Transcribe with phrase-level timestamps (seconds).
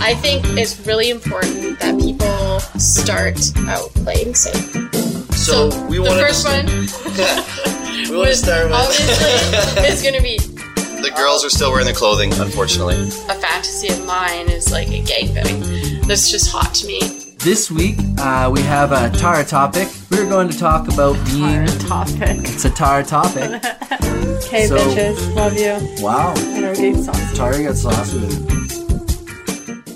[0.00, 3.38] I think it's really important that people start
[3.68, 4.72] out playing safe.
[5.34, 6.66] So, So, we the first to one
[8.10, 10.38] we want to start with obviously is going to be
[11.02, 12.96] the girls are still wearing their clothing, unfortunately.
[12.96, 16.06] a fantasy of mine is like a gangbang.
[16.06, 17.00] That's just hot to me.
[17.38, 19.88] This week, uh, we have a Taara topic.
[20.10, 21.44] We're going to talk about being.
[21.66, 22.38] Taara topic.
[22.48, 23.62] It's a Taara topic.
[24.46, 26.04] Okay, So- bitches, love you.
[26.04, 26.32] Wow.
[26.36, 27.16] And our gate sauce.
[27.38, 28.55] Taara got saucy with it.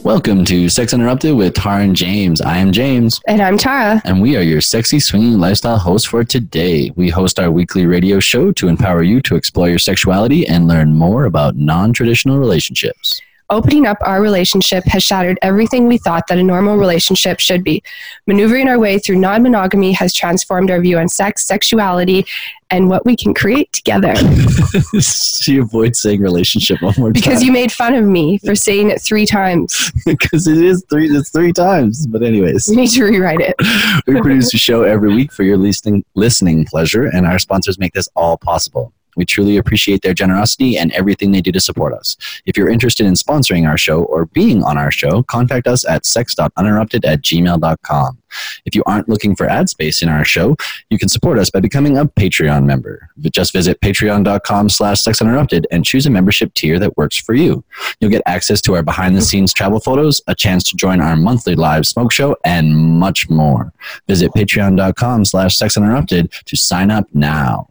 [0.02, 2.40] Welcome to Sex Uninterrupted with Taara and James.
[2.40, 4.00] I am James, And I'm Taara.
[4.04, 6.90] and we are your sexy swinging lifestyle hosts for today.
[6.96, 10.94] We host our weekly radio show to empower you to explore your sexuality and learn
[10.94, 13.20] more about non traditional relationships.
[13.50, 17.82] Opening up our relationship has shattered everything we thought that a normal relationship should be.
[18.28, 22.24] Maneuvering our way through non monogamy has transformed our view on sex, sexuality,
[22.70, 24.14] and what we can create together.
[25.00, 27.42] she avoids saying relationship one more Because time.
[27.46, 29.90] you made fun of me for saying it three times.
[30.06, 32.06] because it is three it's three times.
[32.06, 32.68] But anyways.
[32.68, 33.56] We need to rewrite it.
[34.06, 37.94] we produce a show every week for your listening listening pleasure, and our sponsors make
[37.94, 38.92] this all possible.
[39.20, 42.16] We truly appreciate their generosity and everything they do to support us.
[42.46, 46.06] If you're interested in sponsoring our show or being on our show, contact us at
[46.06, 48.16] sex.uninterrupted at gmail.com.
[48.64, 50.56] If you aren't looking for ad space in our show,
[50.88, 53.10] you can support us by becoming a Patreon member.
[53.30, 57.62] Just visit patreon.com slash sexuninterrupted and choose a membership tier that works for you.
[58.00, 61.14] You'll get access to our behind the scenes travel photos, a chance to join our
[61.14, 63.70] monthly live smoke show, and much more.
[64.08, 67.68] Visit patreon.com slash sexuninterrupted to sign up now.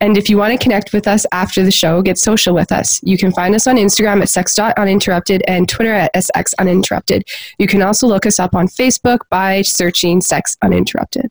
[0.00, 3.00] And if you want to connect with us after the show, get social with us.
[3.02, 7.22] You can find us on Instagram at sex.uninterrupted and Twitter at sxuninterrupted.
[7.58, 11.30] You can also look us up on Facebook by searching Sex Uninterrupted.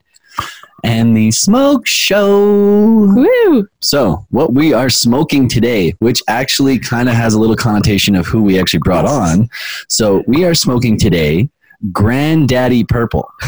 [0.84, 3.12] And the smoke show.
[3.14, 3.68] Woo!
[3.80, 8.26] So, what we are smoking today, which actually kind of has a little connotation of
[8.26, 9.48] who we actually brought on.
[9.88, 11.48] So, we are smoking today
[11.92, 13.30] Granddaddy Purple.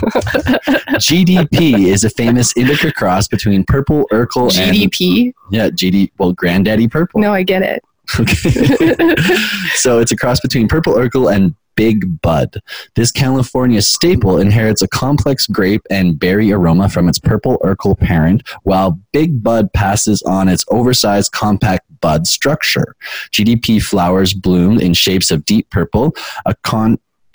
[0.99, 5.33] GDP is a famous indica cross between Purple Urkel and GDP?
[5.51, 7.21] yeah, GD well Granddaddy Purple.
[7.21, 7.83] No, I get it.
[8.19, 8.35] Okay.
[9.75, 12.61] so it's a cross between Purple Urkel and Big Bud.
[12.97, 18.43] This California staple inherits a complex grape and berry aroma from its Purple Urkel parent,
[18.65, 22.97] while Big Bud passes on its oversized compact bud structure.
[23.33, 26.17] GDP flowers bloom in shapes of deep purple,
[26.47, 26.55] a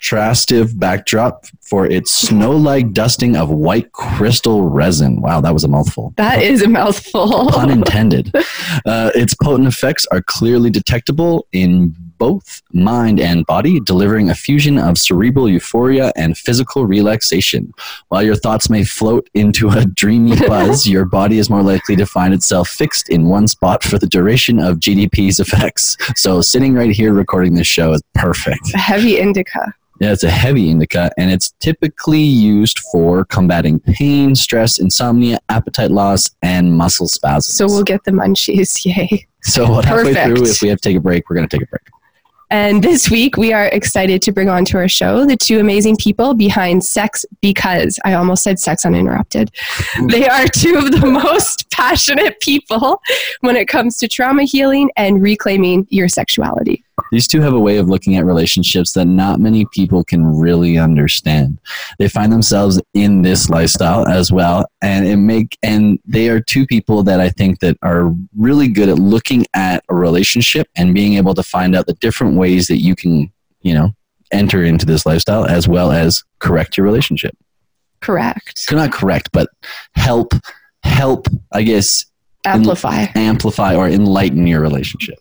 [0.04, 5.20] contrastive backdrop for its snow-like dusting of white crystal resin.
[5.20, 7.48] Wow, that was a mouthful That is a mouthful.
[7.50, 8.30] pun intended.
[8.86, 14.78] Uh, its potent effects are clearly detectable in both mind and body, delivering a fusion
[14.78, 17.72] of cerebral euphoria and physical relaxation.
[18.08, 22.06] While your thoughts may float into a dreamy buzz, your body is more likely to
[22.06, 25.96] find itself fixed in one spot for the duration of GDP's effects.
[26.14, 28.72] So, sitting right here recording this show is perfect.
[28.74, 29.74] Heavy indica.
[30.00, 35.92] Yeah, it's a heavy indica, and it's typically used for combating pain, stress, insomnia, appetite
[35.92, 37.56] loss, and muscle spasms.
[37.56, 38.84] So we'll get the munchies.
[38.84, 39.26] Yay.
[39.42, 40.38] So halfway Perfect.
[40.38, 41.82] through, if we have to take a break, we're going to take a break.
[42.50, 45.96] And this week, we are excited to bring on to our show the two amazing
[45.96, 47.98] people behind Sex Because.
[48.04, 49.50] I almost said Sex Uninterrupted.
[50.08, 53.00] They are two of the most passionate people
[53.40, 56.83] when it comes to trauma healing and reclaiming your sexuality.
[57.10, 60.78] These two have a way of looking at relationships that not many people can really
[60.78, 61.58] understand.
[61.98, 66.66] They find themselves in this lifestyle as well, and it make and they are two
[66.66, 71.14] people that I think that are really good at looking at a relationship and being
[71.14, 73.32] able to find out the different ways that you can,
[73.62, 73.90] you know,
[74.32, 77.36] enter into this lifestyle as well as correct your relationship.
[78.00, 78.66] Correct.
[78.70, 79.48] Not correct, but
[79.94, 80.32] help
[80.82, 82.06] help, I guess,
[82.46, 83.06] Amplify.
[83.14, 85.18] amplify or enlighten your relationship.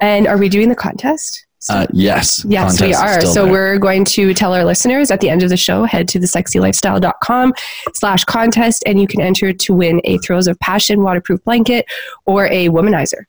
[0.00, 1.46] And are we doing the contest?
[1.68, 2.44] Uh, yes.
[2.48, 3.20] Yes, we are.
[3.20, 3.52] So there.
[3.52, 7.52] we're going to tell our listeners at the end of the show, head to thesexylifestyle.com
[7.92, 11.84] slash contest and you can enter to win a Throes of Passion waterproof blanket
[12.24, 13.24] or a womanizer.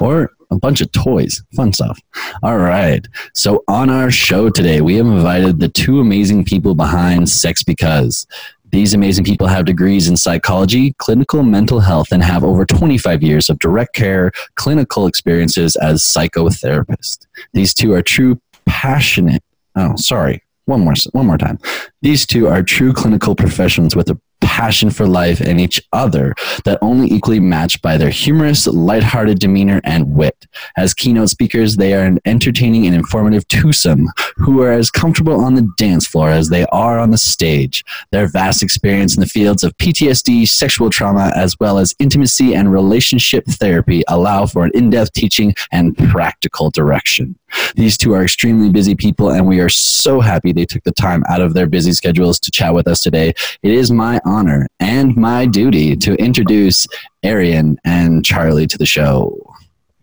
[0.00, 2.00] or a bunch of toys, fun stuff.
[2.42, 3.06] All right.
[3.34, 8.26] So on our show today, we have invited the two amazing people behind Sex Because.
[8.70, 13.48] These amazing people have degrees in psychology, clinical mental health, and have over 25 years
[13.48, 17.26] of direct care clinical experiences as psychotherapists.
[17.52, 19.42] These two are true passionate.
[19.74, 20.42] Oh, sorry.
[20.66, 21.58] One more, one more time.
[22.02, 24.20] These two are true clinical professionals with a
[24.58, 26.34] passion for life and each other
[26.64, 30.46] that only equally matched by their humorous, lighthearted demeanor and wit.
[30.76, 35.54] As keynote speakers, they are an entertaining and informative twosome who are as comfortable on
[35.54, 37.84] the dance floor as they are on the stage.
[38.10, 42.72] Their vast experience in the fields of PTSD, sexual trauma, as well as intimacy and
[42.72, 47.38] relationship therapy allow for an in-depth teaching and practical direction.
[47.74, 51.22] These two are extremely busy people, and we are so happy they took the time
[51.28, 53.30] out of their busy schedules to chat with us today.
[53.62, 56.86] It is my honor and my duty to introduce
[57.24, 59.36] Arienne and Charlie to the show.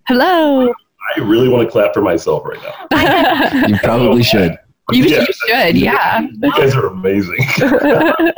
[0.08, 0.74] Hello.
[1.16, 3.68] I really want to clap for myself right now.
[3.68, 4.58] You probably should.
[4.92, 5.20] You, Yeah.
[5.20, 6.20] you should, yeah.
[6.22, 7.38] You guys are amazing.
[7.58, 8.36] that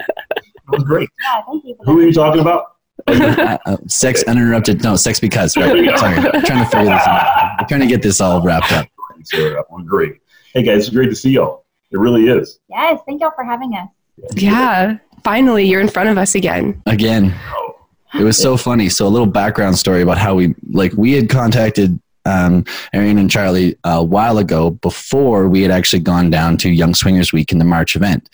[0.69, 1.09] was great.
[1.23, 1.75] Yeah, thank you.
[1.85, 2.73] Who are you talking about?
[3.07, 4.83] Uh, uh, sex uninterrupted.
[4.83, 5.55] No, sex because.
[5.55, 5.97] Right?
[5.97, 7.55] Sorry, I'm trying to figure this out.
[7.59, 8.87] I'm trying to get this all wrapped up.
[9.23, 10.21] Sarah, well, great.
[10.53, 11.65] Hey guys, it's great to see y'all.
[11.91, 12.59] It really is.
[12.69, 13.89] Yes, thank y'all for having us.
[14.35, 14.97] yeah.
[15.23, 16.81] Finally, you're in front of us again.
[16.85, 17.75] Again, oh.
[18.17, 18.89] it was so funny.
[18.89, 22.63] So a little background story about how we like we had contacted um,
[22.93, 27.31] Arienne and Charlie a while ago before we had actually gone down to Young Swingers
[27.31, 28.29] Week in the March event.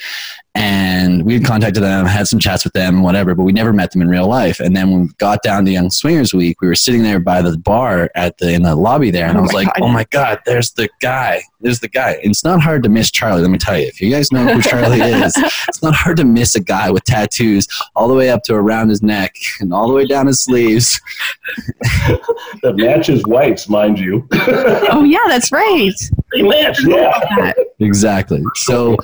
[0.56, 3.90] And we had contacted them, had some chats with them, whatever, but we never met
[3.90, 4.60] them in real life.
[4.60, 7.42] And then when we got down to Young Swingers Week, we were sitting there by
[7.42, 9.82] the bar at the in the lobby there, and Oh I was like, God.
[9.82, 11.42] "Oh my god, there's the guy!
[11.62, 13.42] There's the guy!" And it's not hard to miss Charlie.
[13.42, 15.34] Let me tell you, if you guys know who Charlie is,
[15.68, 18.90] it's not hard to miss a guy with tattoos all the way up to around
[18.90, 21.02] his neck and all the way down his sleeves.
[22.62, 24.28] That matches wipes, mind you.
[24.96, 25.92] Oh, yeah, that's right.
[26.32, 27.52] they match, yeah.
[27.80, 28.44] Exactly.
[28.56, 28.96] So,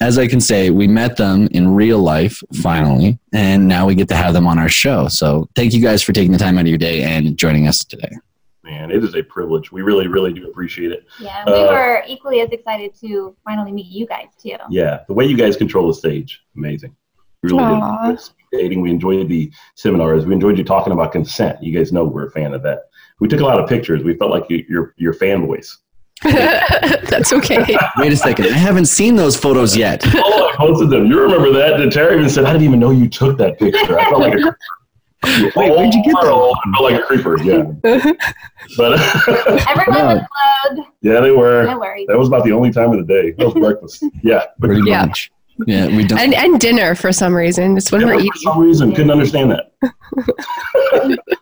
[0.00, 4.08] as I can say, we met them in real life finally, and now we get
[4.08, 5.08] to have them on our show.
[5.08, 7.84] So, thank you guys for taking the time out of your day and joining us
[7.84, 8.10] today.
[8.64, 9.70] Man, it is a privilege.
[9.72, 11.06] We really, really do appreciate it.
[11.20, 14.56] Yeah, we Uh, were equally as excited to finally meet you guys too.
[14.70, 16.94] Yeah, the way you guys control the stage, amazing.
[17.42, 18.10] We really Aw.
[18.12, 18.20] did.
[18.52, 20.24] Dating, we enjoyed the seminars.
[20.26, 21.62] We enjoyed you talking about consent.
[21.62, 22.84] You guys know we're a fan of that.
[23.20, 24.02] We took a lot of pictures.
[24.02, 25.76] We felt like you, you're your fanboys.
[26.24, 27.58] that's okay.
[27.98, 30.02] Wait a second, I haven't seen those photos yet.
[30.16, 31.06] Oh, I posted them.
[31.06, 31.80] You remember that?
[31.80, 34.34] And Terry even said, "I didn't even know you took that picture." I felt like
[34.34, 34.56] a
[35.56, 37.42] Wait, where'd you get Oh, I felt like a creeper.
[37.42, 37.64] Yeah,
[38.76, 39.00] but
[39.68, 40.14] Everyone No.
[40.14, 40.20] was
[40.74, 40.88] clothed.
[41.02, 41.64] yeah, they were.
[41.64, 41.80] No were.
[41.80, 42.06] worries.
[42.08, 43.32] That was about the only time of the day.
[43.32, 44.04] That was breakfast.
[44.22, 45.06] Yeah, Pretty Yeah.
[45.06, 45.30] much.
[45.66, 46.18] Yeah, we don't.
[46.18, 47.76] And, and dinner for some reason.
[47.76, 48.32] It's when Yeah, we're for eating.
[48.42, 49.72] some reason couldn't understand that,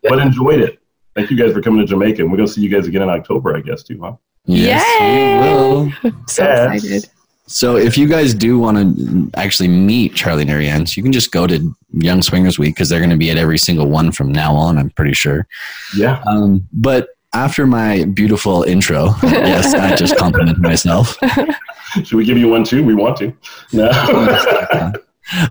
[0.02, 0.78] but enjoyed it.
[1.14, 2.22] Thank you guys for coming to Jamaica.
[2.22, 4.14] And we're gonna see you guys again in October, I guess, too, huh?
[4.46, 5.38] yes, Yay!
[5.38, 5.92] we will.
[6.28, 6.84] So Yes.
[6.84, 7.10] excited.
[7.48, 11.32] So if you guys do want to actually meet Charlie and Arienne, you can just
[11.32, 14.32] go to Young Swingers Week because they're going to be at every single one from
[14.32, 14.78] now on.
[14.78, 15.46] I'm pretty sure.
[15.94, 16.22] Yeah.
[16.26, 21.18] Um, but after my beautiful intro, yes, I just complimented myself.
[22.04, 22.82] Should we give you one too?
[22.84, 23.34] We want to.
[23.72, 23.90] No,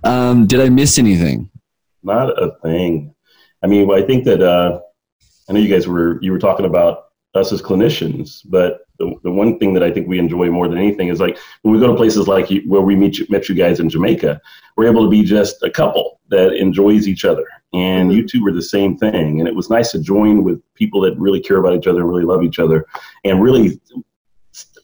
[0.03, 1.49] Um, did I miss anything?
[2.03, 3.13] not a thing.
[3.63, 4.79] I mean, I think that uh,
[5.49, 9.31] I know you guys were you were talking about us as clinicians, but the, the
[9.31, 11.87] one thing that I think we enjoy more than anything is like when we go
[11.87, 14.41] to places like you, where we meet you, met you guys in Jamaica,
[14.75, 17.47] we're able to be just a couple that enjoys each other.
[17.73, 18.19] And mm-hmm.
[18.19, 21.17] you two were the same thing, and it was nice to join with people that
[21.17, 22.85] really care about each other and really love each other,
[23.23, 23.79] and really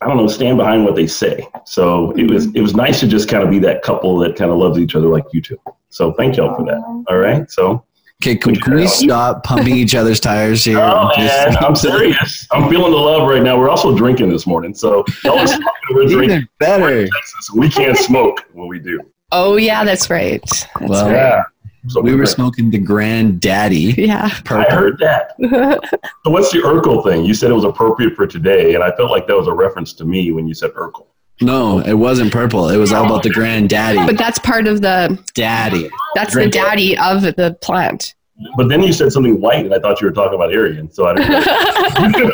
[0.02, 1.48] I don't know, stand behind what they say.
[1.66, 2.58] So it was mm-hmm.
[2.58, 4.96] it was nice to just kind of be that couple that kind of loves each
[4.96, 5.60] other like you two.
[5.90, 6.82] So thank y'all for that.
[7.10, 7.50] All right.
[7.52, 7.84] So
[8.24, 10.80] Okay, can, can we uh, stop pumping each other's tires here?
[10.80, 12.48] oh Just- man, I'm serious.
[12.52, 13.60] I'm feeling the love right now.
[13.60, 16.48] We're also drinking this morning, so y'all are smoking, we're drinking.
[16.60, 17.08] Better.
[17.56, 19.00] We can't smoke when we do.
[19.32, 20.42] Oh, yeah, that's right.
[20.50, 21.14] That's Well, right.
[21.14, 21.42] Yeah.
[21.90, 22.30] So We were drink.
[22.30, 23.94] smoking the Granddaddy.
[23.98, 24.30] Yeah.
[24.50, 25.36] I heard that.
[26.26, 27.24] So what's the Urkel thing?
[27.24, 29.94] You said it was appropriate for today, and I felt like that was a reference
[29.94, 31.06] to me when you said Urkel.
[31.42, 32.70] No, it wasn't purple.
[32.70, 34.06] It was all about the Granddaddy.
[34.06, 35.90] But that's part of the, Daddy.
[36.16, 38.16] that's the daddy of the plant.
[38.56, 40.92] But then you said something white, and I thought you were talking about Aryan.
[40.92, 42.34] So I didn't.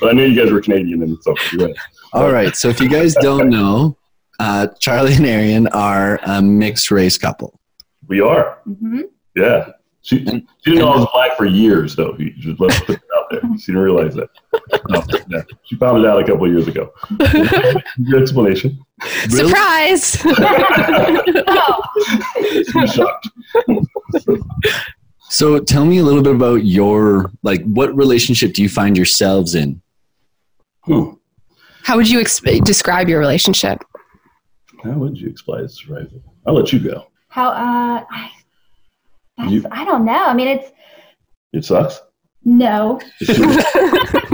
[0.00, 1.76] but I knew you guys were Canadian, and so you're right.
[2.12, 2.56] All right.
[2.56, 3.96] So if you guys don't know,
[4.40, 7.58] uh, Charlie and Arienne are a mixed race couple.
[8.06, 8.58] we are.
[8.64, 9.02] hmm
[9.36, 9.70] Yeah.
[10.08, 12.16] She, she didn't know I was black for years, though.
[12.18, 13.42] You just let's put it out there.
[13.58, 14.30] She didn't realize that.
[14.88, 15.42] No, yeah.
[15.64, 16.90] She found it out a couple of years ago.
[17.18, 18.78] Good explanation.
[19.28, 20.16] Surprise!
[20.26, 21.82] Oh,
[22.72, 23.28] She shocked.
[25.28, 29.54] So tell me a little bit about your like what relationship do you find yourselves
[29.54, 29.82] in?
[30.84, 31.10] Hmm.
[31.82, 33.84] How would you exp- describe your relationship?
[34.82, 36.08] How would you explain this, right?
[36.46, 37.08] I'll let you go.
[37.28, 37.48] how?
[37.50, 38.37] Uh, I, that's,
[39.46, 40.24] You- I don't know.
[40.24, 40.70] I mean, it's
[41.52, 42.00] It sucks.
[42.44, 43.00] no.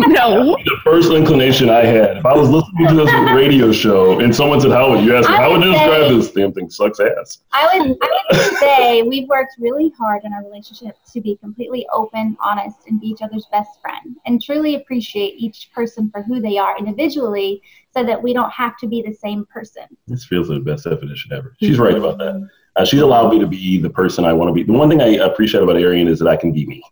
[0.06, 0.56] No.
[0.64, 2.18] the first inclination I had.
[2.18, 5.28] If I was listening to this radio show and someone said, "How would you ask
[5.28, 5.34] me?
[5.34, 6.68] I How would you would describe this damn thing?
[6.70, 11.20] Sucks ass." I would, I would say we've worked really hard in our relationship to
[11.20, 16.10] be completely open, honest, and be each other's best friend, and truly appreciate each person
[16.10, 19.84] for who they are individually, so that we don't have to be the same person.
[20.06, 21.54] This feels like the best definition ever.
[21.60, 22.48] She's right about that.
[22.76, 24.62] Uh, she's allowed me to be the person I want to be.
[24.64, 26.82] The one thing I appreciate about Arienne is that I can be me.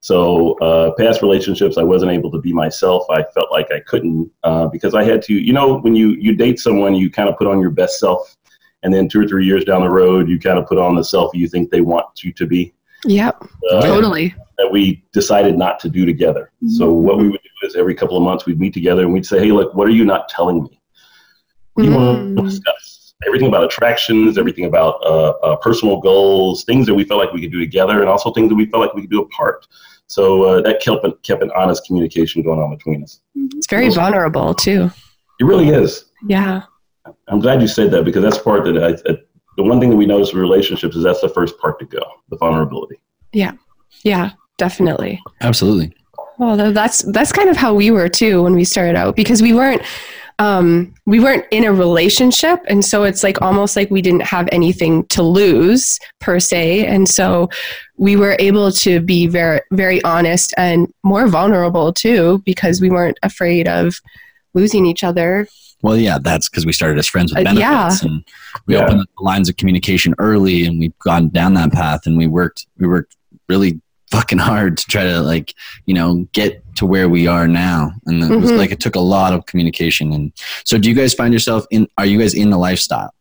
[0.00, 3.04] So uh, past relationships, I wasn't able to be myself.
[3.10, 5.32] I felt like I couldn't uh, because I had to.
[5.34, 8.36] You know, when you you date someone, you kind of put on your best self,
[8.82, 11.02] and then two or three years down the road, you kind of put on the
[11.02, 12.74] self you think they want you to be.
[13.06, 13.44] Yep.
[13.70, 14.34] Uh, Totally.
[14.58, 16.52] That we decided not to do together.
[16.68, 19.26] So what we would do is every couple of months we'd meet together and we'd
[19.26, 20.80] say, "Hey, look, what are you not telling me?
[21.72, 22.46] What do you want to Mm.
[22.46, 27.32] discuss?" Everything about attractions, everything about uh, uh, personal goals, things that we felt like
[27.32, 29.66] we could do together, and also things that we felt like we could do apart.
[30.06, 33.20] So uh, that kept an, kept an honest communication going on between us.
[33.34, 34.90] It's very vulnerable too.
[35.40, 36.06] It really is.
[36.26, 36.62] Yeah.
[37.28, 39.16] I'm glad you said that because that's part that I, I,
[39.56, 42.02] the one thing that we notice with relationships is that's the first part to go,
[42.28, 43.00] the vulnerability.
[43.32, 43.52] Yeah.
[44.02, 44.32] Yeah.
[44.56, 45.20] Definitely.
[45.40, 45.92] Absolutely.
[46.38, 49.52] Well, that's that's kind of how we were too when we started out because we
[49.52, 49.82] weren't
[50.38, 54.48] um, we weren't in a relationship, and so it's like almost like we didn't have
[54.52, 57.48] anything to lose per se, and so
[57.96, 63.18] we were able to be very very honest and more vulnerable too because we weren't
[63.22, 63.94] afraid of
[64.54, 65.46] losing each other.
[65.82, 68.08] Well, yeah, that's because we started as friends with Uh, benefits, yeah.
[68.08, 68.24] and
[68.66, 68.84] we Yeah.
[68.84, 72.26] opened up the lines of communication early, and we've gone down that path, and we
[72.26, 73.16] worked, we worked
[73.48, 73.80] really
[74.14, 75.54] fucking hard to try to like,
[75.86, 78.58] you know, get to where we are now, and it was Mhm.
[78.58, 80.12] like it took a lot of communication.
[80.12, 80.32] And
[80.64, 81.86] so, do you guys find yourself in?
[81.98, 83.12] Are you guys in the lifestyle?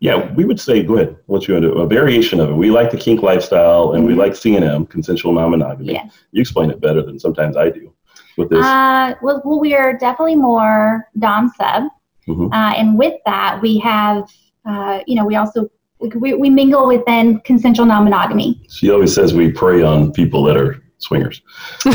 [0.00, 1.16] Yeah, we would say, go ahead.
[1.26, 1.78] What you want to do?
[1.78, 2.54] A variation of it.
[2.54, 5.92] We like the kink lifestyle, and we like CNM, consensual non-monogamy.
[5.92, 6.06] Yeah.
[6.32, 7.92] You explain it better than sometimes I do
[8.36, 8.64] with this.
[8.64, 11.84] Uh, well, well, we are definitely more Dom sub.
[12.28, 12.46] Mhm.
[12.52, 14.24] Uh, and with that, we have,
[14.68, 15.68] uh, you know, we also,
[16.16, 18.60] we, we mingle within consensual non monogamy.
[18.68, 21.42] she always says we prey on people that are swingers.
[21.86, 21.92] no,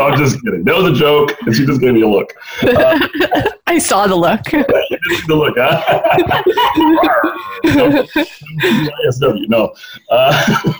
[0.00, 0.64] I'm just kidding.
[0.64, 2.32] That was a joke, and she just gave me a look.
[3.66, 4.52] I saw the look.
[4.52, 5.82] You didn't see the look, huh?
[9.06, 9.74] ISW, no.
[10.10, 10.72] Uh,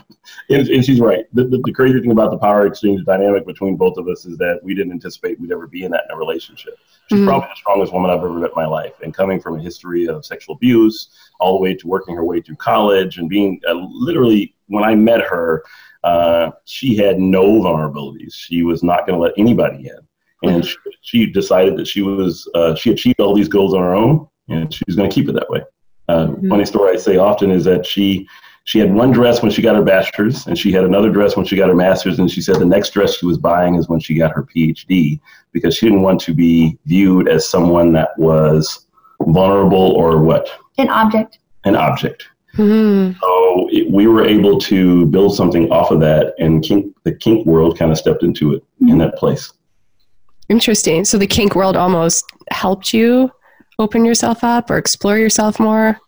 [0.51, 1.25] and, and she's right.
[1.33, 4.37] The, the, the crazy thing about the power exchange dynamic between both of us is
[4.39, 6.75] that we didn't anticipate we'd ever be in that in a relationship.
[7.09, 7.27] She's Mhm.
[7.27, 8.95] probably the strongest woman I've ever met in my life.
[9.03, 11.09] And coming from a history of sexual abuse,
[11.41, 14.95] all the way to working her way through college and being uh, literally, when I
[14.95, 15.63] met her,
[16.05, 18.35] uh, she had no vulnerabilities.
[18.35, 19.99] She was not going to let anybody in.
[20.49, 23.95] And she, she decided that she was, uh, she achieved all these goals on her
[23.95, 25.63] own and she was going to keep it that way.
[26.09, 26.49] Uh, Mhm.
[26.51, 28.29] Funny story I say often is that she
[28.67, 31.47] she had one dress when she got her bachelor's, and she had another dress when
[31.47, 34.01] she got her master's, and she said the next dress she was buying is when
[34.01, 35.21] she got her PhD
[35.53, 38.87] because she didn't want to be viewed as someone that was
[39.23, 41.39] vulnerable or what An object.
[41.65, 42.27] an object.
[42.55, 43.13] Hmm.
[43.21, 47.47] So it, we were able to build something off of that, and kink, the kink
[47.47, 49.53] world kind of stepped into it in that place.
[50.49, 51.05] Interesting.
[51.05, 53.31] So the kink world almost helped you
[53.79, 56.01] open yourself up or explore yourself more.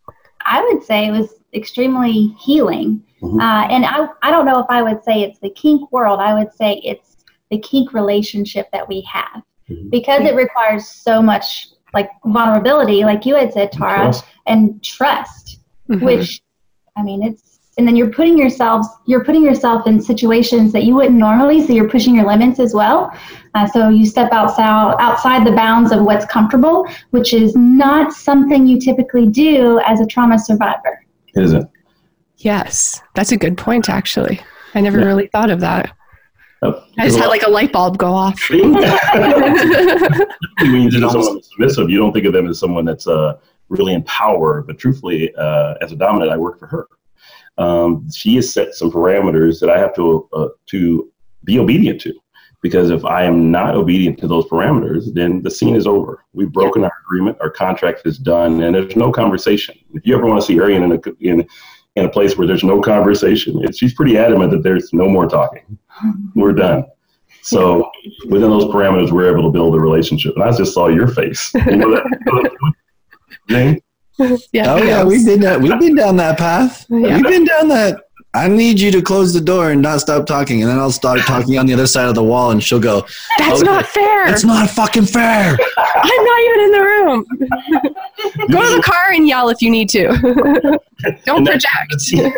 [0.44, 3.02] I would say it was extremely healing.
[3.22, 3.40] Mhm.
[3.40, 6.20] Uh, and I, I don't know if I would say it's the kink world.
[6.20, 7.16] I would say it's
[7.50, 9.90] the kink relationship that we have Mhm.
[9.90, 14.24] because it requires so much like vulnerability, like you had said, Taara, Trust.
[14.46, 16.02] and trust, Mhm.
[16.02, 16.42] which
[16.96, 20.96] I mean, it's, and then you're putting yourselves, you're putting yourself in situations that you
[20.96, 23.10] wouldn't normally, so you're pushing your limits as well.
[23.54, 28.66] Uh, so you step outside, outside the bounds of what's comfortable, which is not something
[28.66, 31.04] you typically do as a trauma survivor.
[31.38, 31.70] It isn't.
[32.38, 34.40] Yes, that's a good point, actually.
[34.74, 35.06] I never Yeah.
[35.06, 35.92] really thought of that.
[36.62, 36.82] Yep.
[36.98, 38.38] I just had like a light bulb go off.
[38.50, 38.74] when you
[40.90, 43.34] think of almost- someone submissive, you don't think of them as someone that's uh,
[43.68, 44.62] really in power.
[44.66, 46.86] But truthfully, uh, as a dominant, I work for her.
[47.58, 51.10] Um, she has set some parameters that I have to uh, to
[51.44, 52.14] be obedient to.
[52.60, 56.24] Because if I am not obedient to those parameters, then the scene is over.
[56.32, 57.38] We've broken our agreement.
[57.40, 59.76] Our contract is done, and there's no conversation.
[59.94, 61.46] If you ever want to see Arienne in a in,
[61.94, 65.28] in a place where there's no conversation, it, she's pretty adamant that there's no more
[65.28, 65.78] talking.
[66.34, 66.84] We're done.
[67.42, 67.90] So
[68.26, 70.34] within those parameters, we're able to build a relationship.
[70.34, 71.50] And I just saw your face.
[71.54, 72.50] You know that?
[74.52, 74.74] Yeah.
[74.74, 76.86] Oh yeah, we've been down, we've been down that path.
[76.90, 77.16] Yeah.
[77.16, 78.00] We've been down that.
[78.34, 81.20] I need you to close the door and not stop talking, and then I'll start
[81.20, 83.06] talking on the other side of the wall, and she'll go,
[83.38, 83.70] That's Okay.
[83.70, 84.26] not fair.
[84.26, 87.26] That's not fucking fair." I'm not even in the room.
[88.50, 90.08] Go to the car and yell if you need to.
[91.24, 92.36] Don't that- project.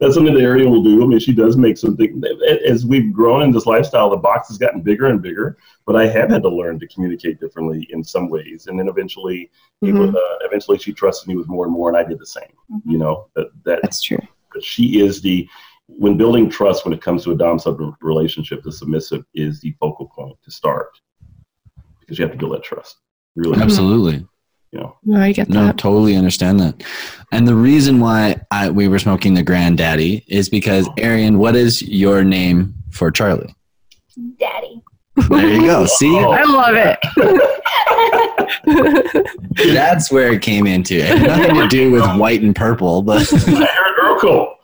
[0.00, 1.02] That's something that Ariel will do.
[1.02, 2.22] I mean, she does make something.
[2.66, 5.58] As we've grown in this lifestyle, the box has gotten bigger and bigger.
[5.84, 9.50] But I have had to learn to communicate differently in some ways, and then eventually,
[9.82, 12.26] it was, uh, eventually, she trusted me with more and more, and I did the
[12.26, 12.48] same.
[12.86, 14.18] You know that that That's true.
[14.60, 15.48] She is the
[15.86, 19.74] when building trust when it comes to a dom sub relationship the submissive is the
[19.78, 20.88] focal point to start
[22.00, 22.98] because you have to build that trust
[23.34, 23.60] you really.
[23.60, 24.26] Absolutely.
[24.72, 24.96] you know.
[25.04, 25.54] No, I get that.
[25.54, 26.82] No, totally understand that.
[27.30, 31.82] And the reason why I, we were smoking the granddaddy is because Arienne, what is
[31.82, 33.54] your name for Charlie?
[34.38, 34.82] Daddy.
[35.28, 35.86] There you go.
[35.86, 36.30] See, Oh.
[36.32, 36.98] I love it.
[39.74, 40.96] that's where it came into.
[40.96, 44.54] It had nothing to do with white and purple, but Eric Urkel.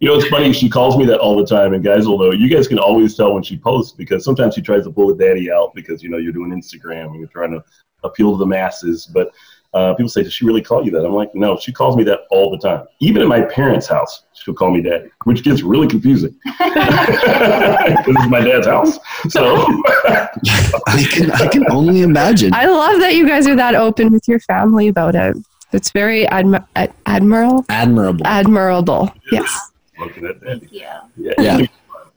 [0.00, 0.52] you know, it's funny.
[0.52, 2.32] She calls me that all the time, and guys will know.
[2.32, 5.16] You guys can always tell when she posts because sometimes she tries to pull a
[5.16, 7.64] daddy out because you know you're doing Instagram and you're trying to
[8.04, 9.06] appeal to the masses.
[9.06, 9.30] But
[9.74, 12.04] uh, people say, "Does she really call you that?" I'm like, "No, she calls me
[12.04, 12.86] that all the time.
[13.00, 18.28] Even at my parents' house, she'll call me daddy, which gets really confusing because it's
[18.30, 18.98] my dad's house.
[19.28, 19.56] So
[20.06, 22.52] I can I can only imagine.
[22.54, 25.36] I love that you guys are that open with your family about it.
[25.72, 28.26] It's very admi- ad- admiral, Admirable.
[28.26, 29.12] admirable.
[29.30, 29.70] Yes.
[29.98, 30.60] looking at daddy.
[30.60, 30.80] Thank you.
[31.16, 31.34] Yeah.
[31.38, 31.66] Yeah.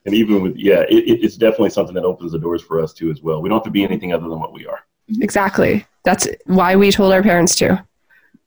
[0.05, 2.93] And even with yeah, it, it, it's definitely something that opens the doors for us
[2.93, 3.41] too as well.
[3.41, 4.79] We don't have to be anything other than what we are.
[5.11, 5.23] Mm-hmm.
[5.23, 5.85] Exactly.
[6.03, 7.85] That's why we told our parents to.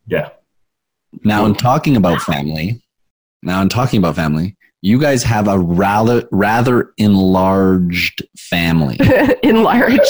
[0.06, 0.30] Yeah.
[1.22, 2.82] Now, in talking about family,
[3.42, 8.98] now in talking about family, you guys have a rather rather enlarged family.
[9.42, 10.00] Enlarged.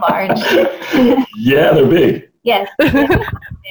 [0.00, 0.38] Large.
[1.36, 2.30] yeah, they're big.
[2.42, 2.68] Yes.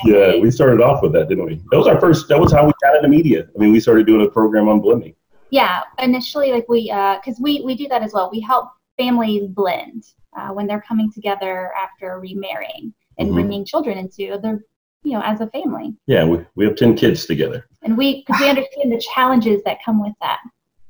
[0.06, 1.62] Yeah, we started off with that, didn't we?
[1.72, 2.28] That was our first.
[2.28, 3.48] That was how we got into media.
[3.56, 5.16] I mean, we started doing a program on blending.
[5.50, 8.30] Yeah, initially, like we, uh, because we we do that as well.
[8.30, 10.04] We help families blend
[10.36, 13.34] uh, when they're coming together after remarrying and Mhm.
[13.34, 14.64] bringing children into their,
[15.04, 15.94] you know, as a family.
[16.08, 19.78] Yeah, we, we have ten kids together, And we, cause we understand the challenges that
[19.86, 20.40] come with that.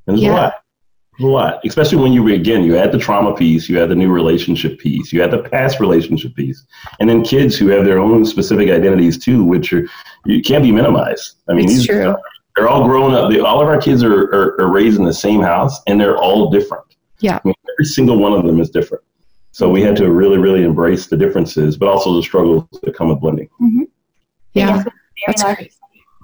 [0.07, 0.31] and there's Yeah.
[0.33, 0.53] a lot.
[1.19, 3.95] There's a lot, especially when you again you add the trauma piece, you add the
[3.95, 6.65] new relationship piece, you add the past relationship piece,
[6.99, 9.87] and then kids who have their own specific identities too, which are
[10.25, 11.35] you can't be minimized.
[11.47, 12.15] I mean, It's these true.
[12.55, 13.29] they're all grown up.
[13.29, 16.17] They, all of our kids are, are, are raised in the same house, and they're
[16.17, 16.85] all different.
[17.19, 17.35] Yeah.
[17.37, 19.03] I mean, every single one of them is different.
[19.53, 23.09] So we had to really, really embrace the differences, but also the struggles that come
[23.09, 23.47] with blending.
[23.61, 23.83] Mm-hmm.
[24.53, 24.75] Yeah.
[24.75, 24.93] Yes, very
[25.27, 25.57] That's large.
[25.57, 25.73] great.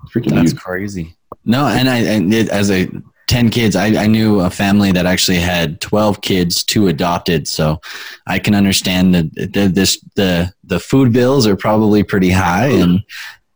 [0.03, 0.61] It's freaking That's huge.
[0.61, 1.15] crazy.
[1.45, 2.89] No, and I and it, as a
[3.27, 7.47] ten kids, I, I knew a family that actually had twelve kids, two adopted.
[7.47, 7.79] So
[8.27, 13.01] I can understand that the, this the the food bills are probably pretty high, and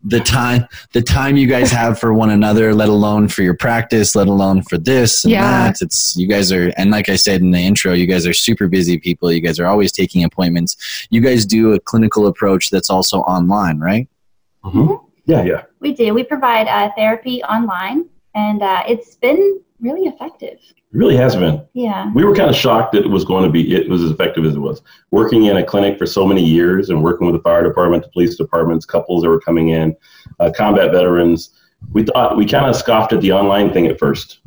[0.05, 4.15] the time the time you guys have for one another, let alone for your practice,
[4.15, 5.41] let alone for this and Yeah.
[5.69, 5.81] that.
[5.81, 8.67] It's you guys are, and like I said in the intro, you guys are super
[8.67, 9.31] busy people.
[9.31, 10.75] You guys are always taking appointments.
[11.09, 14.07] You guys do a clinical approach that's also online, right?
[14.65, 14.99] Mhm.
[15.25, 15.61] Yeah, yeah.
[15.79, 16.13] We do.
[16.13, 18.05] We provide uh, therapy online,
[18.35, 20.57] and uh, it's been really effective.
[20.69, 21.65] It really has been.
[21.73, 22.11] Yeah.
[22.13, 24.45] We were kind of shocked that it was going to be it was as effective
[24.45, 24.81] as it was.
[25.11, 28.09] Working in a clinic for so many years and working with the fire department, the
[28.09, 29.95] police departments, couples that were coming in,
[30.39, 31.51] uh, combat veterans,
[31.91, 34.39] we thought we kind of scoffed at the online thing at first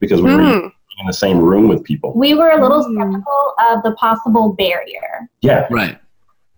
[0.00, 0.64] because we were Mm.
[1.00, 2.12] in the same room with people.
[2.16, 2.94] We were a little Mm.
[2.94, 5.28] skeptical of the possible barrier.
[5.42, 5.98] Yeah, Right.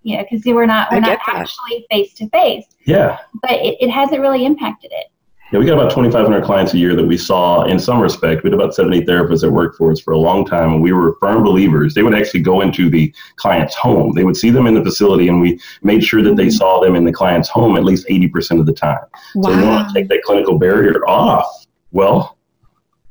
[0.02, 1.36] Yeah, because we're not we're not that.
[1.40, 3.18] actually face to face, yeah.
[3.42, 5.06] but it, it hasn't really impacted it.
[5.52, 8.42] Yeah, we got about 2,500 clients a year that we saw in some respect.
[8.42, 10.92] We had about 70 therapists that worked for us for a long time, and we
[10.92, 11.94] were firm believers.
[11.94, 14.14] They would actually go into the client's home.
[14.14, 16.56] They would see them in the facility, and we made sure that they mm-hmm.
[16.56, 19.04] saw them in the client's home at least 80% of the time.
[19.34, 21.66] So we want to take that clinical barrier off.
[21.92, 22.36] Well,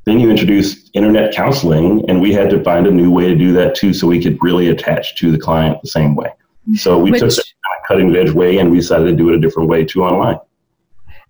[0.05, 3.53] then you introduce internet counseling, and we had to find a new way to do
[3.53, 6.31] that too, so we could really attach to the client the same way.
[6.75, 9.29] So we took Which- that kind of cutting edge way, and we decided to do
[9.29, 10.39] it a different way too online.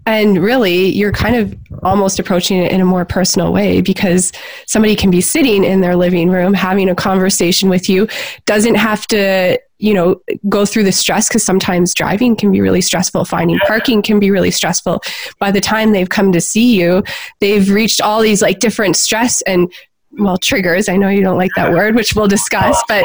[0.05, 4.31] And really, you're kind of almost approaching it in a more personal way because
[4.67, 8.07] somebody can be sitting in their living room having a conversation with you,
[8.45, 12.81] doesn't have to, you know, go through the stress because sometimes driving can be really
[12.81, 15.01] stressful, finding parking can be really stressful.
[15.39, 17.03] By the time they've come to see you,
[17.39, 19.71] they've reached all these like different stress and
[20.19, 23.04] well triggers i know you don't like that word which we'll discuss but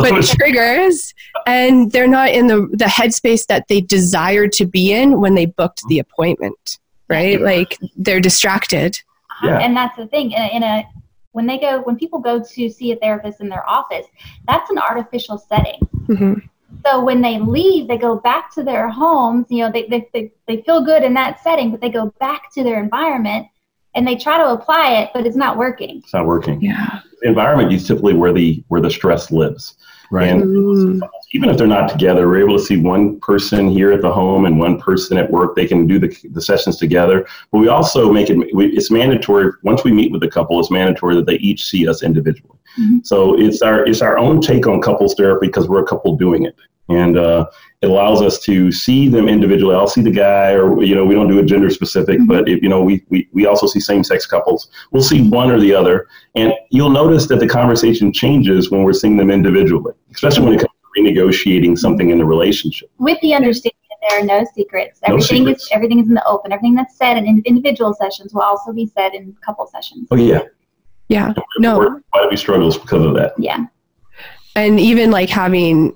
[0.00, 1.14] but triggers
[1.46, 5.46] and they're not in the the headspace that they desired to be in when they
[5.46, 8.98] booked the appointment right like they're distracted
[9.42, 9.58] Yeah.
[9.60, 10.32] And that's the thing.
[10.32, 10.84] In a, in a
[11.30, 14.06] when they go when people go to see a therapist in their office,
[14.48, 15.78] that's an artificial setting.
[16.08, 16.42] Mhm.
[16.84, 19.46] So when they leave, they go back to their homes.
[19.48, 22.52] You know, they, they, they, they feel good in that setting, but they go back
[22.54, 23.46] to their environment
[23.98, 25.98] and they try to apply it, but it's not working.
[26.04, 26.62] It's not working.
[26.62, 29.74] yeah The environment is typically where the where the stress lives.
[30.10, 30.28] Right.
[30.30, 31.08] And Mm.
[31.34, 34.46] even if they're not together, we're able to see one person here at the home
[34.46, 35.54] and one person at work.
[35.54, 37.26] They can do the, the sessions together.
[37.50, 40.70] But we also make it, we, it's mandatory, once we meet with the couple, it's
[40.70, 42.58] mandatory that they each see us individually.
[42.80, 43.04] Mhm.
[43.04, 46.44] So it's our, it's our own take on couples therapy because we're a couple doing
[46.46, 46.56] it.
[46.88, 47.44] And uh,
[47.80, 49.76] it allows us to see them individually.
[49.76, 52.56] I'll see the guy, or you know, we don't do it gender specific, but mm-hmm.
[52.56, 54.68] if you know, we, we we also see same sex couples.
[54.90, 58.92] We'll see one or the other, and you'll notice that the conversation changes when we're
[58.92, 62.90] seeing them individually, especially when it comes to renegotiating something in the relationship.
[62.98, 65.00] with the understanding that there are no secrets.
[65.06, 65.62] No Everything secrets.
[65.64, 66.50] is everything is in the open.
[66.50, 70.08] Everything that's said in in individual sessions will also be said in couple sessions.
[70.10, 70.40] Oh yeah,
[71.08, 71.32] Yeah.
[71.58, 72.00] No.
[72.10, 73.34] Why do we struggles because of that?
[73.38, 73.66] Yeah.
[74.56, 75.94] and even like having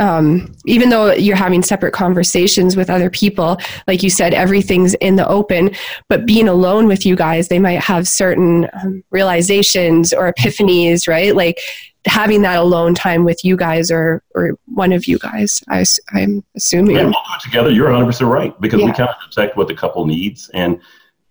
[0.00, 5.16] um, even though you're having separate conversations with other people like you said everything's in
[5.16, 5.70] the open
[6.08, 11.36] but being alone with you guys they might have certain um, realizations or epiphanies right
[11.36, 11.60] like
[12.06, 16.42] having that alone time with you guys or or one of you guys I, i'm
[16.56, 17.70] assuming Yeah, we'll do it together.
[17.70, 18.94] You're 100 percent right because we Yeah.
[18.94, 20.80] kind of detect what the couple needs, and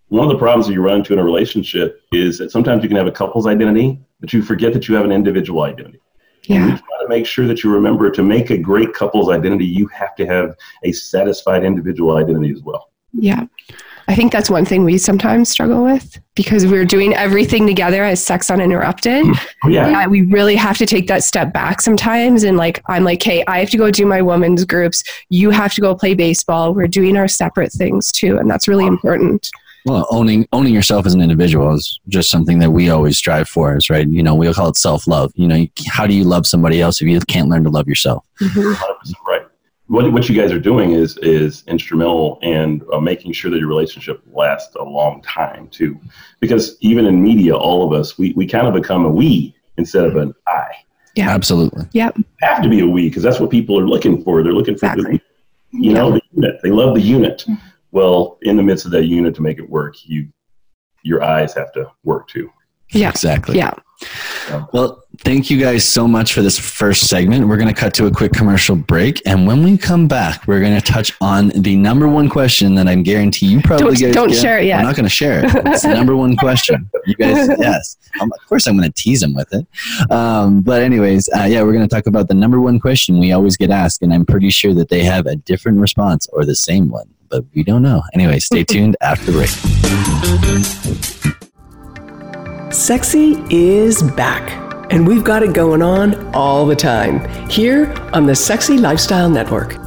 [0.09, 2.87] one of the problems that you run into in a relationship is that sometimes you
[2.87, 5.99] can have a couple's identity, but you forget that you have an individual identity.
[6.49, 9.29] And we yeah try to make sure that you remember to make a great couple's
[9.29, 12.91] identity, you have to have a satisfied individual identity as well.
[13.13, 13.45] yeah
[14.09, 18.23] i think that's one thing we sometimes struggle with because we're doing everything together as
[18.23, 19.47] sex uninterrupted mm.
[19.63, 19.89] Oh, yeah.
[19.89, 22.43] yeah, we really have to take that step back sometimes.
[22.43, 25.03] And like, I'm like, hey, I have to go do my women's groups.
[25.29, 26.73] You have to go play baseball.
[26.73, 28.37] We're doing our separate things too.
[28.37, 29.49] And that's really important.
[29.87, 33.77] Well, owning owning yourself as an individual is just something that we always strive for.
[33.77, 34.05] Is right.
[34.05, 35.31] You know, we'll call it self love.
[35.35, 38.25] You know, how do you love somebody else if you can't learn to love yourself?
[38.41, 39.47] 100% right.
[39.85, 43.69] What, what you guys are doing is is instrumental in uh, making sure that your
[43.69, 45.97] relationship lasts a long time too,
[46.41, 50.03] because even in media, all of us we, we kind of become a we instead
[50.03, 50.67] of an I.
[51.15, 51.29] Yeah.
[51.29, 51.85] Absolutely.
[51.93, 52.11] Yeah.
[52.41, 54.43] Have to be a we because that's what people are looking for.
[54.43, 55.21] They're looking for Exactly.
[55.71, 56.59] the, you know the unit.
[56.61, 57.45] They love the unit.
[57.97, 60.27] Well, in the midst of that unit, to make it work, you
[61.01, 62.51] your eyes have to work too.
[62.91, 63.09] Yeah.
[63.09, 63.57] Exactly.
[63.57, 63.73] Yeah.
[64.71, 67.47] Well, thank you guys so much for this first segment.
[67.47, 70.59] We're going to cut to a quick commercial break, and when we come back, we're
[70.59, 74.13] going to touch on the number one question that I'm guarantee you probably Don't- guys
[74.13, 74.39] don't get.
[74.41, 74.77] share it yet.
[74.79, 75.51] I'm not going to share it.
[75.65, 76.87] It's the number one question.
[77.07, 79.65] You guys, yes, um, of course, I'm going to tease them with it.
[80.11, 83.31] Um, but anyways, uh, yeah, we're going to talk about the number one question we
[83.31, 86.55] always get asked, and I'm pretty sure that they have a different response or the
[86.55, 88.03] same one, but we don't know.
[88.13, 89.49] Anyway, stay tuned after the break.
[92.73, 94.51] Sexy is back,
[94.91, 99.86] and we've got it going on all the time here on the Sexy Lifestyle Network.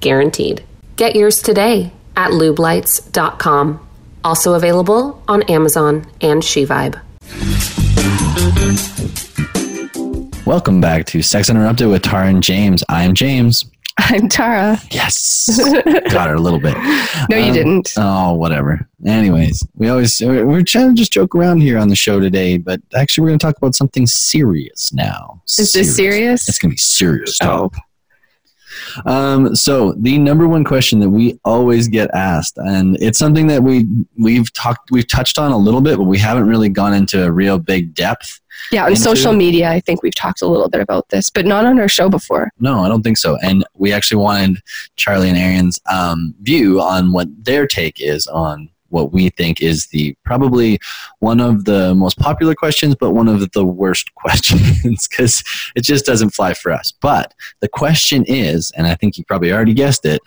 [0.00, 0.64] guaranteed.
[0.96, 3.86] Get yours today at lubelights.com.
[4.24, 7.00] Also available on Amazon and SheVibe.
[10.46, 12.82] Welcome back to Sex Uninterrupted with Taara and James.
[12.88, 13.64] I'm James.
[13.98, 14.82] I'm Taara.
[14.92, 15.60] Yes,
[16.12, 16.76] got her a little bit.
[17.28, 17.92] No, you Um, didn't.
[17.98, 18.88] Oh, whatever.
[19.04, 22.56] Anyways, we always we're we're trying to just joke around here on the show today,
[22.58, 25.42] but actually we're going to talk about something serious now.
[25.58, 26.48] Is this serious?
[26.48, 27.36] It's going to be serious.
[27.42, 27.70] Oh.
[29.06, 33.62] Um, so the number one question that we always get asked, and it's something that
[33.62, 33.86] we
[34.16, 37.30] we've talked we've touched on a little bit, but we haven't really gone into a
[37.30, 38.40] real big depth.
[38.72, 41.46] Yeah, on into- social media, I think we've talked a little bit about this, but
[41.46, 42.50] not on our show before.
[42.58, 43.36] No, I don't think so.
[43.42, 44.60] And we actually wanted
[44.96, 49.86] Charlie and Aaron's um, view on what their take is on what we think is
[49.88, 50.78] the probably
[51.20, 55.42] one of the most popular questions, but one of the worst questions because
[55.76, 56.92] it just doesn't fly for us.
[57.00, 60.20] But the question is, and I think you probably already guessed it,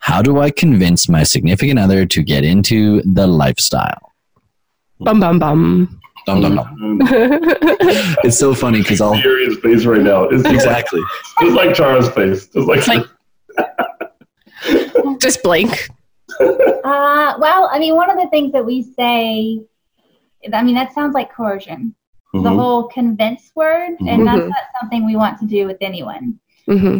[0.00, 4.12] how do I convince my significant other to get into the lifestyle?
[5.00, 6.00] Bum bum bum.
[6.26, 6.98] Dum, dum, dum.
[8.22, 10.24] It's so funny because I'll Furious face right now.
[10.24, 11.00] It's exactly.
[11.40, 12.46] Just like Taara's face.
[12.48, 13.06] Just like, It's like-
[15.20, 15.88] Just blank.
[16.84, 19.60] Uh, well, I mean, one of the things that we say,
[20.52, 21.94] I mean, that sounds like coercion.
[22.32, 22.56] The Mhm.
[22.56, 24.48] whole convince word, and that's Mhm.
[24.48, 26.38] not something we want to do with anyone.
[26.66, 26.98] hmm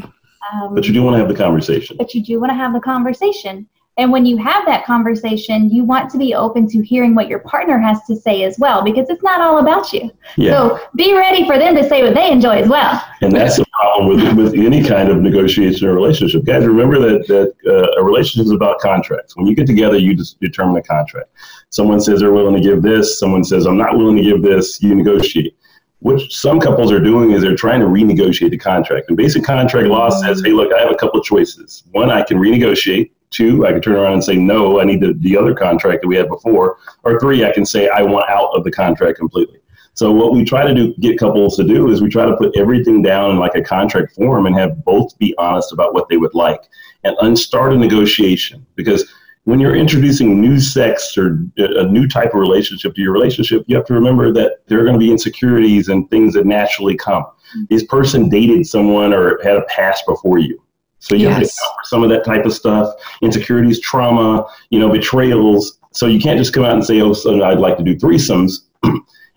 [0.53, 1.97] Um, But you do want to have the conversation.
[1.99, 3.69] but you do want to have the conversation.
[3.99, 7.41] And when you have that conversation, you want to be open to hearing what your
[7.41, 10.11] partner has to say as well, because it's not all about you.
[10.37, 10.53] Yeah.
[10.53, 13.03] So be ready for them to say what they enjoy as well.
[13.23, 16.45] And that's the problem with, with any kind of negotiation or relationship.
[16.45, 19.37] Guys, remember that, that uh, a relationship is about contracts.
[19.37, 21.31] When you get together, you just determine a contract.
[21.71, 24.81] Someone says they're willing to give this, someone says, I'm not willing to give this,
[24.81, 25.57] you negotiate.
[25.99, 29.09] What some couples are doing is they're trying to renegotiate the contract.
[29.09, 31.83] And basic contract law says, hey, look, I have a couple of choices.
[31.91, 33.11] One, I can renegotiate.
[33.31, 36.09] Two, I can turn around and say, no, I need the, the other contract that
[36.09, 36.79] we had before.
[37.05, 39.61] Or three, I can say, I want out of the contract completely.
[39.95, 42.57] So what we try to do, get couples to do is we try to put
[42.57, 46.17] everything down in like a contract form and have both be honest about what they
[46.17, 46.61] would like
[47.03, 49.13] and unstart a negotiation because
[49.49, 53.65] when you're introducing new sex or uh, a new type of relationship to your relationship,
[53.67, 56.97] you have to remember that there are going to be insecurities and things that naturally
[56.97, 57.23] come.
[57.25, 57.65] Mm-hmm.
[57.71, 60.63] This person dated someone or had a past before you.
[61.01, 64.79] So you have to account for some of that type of stuff, insecurities, trauma, you
[64.79, 65.79] know, betrayals.
[65.93, 68.65] So you can't just come out and say, oh, so I'd like to do threesomes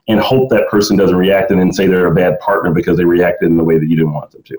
[0.08, 3.06] and hope that person doesn't react and then say they're a bad partner because they
[3.06, 4.58] reacted in the way that you didn't want them to.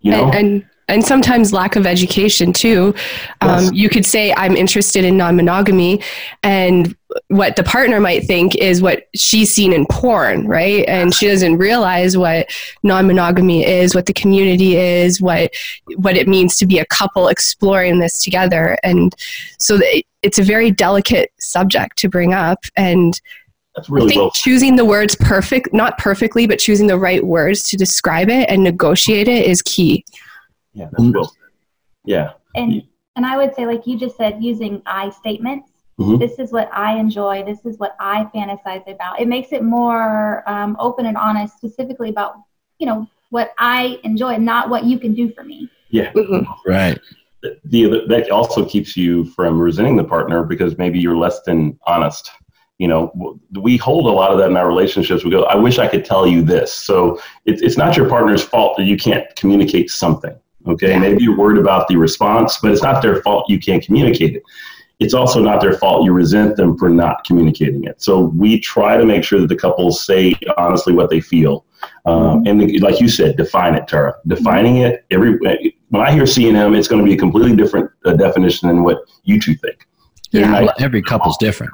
[0.00, 0.30] You know?
[0.30, 2.94] and, and and sometimes lack of education too.
[3.40, 3.72] Um, Yes.
[3.72, 6.02] You could say I'm interested in non-monogamy,
[6.42, 6.94] and
[7.28, 10.84] what the partner might think is what she's seen in porn, right?
[10.88, 12.48] And she doesn't realize what
[12.82, 15.52] non-monogamy is, what the community is, what
[15.96, 18.76] what it means to be a couple exploring this together.
[18.82, 19.14] And
[19.58, 19.78] so
[20.22, 23.20] it's a very delicate subject to bring up, and
[23.76, 24.30] That's I think well.
[24.32, 28.64] choosing the words perfect, not perfectly, but choosing the right words to describe it and
[28.64, 30.04] negotiate it is key.
[30.74, 31.50] Yeah, that's well said.
[32.04, 32.32] Yeah.
[32.54, 32.82] And
[33.16, 35.70] and I would say, like you just said, using I statements.
[35.98, 36.18] Mhm.
[36.18, 37.44] This is what I enjoy.
[37.44, 39.20] This is what I fantasize about.
[39.20, 42.34] It makes it more um, open and honest, specifically about
[42.78, 45.68] you know what I enjoy, not what you can do for me.
[45.90, 46.12] Yeah.
[46.66, 46.98] Right.
[47.42, 51.78] the, the that also keeps you from resenting the partner because maybe you're less than
[51.86, 52.30] honest.
[52.78, 55.24] You know, we hold a lot of that in our relationships.
[55.24, 56.72] We go, I wish I could tell you this.
[56.72, 60.36] So it's it's not your partner's fault that you can't communicate something.
[60.66, 64.36] Okay, maybe you're worried about the response, but it's not their fault you can't communicate
[64.36, 64.42] it.
[65.00, 68.00] It's also not their fault you resent them for not communicating it.
[68.00, 71.66] So we try to make sure that the couples say honestly what they feel.
[72.06, 74.14] Um, and the, like you said, define it, Taara.
[74.26, 75.38] Defining it every
[75.88, 78.68] when I hear C and M, it's going to be a completely different uh, definition
[78.68, 79.86] than what you two think.
[80.30, 80.62] Yeah.
[80.62, 81.72] Well, every couple's different.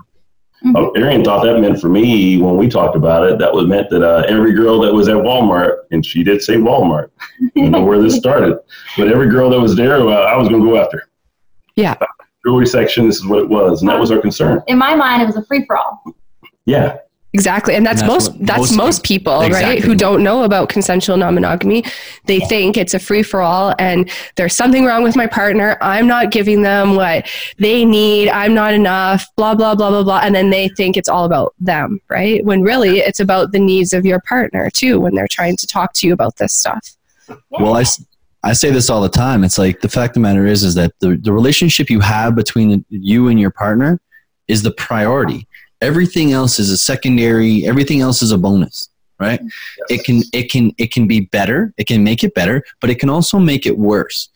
[0.77, 3.39] Oh, Arienne thought that meant for me when we talked about it.
[3.39, 6.57] That was meant that uh, every girl that was at Walmart, and she did say
[6.57, 7.11] Walmart.
[7.41, 8.59] I don't know where this started,
[8.97, 11.09] but every girl that was there, uh, I was going to go after.
[11.77, 11.95] Yeah.
[12.45, 13.07] Jewelry section.
[13.07, 14.63] This is what it was, and that was our concern.
[14.67, 16.03] In my mind, it was a free for all.
[16.67, 16.99] Yeah.
[17.33, 17.77] Exactly.
[17.77, 19.79] And that's, And that's most what that's most most, people, right?
[19.79, 21.85] Who don't know about consensual non-monogamy.
[22.25, 25.79] They think it's a free for all and there's something wrong with my partner.
[25.81, 28.31] I'm not giving them what they need.
[28.31, 31.55] I'm not enough, blah blah blah blah blah and then they think it's all about
[31.61, 32.45] them, right?
[32.45, 35.93] When really it's about the needs of your partner too when they're trying to talk
[35.95, 36.97] to you about this stuff.
[37.51, 37.85] Well, I
[38.43, 39.45] I say this all the time.
[39.45, 42.35] It's like the fact of the matter is, is that the, the relationship you have
[42.35, 44.01] between you and your partner
[44.49, 45.47] is the priority.
[45.81, 47.67] Everything else is a secondary.
[47.67, 49.41] Everything else is a bonus, right?
[49.41, 49.95] Mm-hmm.
[49.95, 51.73] It can, it can, it can be better.
[51.79, 54.29] It can make it better, but it can also make it worse.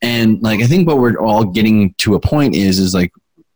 [0.00, 3.12] And like, I think what we're all getting to a point is, is like,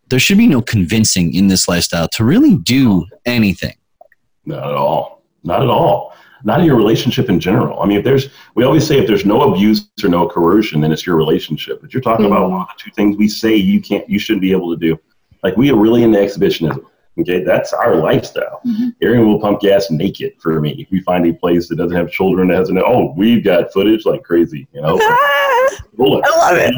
[0.09, 3.75] there should be no convincing in this lifestyle to really do anything.
[4.45, 5.23] Not at all.
[5.43, 6.15] Not at all.
[6.45, 7.81] Not in your relationship in general.
[7.81, 10.93] I mean, if there's, we always say if there's no abuse or no coercion, then
[10.93, 11.81] it's your relationship.
[11.81, 12.53] But you're talking about mm-hmm.
[12.53, 14.97] one of the two things we say you can't, you shouldn't be able to do.
[15.43, 16.87] Like we are really into exhibitionism.
[17.19, 18.61] Okay, that's our lifestyle.
[19.03, 20.73] Arienne will pump gas naked for me.
[20.79, 23.73] If we find a place that doesn't have children, that has an oh, we've got
[23.73, 24.69] footage like crazy.
[24.73, 24.99] You know.
[25.99, 26.75] I love it.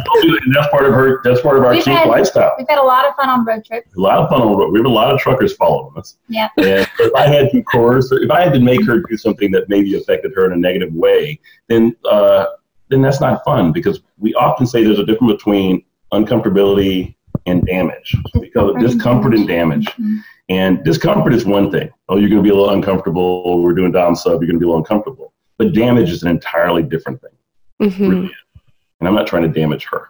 [0.47, 1.21] And that's part of her.
[1.25, 2.55] That's part of our We've kink had, lifestyle.
[2.57, 3.95] we've had a lot of fun on road trips.
[3.97, 4.71] A lot of fun on road.
[4.73, 6.17] We have a lot of truckers following us.
[6.29, 6.49] Yeah.
[6.57, 9.69] And if I had to coerce, if I had to make her do something that
[9.69, 12.47] maybe affected her in a negative way, then uh,
[12.91, 17.15] then that's not fun because we often say there's a difference between uncomfortability
[17.49, 18.15] and damage.
[18.41, 19.87] Because discomfort and damage.
[19.87, 20.23] Mhm.
[20.51, 21.91] And discomfort is one thing.
[22.09, 23.63] Oh, you're going to be a little uncomfortable.
[23.63, 24.41] We're doing dom sub.
[24.41, 25.33] You're going to be a little uncomfortable.
[25.59, 27.91] But damage is an entirely different thing.
[27.91, 28.09] Mhm.
[28.11, 28.31] Really.
[29.01, 30.09] And I'm not trying to damage her.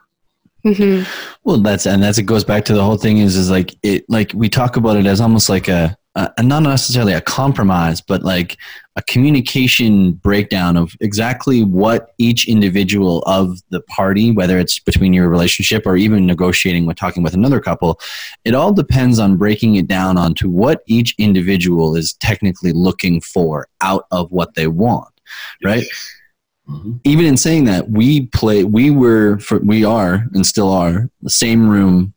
[0.64, 1.02] Hmm
[1.44, 4.04] Well, that's and that's it goes back to the whole thing is is like it
[4.08, 8.00] like we talk about it as almost like a, a a- not necessarily a compromise,
[8.00, 8.56] but like
[8.96, 15.28] a communication breakdown of exactly what each individual of the party, whether it's between your
[15.28, 18.00] relationship or even negotiating with talking with another couple,
[18.44, 23.68] it all depends on breaking it down onto what each individual is technically looking for
[23.80, 25.14] out of what they want,
[25.62, 25.84] right?
[27.04, 31.30] Even in saying that, we play, we were, for, we are, and still are, the
[31.30, 32.12] same room,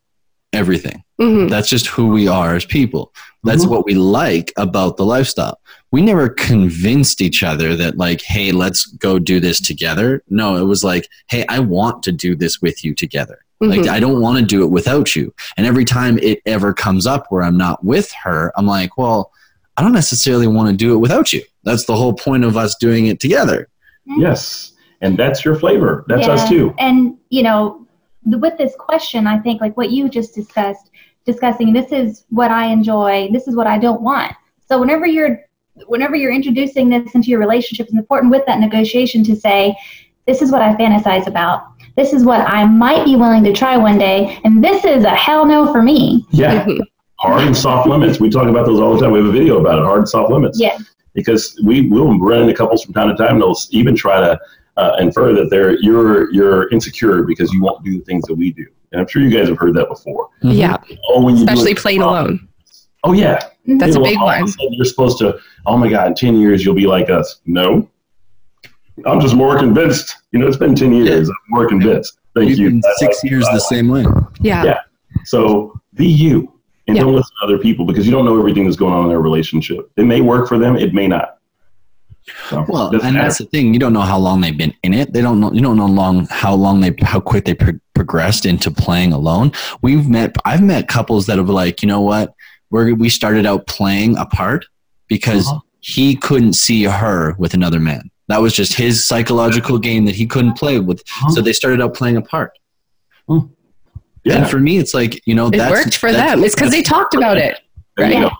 [0.54, 1.04] everything.
[1.20, 3.14] hmm That's just who we are as people.
[3.44, 3.70] That's Mhm.
[3.70, 5.60] what we like about the lifestyle.
[5.92, 10.24] We never convinced each other that, like, hey, let's go do this together.
[10.30, 13.40] No, it was like, hey, I want to do this with you together.
[13.62, 13.90] Like, Mhm.
[13.90, 15.34] I don't want to do it without you.
[15.58, 19.32] And every time it ever comes up where I'm not with her, I'm like, well,
[19.78, 21.44] I don't necessarily want to do it without you.
[21.64, 23.68] That's the whole point of us doing it together.
[24.18, 26.06] Yes, and that's your flavor.
[26.08, 26.74] That's us too.
[26.80, 27.88] And you know,
[28.26, 30.92] the, with this question, I think like what you just discussed,
[31.26, 34.34] discussing this is what I enjoy, this is what I don't want.
[34.68, 35.42] So whenever you're
[35.88, 39.76] whenever you're introducing this into your relationship, it's important with that negotiation to say,
[40.28, 41.68] this is what I fantasize about.
[41.96, 45.10] This is what I might be willing to try one day, and this is a
[45.10, 46.26] hell no for me.
[46.32, 46.66] Yeah,
[47.20, 48.20] hard and soft limits.
[48.20, 49.12] We talk about those all the time.
[49.12, 49.86] We have a video about it.
[49.86, 50.60] Hard and soft limits.
[50.60, 50.78] Yeah.
[51.14, 53.34] Because we will run into couples from time to time.
[53.34, 54.40] And they'll even try to
[54.78, 58.52] uh, infer that they're you're you're insecure because you won't do the things that we
[58.52, 58.66] do.
[58.92, 60.30] And I'm sure you guys have heard that before.
[60.42, 60.78] Yeah,
[61.10, 62.48] Oh, when you especially playing alone.
[63.04, 64.48] Oh yeah, That's a You know, big one.
[64.60, 65.40] You're supposed to.
[65.66, 66.08] Oh my God!
[66.08, 67.42] In ten years, you'll be like us.
[67.46, 67.90] No,
[69.06, 70.18] I'm just more convinced.
[70.32, 71.30] You know, it's been ten years.
[71.30, 72.20] I'm more convinced.
[72.36, 72.70] Thank You've you.
[72.70, 74.06] been I six like- years I the like- same way.
[74.40, 74.64] Yeah.
[74.64, 74.80] Yeah.
[75.26, 76.54] So be you,
[76.92, 77.04] and Yeah.
[77.04, 79.22] don't listen to other people because you don't know everything that's going on in their
[79.22, 79.90] relationship.
[79.98, 80.76] It may work for them.
[80.78, 81.38] It may not.
[82.50, 83.18] So, Well, and matter.
[83.18, 83.74] that's the thing.
[83.74, 85.12] You don't know how long they've been in it.
[85.12, 85.52] They don't know.
[85.52, 89.52] You don't know long how long they how quick they pro- progressed into playing alone.
[89.82, 90.36] We've met.
[90.46, 92.34] I've met couples that have like, you know what?
[92.70, 94.66] We we started out playing apart
[95.08, 95.60] because Uh-huh.
[95.80, 98.10] he couldn't see her with another man.
[98.28, 101.02] That was just his psychological game that he couldn't play with.
[101.32, 102.52] So they started out playing apart.
[104.24, 106.44] Yeah, And for me, it's like you know It that's, worked for that's- them.
[106.44, 107.60] It's because they talked about it.
[107.98, 108.30] there you right.
[108.30, 108.36] go.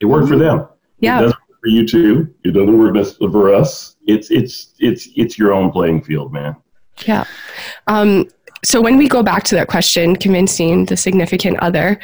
[0.00, 0.66] It worked for them.
[1.00, 1.18] Yeah.
[1.18, 2.34] It doesn't work for you too.
[2.44, 3.96] It doesn't work best for us.
[4.06, 6.56] It's it's it's it's your own playing field, man.
[7.06, 7.24] Yeah.
[7.86, 8.28] Um,
[8.64, 11.98] so when we go back to that question, convincing the significant other,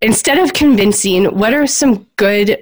[0.00, 2.58] instead of convincing, what are some good,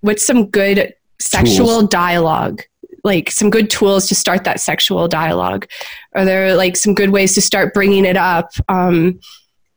[0.00, 2.62] what's some good sexual dialogue?
[3.04, 5.66] Like some good tools to start that sexual dialogue?
[6.14, 8.50] Are there like some good ways to start bringing it up?
[8.68, 9.20] Um,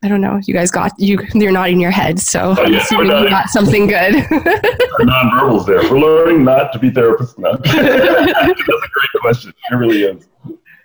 [0.04, 0.40] I don't know.
[0.46, 1.18] You guys got you.
[1.34, 4.16] You're nodding your head, so Oh, I'm yeah, assuming you got something good.
[4.32, 5.78] Our nonverbals there.
[5.90, 7.54] We're learning not to be therapists now.
[7.64, 9.54] That's a great question.
[9.72, 10.28] It really is.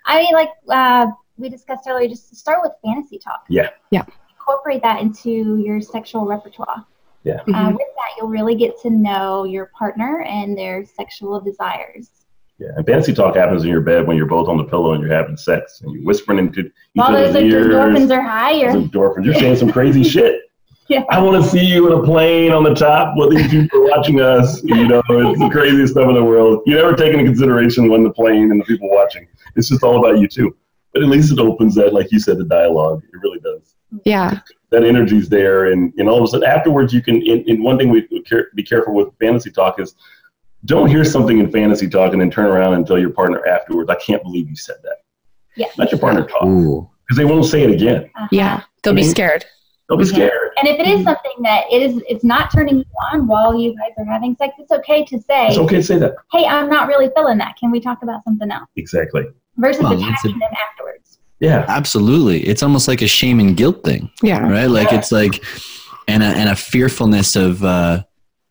[0.05, 3.43] I mean, like uh, we discussed earlier, just start with fantasy talk.
[3.49, 3.69] Yeah.
[3.91, 4.05] Yeah.
[4.39, 6.85] Incorporate that into your sexual repertoire.
[7.25, 7.41] Yeah.
[7.41, 7.71] Uh, Mhm.
[7.73, 12.09] with that, you'll really get to know your partner and their sexual desires.
[12.59, 12.69] Yeah.
[12.75, 15.13] And fantasy talk happens in your bed when you're both on the pillow and you're
[15.13, 17.67] having sex and you're whispering into each While those other's ears.
[17.67, 18.73] endorphins are higher.
[18.73, 19.25] Those endorphins.
[19.25, 20.41] You're saying some crazy shit.
[20.89, 21.03] Yeah.
[21.09, 24.21] I want to see you in a plane on the top with these people watching
[24.21, 24.61] us.
[24.63, 26.63] You know, it's the craziest stuff in the world.
[26.65, 29.27] You never take into consideration when the plane and the people watching.
[29.55, 30.55] It's just all about you too.
[30.93, 33.03] But at least it opens that, like you said, the dialogue.
[33.13, 33.75] It really does.
[34.03, 34.39] yeah.
[34.71, 37.15] That energy's there, and, and all of a sudden afterwards, you can.
[37.17, 39.95] And, and one thing we would care, be careful with fantasy talk is,
[40.65, 43.89] don't hear something in fantasy talk and then turn around and tell your partner afterwards,
[43.89, 44.97] "I can't believe you said that."
[45.55, 45.67] Yeah.
[45.77, 48.09] Let your partner talk because they won't say it again.
[48.15, 48.27] Uh-huh.
[48.31, 48.61] Yeah.
[48.83, 49.09] They'll be Mhm.
[49.11, 49.45] scared.
[49.87, 50.51] They'll be scared.
[50.57, 53.75] And if it is something that it is, it's not turning you on while you
[53.75, 54.53] guys are having sex.
[54.59, 56.13] It's okay to say, It's okay to say that.
[56.31, 57.55] "Hey, I'm not really feeling that.
[57.57, 59.23] Can we talk about something else?" Exactly.
[59.57, 61.17] Versus Well, attacking a- them afterwards.
[61.39, 61.65] Yeah.
[61.67, 62.41] Absolutely.
[62.47, 64.09] It's almost like a shame and guilt thing.
[64.21, 64.39] Yeah.
[64.47, 65.43] right like it's like
[66.07, 68.03] and a, and a fearfulness of uh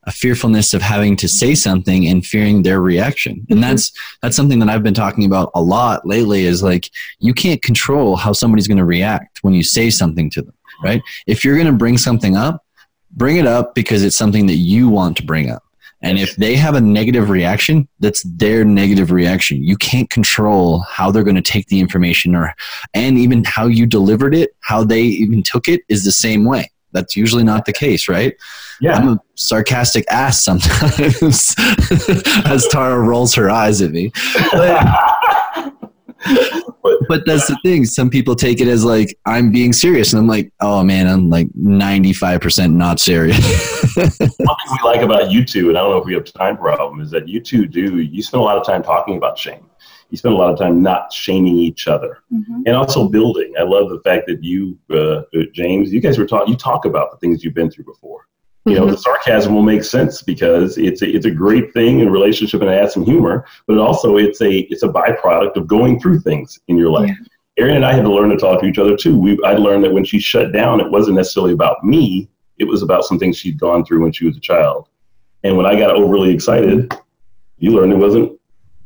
[0.09, 3.35] a fearfulness of having to say something and fearing their reaction.
[3.49, 3.61] And mm-hmm.
[3.61, 3.93] that's
[4.23, 6.91] that's something that i've been talking about a lot lately is like
[7.21, 11.03] you can't control how somebody's going to react when you say something to them right?
[11.27, 12.65] If you're going to bring something up
[13.13, 15.63] bring it up because it's something that you want to bring up.
[16.01, 19.65] And if they have a negative reaction, that's their negative reaction.
[19.65, 22.55] You can't control how they're going to take the information or
[22.95, 26.71] and even how you delivered it, how they even took it is the same way.
[26.93, 28.35] That's usually not the case, right?
[28.81, 28.97] Yeah.
[28.97, 34.13] I'm a sarcastic ass sometimes as Taara rolls her eyes at me.
[34.53, 35.75] But,
[37.09, 37.85] but that's the thing.
[37.85, 41.31] Some people take it as like I'm being serious, and I'm like, oh man, I'm
[41.31, 43.37] like 95% not serious.
[43.97, 46.57] One thing we like about you two, and I don't know if we have time
[46.57, 49.65] problem, is that you two do, you spend a lot of time talking about shame.
[50.11, 52.63] You spend a lot of time not shaming each other Mhm.
[52.67, 53.53] and also building.
[53.59, 56.49] I love the fact that you, uh, James, you guys were talking.
[56.53, 58.27] You talk about the things you've been through before.
[58.65, 62.11] You know, the sarcasm will make sense because it's a, it's a great thing in
[62.11, 63.47] relationship and it adds some humor.
[63.67, 67.17] But it also it's a it's a byproduct of going through things in your life.
[67.59, 69.19] Arienne and I had to learn to talk to each other too.
[69.19, 72.29] We I learned that when she shut down, it wasn't necessarily about me.
[72.59, 74.89] It was about some things she'd gone through when she was a child.
[75.45, 76.93] And when I got overly excited,
[77.59, 78.38] you learned it wasn't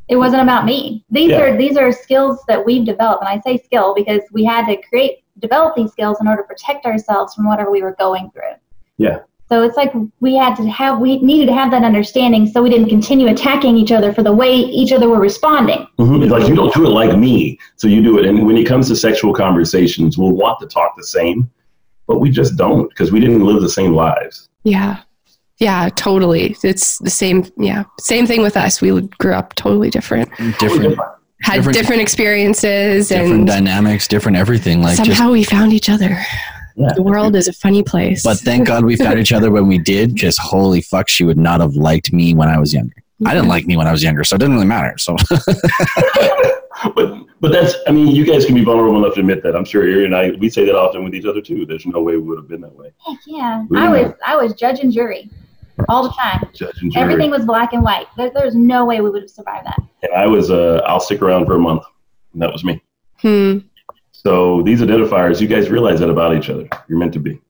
[0.09, 1.05] it wasn't about me.
[1.11, 1.41] These Yeah.
[1.43, 4.77] are these are skills that we've developed, and I say skill because we had to
[4.89, 8.55] create develop these skills in order to protect ourselves from whatever we were going through.
[8.99, 9.21] Yeah.
[9.49, 12.71] So it's like we had to have we needed to have that understanding so we
[12.71, 15.87] didn't continue attacking each other for the way each other were responding.
[15.99, 16.23] Mhm.
[16.23, 18.27] It's like you don't do it like me, so you do it.
[18.27, 21.51] And when it comes to sexual conversations, we'll want to talk the same,
[22.07, 24.49] but we just don't because we didn't live the same lives.
[24.65, 24.99] Yeah.
[25.59, 26.57] Yeah, totally.
[26.65, 27.45] It's the same.
[27.57, 27.85] Yeah.
[28.01, 28.81] Same thing with us.
[28.81, 30.29] We grew up totally different,
[30.59, 30.99] Different,
[31.43, 34.83] had Different- different, experiences, different and dynamics, different everything.
[34.83, 36.19] Like just somehow we found each other.
[36.75, 36.93] Yeah.
[36.97, 38.23] The world is a funny place.
[38.25, 41.37] But thank God we found each other when we did, because holy fuck, she would
[41.39, 42.95] not have liked me when I was younger.
[43.27, 44.95] I didn't like me when I was younger, so it didn't really matter.
[44.99, 45.15] So
[46.97, 49.55] But but that's I mean, you guys can be vulnerable enough to admit that.
[49.55, 51.65] I'm sure Arienne and I we say that often with each other too.
[51.67, 52.93] There's no way we would have been that way.
[53.07, 53.65] Heck yeah.
[53.71, 53.85] Yeah.
[53.85, 55.31] I was I was judge and jury
[55.89, 56.49] all the time.
[56.55, 57.03] Judge and jury.
[57.03, 58.07] Everything was black and white.
[58.17, 59.79] There, there's no way we would have survived that.
[60.03, 61.83] and I was uh I'll stick around for a month.
[62.33, 62.83] And that was me.
[63.19, 63.59] Hmm.
[64.13, 66.69] So these identifiers, you guys realize that about each other.
[66.89, 67.41] You're meant to be.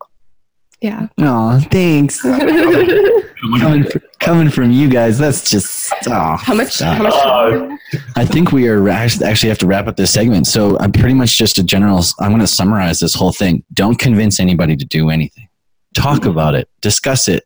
[0.80, 1.06] Yeah.
[1.18, 2.20] Oh, thanks.
[3.60, 6.72] coming, fr- coming from you guys, that's just oh, How much?
[6.72, 6.96] stop.
[6.96, 7.14] How much?
[7.14, 7.76] Uh,
[8.16, 10.46] I think we are actually actually have to wrap up this segment.
[10.48, 12.02] So I'm pretty much just a general.
[12.18, 13.62] I'm going to summarize this whole thing.
[13.74, 15.48] Don't convince anybody to do anything.
[15.94, 16.68] Talk about it.
[16.80, 17.44] Discuss it.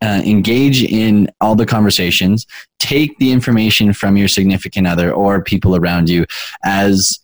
[0.00, 2.46] Uh, engage in all the conversations.
[2.78, 6.24] Take the information from your significant other or people around you
[6.64, 7.18] as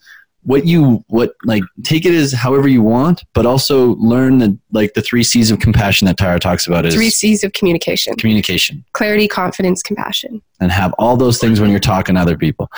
[0.44, 4.94] what you what like take it as however you want, but also learn the like
[4.94, 8.84] the three C's of compassion that Taara talks about is Three C's of communication: communication
[8.92, 10.42] clarity, confidence, compassion.
[10.60, 12.70] And have all those things when you're talking to other people.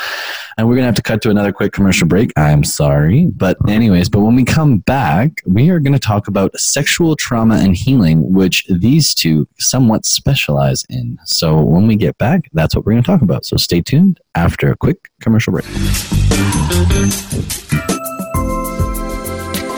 [0.57, 2.33] And we're going to have to cut to another quick commercial break.
[2.37, 3.27] I'm sorry.
[3.27, 7.57] But, anyways, but when we come back, we are going to talk about sexual trauma
[7.57, 11.19] and healing, which these two somewhat specialize in.
[11.25, 13.45] So, when we get back, that's what we're going to talk about.
[13.45, 15.67] So, stay tuned after a quick commercial break.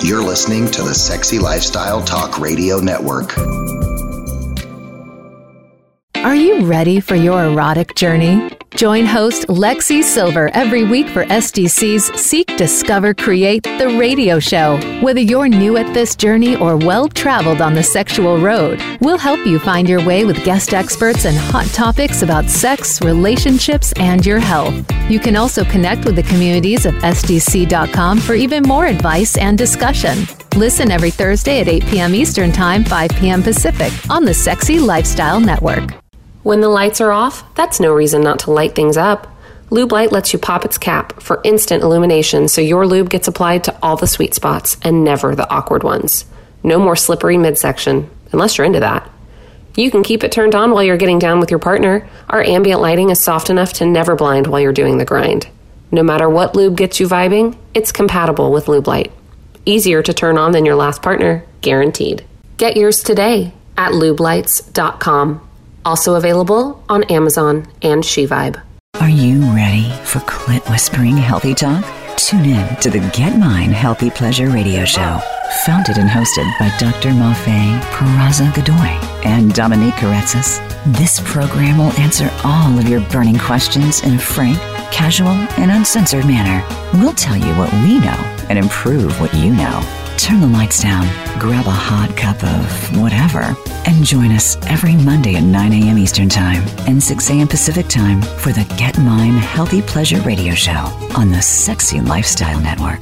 [0.01, 3.35] You're listening to the Sexy Lifestyle Talk Radio Network.
[6.25, 8.51] Are you ready for your erotic journey?
[8.75, 14.79] Join host Lexi Silver every week for SDC's Seek, Discover, Create, the radio show.
[15.01, 19.47] Whether you're new at this journey or well traveled on the sexual road, we'll help
[19.47, 24.41] you find your way with guest experts and hot topics about sex, relationships, and your
[24.41, 24.75] health.
[25.09, 30.27] You can also connect with the communities of SDC.com for even more advice and discussion.
[30.59, 32.15] Listen every Thursday at 8 p.m.
[32.17, 33.45] Eastern Time, 5 p.m.
[33.45, 35.95] Pacific on the Sexy Lifestyle Network.
[36.43, 39.29] When the lights are off, that's no reason not to light things up.
[39.71, 43.63] Lube Light lets you pop its cap for instant illumination so your lube gets applied
[43.65, 46.25] to all the sweet spots and never the awkward ones.
[46.65, 49.09] No more slippery midsection, unless you're into that.
[49.77, 52.09] You can keep it turned on while you're getting down with your partner.
[52.29, 55.49] Our ambient lighting is soft enough to never blind while you're doing the grind.
[55.93, 59.13] No matter what lube gets you vibing, it's compatible with Lube Light.
[59.65, 62.25] Easier to turn on than your last partner, guaranteed.
[62.57, 65.49] Get yours today at lubelights.com.
[65.85, 68.61] Also available on Amazon and SheVibe.
[69.01, 71.85] Are you ready for clit whispering healthy talk?
[72.19, 75.21] Tune in to the Get Mine Healthy Pleasure Radio Show,
[75.65, 77.11] founded and hosted by Dr.
[77.11, 80.59] Mafe Peraza Godoy and Dominique Karetsis.
[80.99, 84.59] This program will answer all of your burning questions in a frank,
[84.93, 86.67] casual, and uncensored manner.
[86.95, 88.19] We'll tell you what we know
[88.51, 90.08] and improve what you know.
[90.19, 91.07] Turn the lights down,
[91.39, 93.57] grab a hot cup of whatever,
[93.87, 95.97] and join us every Monday at 9 a.m.
[95.97, 97.49] Eastern Time and 6 a.m.
[97.49, 103.01] Pacific Time for the Get Mine Healthy Pleasure Radio Show on the Sexy Lifestyle Network.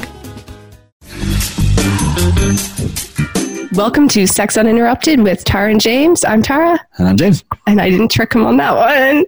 [3.73, 6.25] Welcome to Sex Uninterrupted with Taara and James.
[6.25, 6.79] I'm Taara.
[6.99, 7.45] And I'm James.
[7.67, 9.27] And I didn't trick him on that one.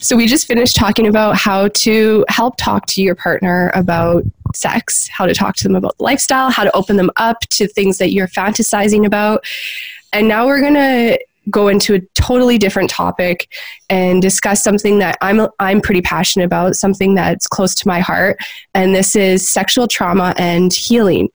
[0.00, 5.08] So we just finished talking about how to help talk to your partner about sex,
[5.08, 8.12] how to talk to them about lifestyle, how to open them up to things that
[8.12, 9.44] you're fantasizing about.
[10.12, 11.18] And now we're going to
[11.50, 13.48] go into a totally different topic
[13.88, 18.38] and discuss something that I'm I'm pretty passionate about, something that's close to my heart,
[18.74, 21.28] and this is sexual trauma and healing.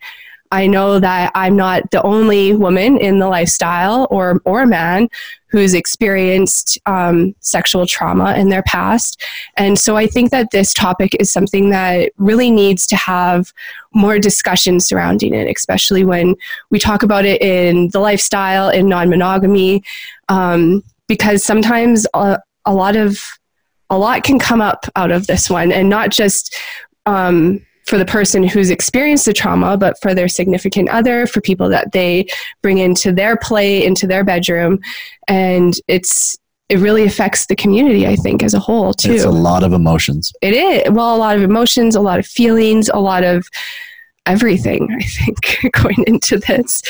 [0.52, 5.08] I know that I'm not the only woman in the lifestyle or or man
[5.48, 9.22] who's experienced um, sexual trauma in their past,
[9.58, 13.54] and so I think that this topic is something that really needs to have
[13.94, 16.36] more discussion surrounding it, especially when
[16.70, 19.84] we talk about it in the lifestyle in non-monogamy,
[20.30, 23.22] um, because sometimes a, a lot of
[23.90, 26.56] a lot can come up out of this one, and not just
[27.06, 31.70] um, for the person who's experienced the trauma, but for their significant other, for people
[31.70, 32.26] that they
[32.62, 34.80] bring into their play, into their bedroom.
[35.28, 36.38] And it's,
[36.70, 39.12] it really affects the community, I think, as a whole, too.
[39.12, 40.32] It's a lot of emotions.
[40.42, 40.92] It is.
[40.92, 43.46] Well, a lot of emotions, a lot of feelings, a lot of
[44.26, 46.82] everything, I think, going into this.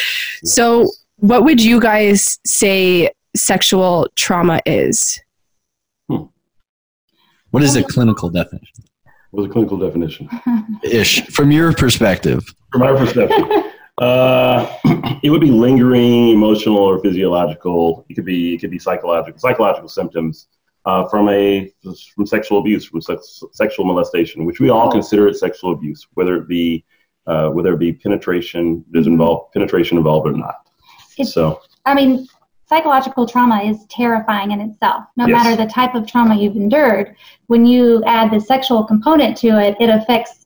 [0.44, 5.20] So, what would you guys say sexual trauma is?
[6.10, 6.26] Hmm.
[7.52, 8.81] What is a clinical definition?
[9.32, 10.30] What's the clinical definition?
[10.84, 12.44] Ish, from your perspective.
[12.72, 13.46] From our perspective,
[13.98, 14.68] uh,
[15.24, 18.06] it would be lingering emotional or physiological.
[18.10, 20.48] It could be it could be psychological psychological symptoms
[20.86, 21.72] uh, from a
[22.16, 26.36] from sexual abuse, from sex, sexual molestation, which we all consider it sexual abuse, whether
[26.36, 26.84] it be
[27.28, 30.56] uh, whether it be penetration, there's involved penetration involved or not.
[31.18, 32.28] It's- so I mean,
[32.76, 35.04] psychological trauma is terrifying in itself.
[35.18, 35.44] No Yes.
[35.44, 37.16] matter the type of trauma you've endured,
[37.48, 40.38] when you add the sexual component to it, it affects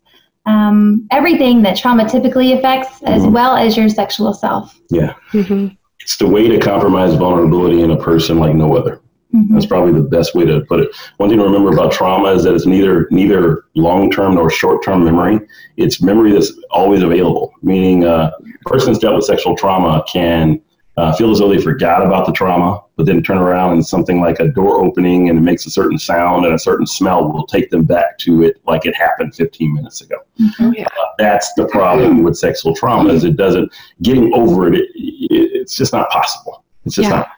[0.47, 3.31] um, everything that trauma typically affects, as Mhm.
[3.31, 4.79] well as your sexual self.
[4.91, 5.69] yeah, Mm-hmm.
[6.01, 9.01] it's the way to compromise vulnerability in a person like no other.
[9.49, 10.89] That's probably the best way to put it.
[11.17, 14.81] One thing to remember about trauma is that it's neither neither long term nor short
[14.83, 15.39] term memory.
[15.77, 17.51] It's memory that's always available.
[17.61, 18.31] Meaning, uh,
[18.65, 20.61] a person that's dealt with sexual trauma can
[20.97, 24.21] uh, feel as though they forgot about the trauma, but then turn around and something
[24.21, 27.45] like a door opening and it makes a certain sound and a certain smell will
[27.45, 30.15] take them back to it like it happened 15 minutes ago.
[30.61, 30.87] Oh, yeah.
[31.17, 33.71] That's the problem with sexual trauma is it doesn't
[34.01, 34.75] getting over it.
[34.75, 36.63] it, it it's just not possible.
[36.85, 37.17] It's just Yeah.
[37.17, 37.29] not.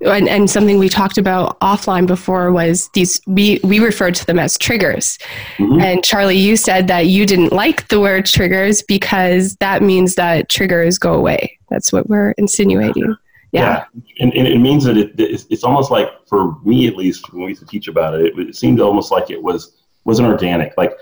[0.00, 4.38] And, and something we talked about offline before was these we we referred to them
[4.38, 5.18] as triggers
[5.58, 5.82] Mhm.
[5.82, 10.48] and charlie you said that you didn't like the word triggers because that means that
[10.48, 13.16] triggers go away that's what we're insinuating
[13.52, 13.84] yeah,
[14.18, 17.44] And, and it means that it, it's, it's almost like, for me at least, when
[17.44, 20.76] we used to teach about it, it, it seemed almost like it was wasn't organic.
[20.76, 20.92] Like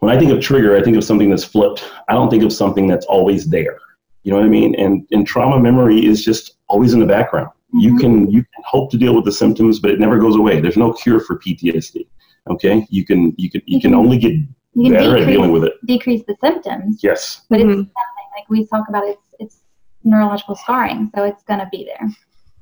[0.00, 1.90] when I think of trigger, I think of something that's flipped.
[2.08, 3.78] I don't think of something that's always there.
[4.24, 4.74] You know what I mean?
[4.74, 7.48] And and trauma memory is just always in the background.
[7.72, 10.60] You can you can hope to deal with the symptoms, but it never goes away.
[10.60, 12.06] There's no cure for PTSD.
[12.50, 14.48] Okay, you can you can you can only get You
[14.84, 15.74] can better at dealing with it.
[15.86, 17.42] decrease the symptoms, Yes.
[17.50, 17.70] but Mm-hmm.
[17.70, 19.04] it's something like we talk about.
[19.04, 19.56] It's it's
[20.04, 22.08] neurological scarring, so it's going to be there.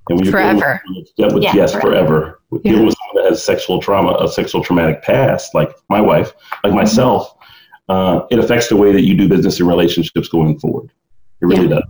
[0.09, 0.83] And when you're dealing with- Forever.
[1.17, 1.89] Yeah, with, Yeah, yes, forever.
[1.91, 2.41] forever.
[2.51, 2.73] With Yeah.
[2.73, 6.33] Dealing with someone that has sexual trauma, a sexual traumatic past, like my wife,
[6.65, 6.77] like Mm-hmm.
[6.77, 7.35] myself,
[7.89, 10.91] uh, it affects the way that you do business and relationships going forward.
[11.43, 11.85] It really does.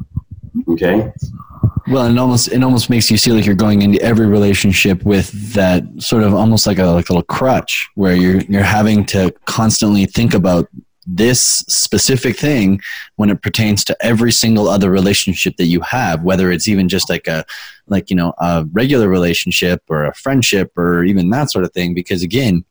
[0.68, 1.12] Okay.
[1.88, 5.30] Well, it almost it almost makes you feel like you're going into every relationship with
[5.54, 9.32] that sort of almost like a like a little crutch where you're you're having to
[9.44, 10.68] constantly think about
[11.06, 12.80] this specific thing
[13.14, 17.08] when it pertains to every single other relationship that you have whether it's even just
[17.08, 17.44] like a
[17.86, 21.94] like you know a regular relationship or a friendship or even that sort of thing.
[21.94, 22.64] Because again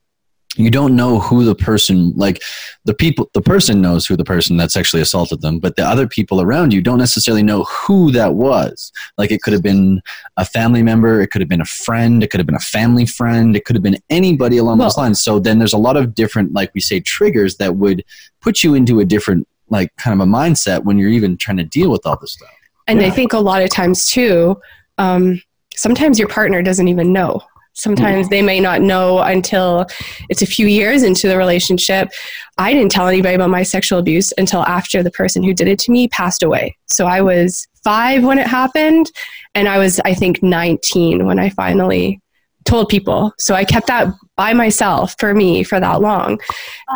[0.57, 2.41] you don't know who the person like
[2.85, 6.07] the people the person knows who the person that sexually assaulted them but the other
[6.07, 8.91] people around you don't necessarily know who that was.
[9.17, 10.01] Like it could have been
[10.37, 13.05] a family member it could have been a friend it could have been a family
[13.05, 15.21] friend it could have been anybody along those lines.
[15.21, 18.03] So then there's a lot of different like we say triggers that would
[18.41, 21.63] put you into a different like kind of a mindset when you're even trying to
[21.63, 22.49] deal with all this stuff.
[22.87, 24.59] And i think a lot of times too
[24.97, 25.41] um,
[25.75, 27.41] sometimes your partner doesn't even know
[27.75, 29.85] sometimes they may not know until
[30.29, 32.09] it's a few years into the relationship.
[32.57, 35.77] I didn't tell anybody about my sexual abuse until after the person who did it
[35.79, 36.75] to me passed away.
[36.87, 39.11] So i was five when it happened
[39.53, 42.19] and i was i think 19 when i finally
[42.63, 43.31] told people.
[43.37, 46.39] So i kept that by myself for me for that long.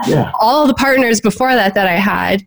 [0.08, 0.32] Yeah.
[0.40, 2.46] all the partners before that that i had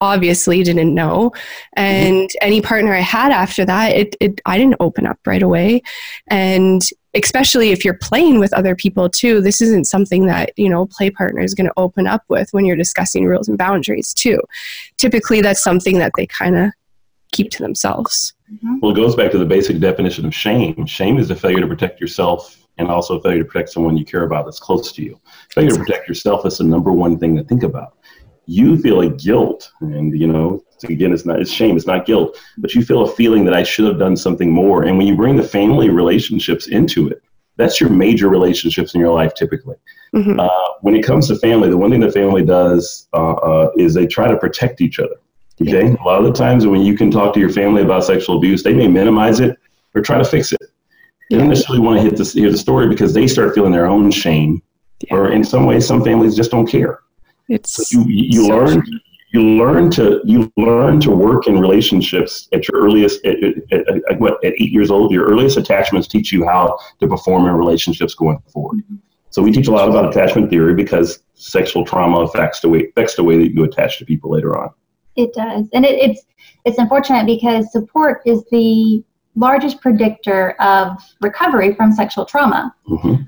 [0.00, 1.30] obviously didn't know.
[1.30, 1.80] Mm-hmm.
[1.80, 5.82] And any partner i had after that it, it i didn't open up right away.
[6.28, 6.82] And
[7.14, 11.10] especially if you're playing with other people too this isn't something that you know play
[11.10, 14.40] partner is going to open up with when you're discussing rules and boundaries too.
[14.96, 16.70] Typically that's something that they kind of
[17.32, 18.34] keep to themselves.
[18.52, 18.78] Mm-hmm.
[18.80, 20.86] Well, it goes back to the basic definition of shame.
[20.86, 24.04] Shame is a failure to protect yourself and also a failure to protect someone you
[24.04, 25.20] care about that's close to you.
[25.50, 27.96] Failure to protect yourself is the number one thing to think about.
[28.58, 32.36] You feel a guilt, and you know, again, it's not it's shame, it's not guilt,
[32.58, 34.82] but you feel a feeling that I should have done something more.
[34.82, 37.22] And when you bring the family relationships into it,
[37.58, 39.76] that's your major relationships in your life typically.
[40.40, 40.48] Uh,
[40.80, 44.06] when it comes to family, the one thing the family does uh, uh, is they
[44.06, 45.14] try to protect each other.
[45.62, 45.94] Okay.
[45.94, 48.64] A lot of the times when you can talk to your family about sexual abuse,
[48.64, 49.56] they may minimize it
[49.94, 50.62] or try to fix it.
[51.28, 53.86] They don't necessarily want to hit the, hear the story because they start feeling their
[53.86, 54.60] own shame,
[55.12, 56.98] or in some ways, some families just don't care.
[57.50, 59.00] It's So you, you so learn
[59.32, 64.02] you learn to you learn to work in relationships at your earliest at, at, at,
[64.10, 65.12] at what at eight years old.
[65.12, 68.82] Your earliest attachments teach you how to perform in relationships going forward.
[69.30, 73.14] So we teach a lot about attachment theory because sexual trauma affects the way affects
[73.16, 74.70] the way that you attach to people later on.
[75.16, 76.22] It does, and it, it's
[76.64, 79.04] it's unfortunate because support is the
[79.36, 82.74] largest predictor of recovery from sexual trauma.
[82.88, 83.26] Mhm.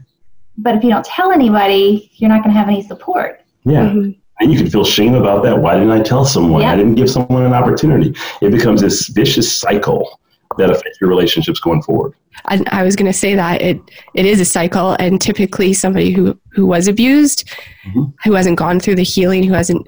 [0.58, 3.41] But if you don't tell anybody, you're not going to have any support.
[3.64, 3.84] Yeah.
[3.84, 4.10] Mm-hmm.
[4.40, 5.58] And you can feel shame about that.
[5.58, 6.62] Why didn't I tell someone?
[6.62, 6.72] Yeah.
[6.72, 8.14] I didn't give someone an opportunity.
[8.40, 10.20] It becomes this vicious cycle
[10.58, 12.14] that affects your relationships going forward.
[12.46, 13.80] I, I was going to say that it
[14.14, 17.48] it is a cycle, and typically somebody who who was abused,
[17.86, 18.04] mm-hmm.
[18.24, 19.86] who hasn't gone through the healing, who hasn't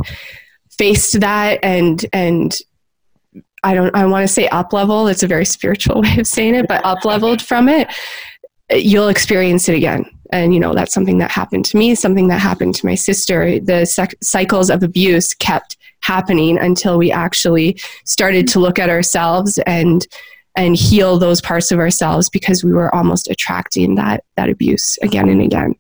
[0.78, 2.56] faced that, and and
[3.64, 5.08] I don't I want to say up level.
[5.08, 7.88] It's a very spiritual way of saying it, but up leveled from it,
[8.70, 10.04] you'll experience it again.
[10.32, 13.60] And you know that's something that happened to me, something that happened to my sister.
[13.60, 19.58] The sec- cycles of abuse kept happening until we actually started to look at ourselves
[19.66, 20.06] and
[20.56, 25.28] and heal those parts of ourselves because we were almost attracting that that abuse again
[25.28, 25.74] and again.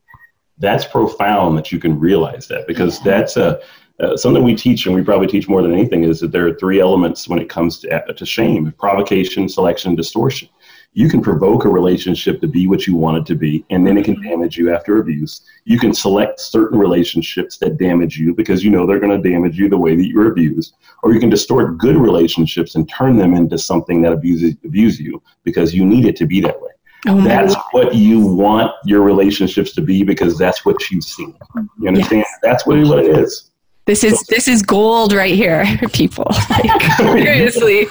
[0.58, 3.60] That's profound that you can realize that because that's a
[4.00, 6.54] uh, something we teach and we probably teach more than anything is that there are
[6.54, 10.48] three elements when it comes to, uh, to shame provocation selection distortion
[10.94, 13.98] you can provoke a relationship to be what you want it to be and then
[13.98, 15.42] it can damage you after abuse.
[15.64, 19.58] You can select certain relationships that damage you because you know they're going to damage
[19.58, 20.74] you the way that you were abused.
[21.02, 25.22] Or you can distort good relationships and turn them into something that abuses abuse you
[25.42, 26.70] because you need it to be that way.
[27.06, 27.64] Oh that's God.
[27.72, 31.36] what you want your relationships to be because that's what you've seen
[31.78, 32.24] you understand?
[32.42, 33.50] That's what, what it is.
[33.86, 36.26] This is this is gold right here, people.
[36.48, 37.86] Like, seriously,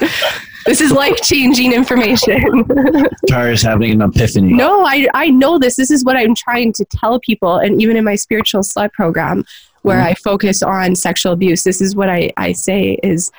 [0.65, 2.41] this is life changing information.
[3.29, 4.53] Taara's having an epiphany.
[4.53, 5.75] no, I I know this.
[5.75, 9.43] This is what I'm trying to tell people, and even in my spiritual slut program,
[9.81, 10.05] where Mhm.
[10.07, 13.31] I focus on sexual abuse, this is what I I say is,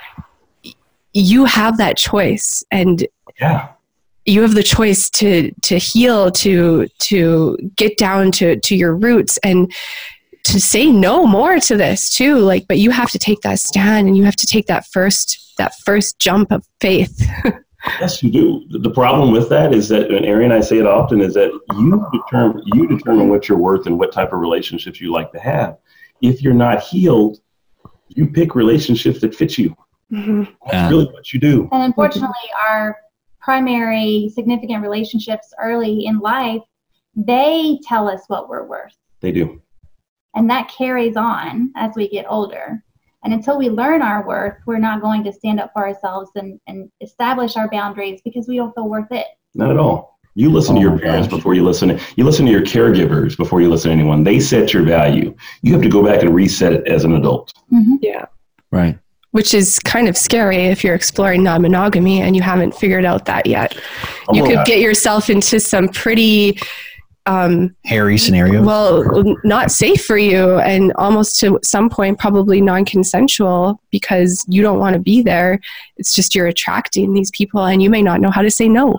[1.12, 3.07] you have that choice, and
[3.41, 3.68] yeah
[4.27, 9.39] you have the choice to to heal to to get down to to your roots
[9.45, 9.70] and
[10.45, 14.07] to say no more to this too like but you have to take that stand
[14.09, 17.26] and you have to take that first that first jump of faith
[18.01, 18.64] Yes, you do.
[18.70, 21.34] The- The problem with that is that, and Ari and I say it often, is
[21.34, 25.30] that you determine you determine what you're worth and what type of relationships you like
[25.32, 25.76] to have.
[26.22, 27.40] If you're not healed,
[28.09, 29.76] you pick relationships that fit you.
[30.11, 30.45] Mm-hmm.
[30.70, 31.68] That's really what you do.
[31.72, 32.97] And unfortunately, our
[33.38, 36.62] primary significant relationships early in life,
[37.14, 38.97] they tell us what we're worth.
[39.20, 39.61] They do.
[40.35, 42.82] And that carries on as we get older.
[43.24, 46.61] And until we learn our worth, we're not going to stand up for ourselves and,
[46.66, 49.26] and establish our boundaries because we don't feel worth it.
[49.55, 50.18] Not at all.
[50.35, 51.91] You listen to your oh parents before you listen.
[51.91, 54.24] To, you listen to your caregivers before you listen to anyone.
[54.24, 55.35] They set your value.
[55.62, 57.53] You have to go back and reset it as an adult.
[57.72, 57.97] Mm-hmm.
[58.03, 58.26] yeah
[58.72, 58.99] Right.
[59.30, 63.47] which is kind of scary if you're exploring non-monogamy and you haven't figured out that
[63.47, 63.76] yet
[64.28, 64.64] oh you Oh, could yeah.
[64.64, 66.59] get yourself into some pretty
[67.27, 68.62] um, Hairy scenario.
[68.62, 69.03] well
[69.45, 74.95] not safe for you and almost to some point probably non-consensual because you don't want
[74.95, 75.59] to be there
[75.97, 78.99] it's just you're attracting these people and you may not know how to say no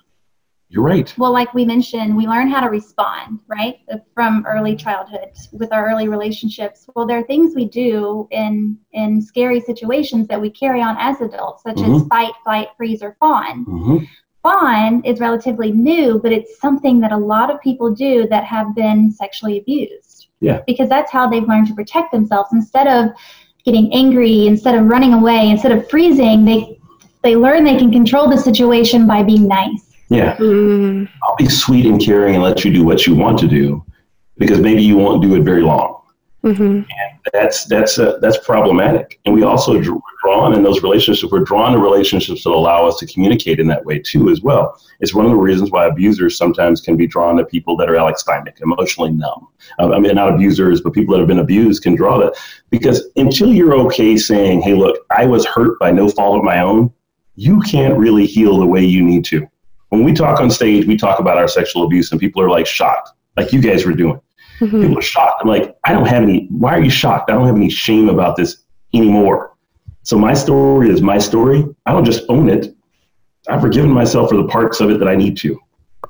[0.69, 1.13] You're right.
[1.17, 3.75] Well, like we mentioned, we learn how to respond, right,
[4.15, 6.89] from early childhood with our early relationships.
[6.95, 11.21] Well, there are things we do in in scary situations that we carry on as
[11.21, 12.09] adults, such as Mhm.
[12.09, 13.63] fight, flight, freeze, or fawn.
[13.63, 13.97] hmm
[14.45, 18.75] Fawn is relatively new, but it's something that a lot of people do that have
[18.75, 20.61] been sexually abused Yeah.
[20.67, 22.49] because that's how they've learned to protect themselves.
[22.53, 23.11] Instead of
[23.65, 26.79] getting angry, instead of running away, instead of freezing, they
[27.23, 29.83] they learn they can control the situation by being nice.
[30.09, 30.35] Yeah.
[30.37, 31.09] Mm.
[31.23, 33.83] I'll be sweet and caring and let you do what you want to do
[34.37, 36.03] because maybe you won't do it very long.
[36.45, 36.63] Mm-hmm.
[36.63, 36.85] And
[37.33, 39.19] that's that's uh, that's problematic.
[39.25, 41.31] And we also dr- drawn in those relationships.
[41.31, 44.79] We're drawn to relationships that allow us to communicate in that way too, as well.
[44.99, 47.95] It's one of the reasons why abusers sometimes can be drawn to people that are
[47.95, 49.47] alexithymic, emotionally numb.
[49.79, 52.35] Uh, I mean, not abusers, but people that have been abused can draw that
[52.69, 56.59] because until you're okay saying, "Hey, look, I was hurt by no fault of my
[56.59, 56.93] own,"
[57.35, 59.47] you can't really heal the way you need to.
[59.89, 62.67] When we talk on stage, we talk about our sexual abuse, and people are like
[62.67, 64.21] shocked, like you guys were doing.
[64.59, 65.41] People are shocked.
[65.41, 66.47] I'm like, I don't have any.
[66.49, 67.29] Why are you shocked?
[67.29, 69.53] I don't have any shame about this anymore.
[70.03, 71.65] So my story is my story.
[71.85, 72.75] I don't just own it.
[73.49, 75.59] I've forgiven myself for the parts of it that I need to,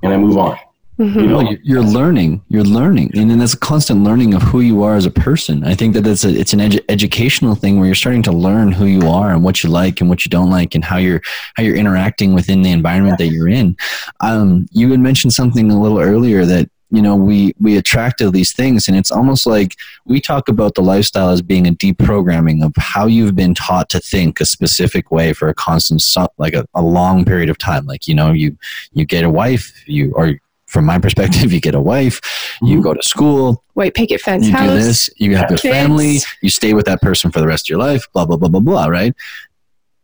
[0.04, 0.58] and I move on.
[1.00, 1.16] Mhm.
[1.16, 2.42] You know, Well, you're, you're learning.
[2.48, 5.66] You're learning, and then that's a constant learning of who you are as a person.
[5.66, 8.72] I think that that's a, it's an edu- educational thing where you're starting to learn
[8.72, 11.22] who you are and what you like and what you don't like, and how you're
[11.56, 13.76] how you're interacting within the environment that you're in.
[14.22, 18.32] Um, you had mentioned something a little earlier that you know we we attract to
[18.32, 19.76] these things, and it's almost like
[20.06, 24.00] we talk about the lifestyle as being a deprogramming of how you've been taught to
[24.00, 26.02] think a specific way for a constant
[26.38, 27.86] like a, a long period of time.
[27.86, 28.58] Like you know you
[28.94, 32.22] you get a wife, you or from my perspective, you get a wife,
[32.62, 32.82] you mm-hmm.
[32.82, 34.70] go to school, White picket fence you house.
[34.70, 37.70] do this, you have a family, you stay with that person for the rest of
[37.70, 39.14] your life, blah, blah, blah, blah, blah, right?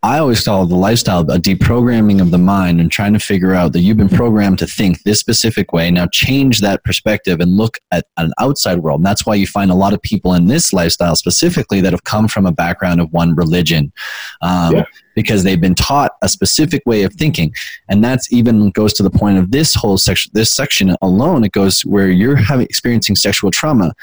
[0.04, 3.72] I always call the lifestyle a deprogramming of the mind and trying to figure out
[3.74, 5.92] that you've been programmed to think this specific way.
[5.92, 9.02] Now change that perspective and look at an outside world.
[9.02, 12.04] And that's why you find a lot of people in this lifestyle specifically that have
[12.04, 13.94] come from a background of one religion.
[14.42, 14.86] Um, Yeah.
[15.14, 17.54] Because they've been taught a specific way of thinking,
[17.90, 20.32] and that's even goes to the point of this whole section.
[20.34, 23.94] This section alone, it goes where you're having experiencing sexual trauma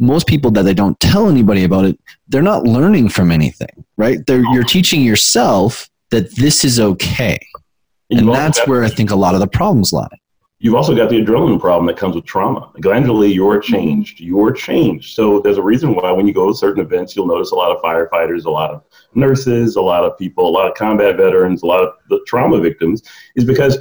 [0.00, 1.98] most people that they don't tell anybody about it,
[2.28, 4.18] they're not learning from anything, right?
[4.26, 7.38] They're, you're teaching yourself that this is okay.
[8.08, 10.08] you've And that's where I think a lot of the problems lie.
[10.58, 12.70] You've also got the adrenaline problem that comes with trauma.
[12.82, 14.20] Glandulally, you're changed.
[14.20, 15.14] You're changed.
[15.14, 17.70] So there's a reason why when you go to certain events, you'll notice a lot
[17.70, 18.82] of firefighters, a lot of
[19.14, 22.60] nurses, a lot of people, a lot of combat veterans, a lot of the trauma
[22.60, 23.02] victims,
[23.36, 23.78] is because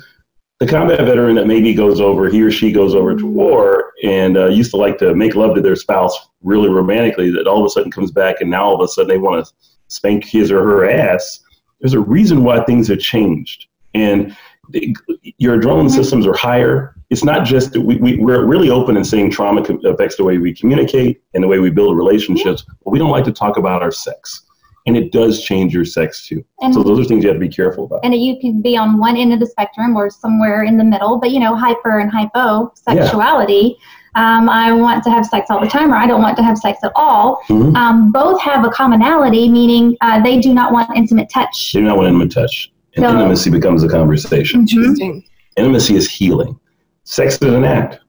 [0.60, 4.38] the combat veteran that maybe goes over, he or she goes over to war and
[4.38, 7.66] uh, used to like to make love to their spouse really romantically, that all of
[7.66, 9.53] a sudden comes back and now all of a sudden they want to
[9.88, 11.39] spank his or her ass.
[11.80, 13.68] There's a reason why things have changed.
[13.93, 14.36] And
[14.70, 14.95] the-
[15.38, 16.95] your adrenaline systems are higher.
[17.10, 20.38] It's not just that we, we, we're really open and saying trauma affects the way
[20.38, 23.82] we communicate and the way we build relationships, but we don't like to talk about
[23.82, 24.45] our sex.
[24.88, 26.43] And it does change your sex too.
[26.61, 27.99] And- so those are things you have to be careful about.
[28.03, 31.17] and you can be on one end of the spectrum or somewhere in the middle
[31.19, 33.77] but you know hyper and hypo sexuality
[34.15, 36.57] um, i want to have sex all the time or i don't want to have
[36.57, 37.75] sex at all Mhm.
[37.75, 41.86] um, both have a commonality meaning uh, they do not want intimate touch They do
[41.86, 44.61] not want intimate touch and So- intimacy becomes a conversation.
[44.61, 45.23] Interesting.
[45.57, 46.59] Intimacy is healing.
[47.03, 47.99] Sex is an act.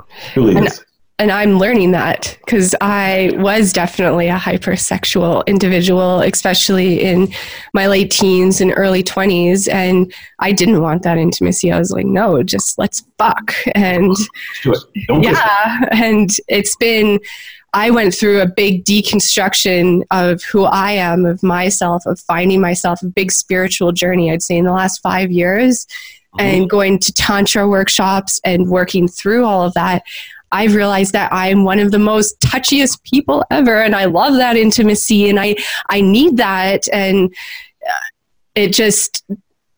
[0.00, 0.84] It really And- is.
[1.20, 7.28] And I'm learning that because I was definitely a hypersexual individual, especially in
[7.74, 9.70] my late teens and early 20s.
[9.70, 11.70] And I didn't want that intimacy.
[11.70, 13.52] I was like, no, just let's fuck.
[13.74, 14.16] And
[14.62, 14.78] Do it.
[15.08, 17.20] Don't yeah, and it's been.
[17.72, 23.00] I went through a big deconstruction of who I am, of myself, of finding myself,
[23.02, 25.86] a big spiritual journey, I'd say, in the last five years,
[26.34, 26.40] mm-hmm.
[26.40, 30.02] and going to Tantra workshops and working through all of that.
[30.52, 34.56] I've realized that I'm one of the most touchiest people ever, and I love that
[34.56, 35.56] intimacy, and I
[35.88, 37.32] I need that, and
[37.86, 38.06] uh,
[38.54, 39.24] it just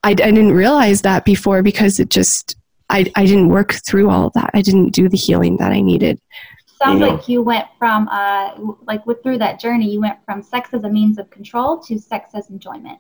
[0.03, 2.57] I, I didn't realize that before because it just
[2.91, 4.51] I I didn't work through all of that.
[4.55, 6.21] I didn't do the healing that I needed.
[6.83, 7.15] sounds You know.
[7.15, 8.53] like you went from uh,
[8.87, 11.99] like with through that journey you went from sex as a means of control to
[11.99, 12.99] sex as enjoyment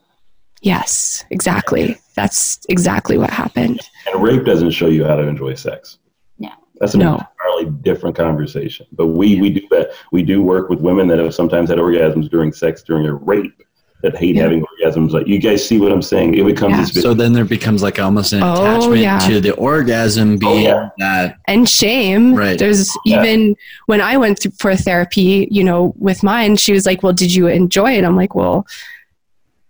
[0.62, 1.98] Yes, exactly.
[2.14, 3.80] That's exactly what happened.
[4.06, 5.98] And rape doesn't show you how to enjoy sex.
[6.38, 6.50] No.
[6.78, 7.20] That's an No.
[7.62, 8.86] Entirely different conversation.
[8.92, 9.90] But we, we do that.
[10.12, 13.62] We do work with women that have sometimes had orgasms during sex during a rape
[14.02, 14.42] that hate Yeah.
[14.42, 15.12] having orgasms.
[15.12, 16.34] Like you guys see what I'm saying?
[16.34, 16.84] It becomes Yeah.
[16.92, 19.18] this So then there becomes like almost an Oh, attachment yeah.
[19.20, 20.88] to the orgasm oh, being yeah.
[20.98, 22.34] that and shame.
[22.34, 22.58] Right.
[22.58, 23.22] There's Yeah.
[23.22, 23.54] even
[23.86, 27.32] when I went through for therapy, you know, with mine, she was like, "Well, did
[27.32, 28.66] you enjoy it?" I'm like, "Well,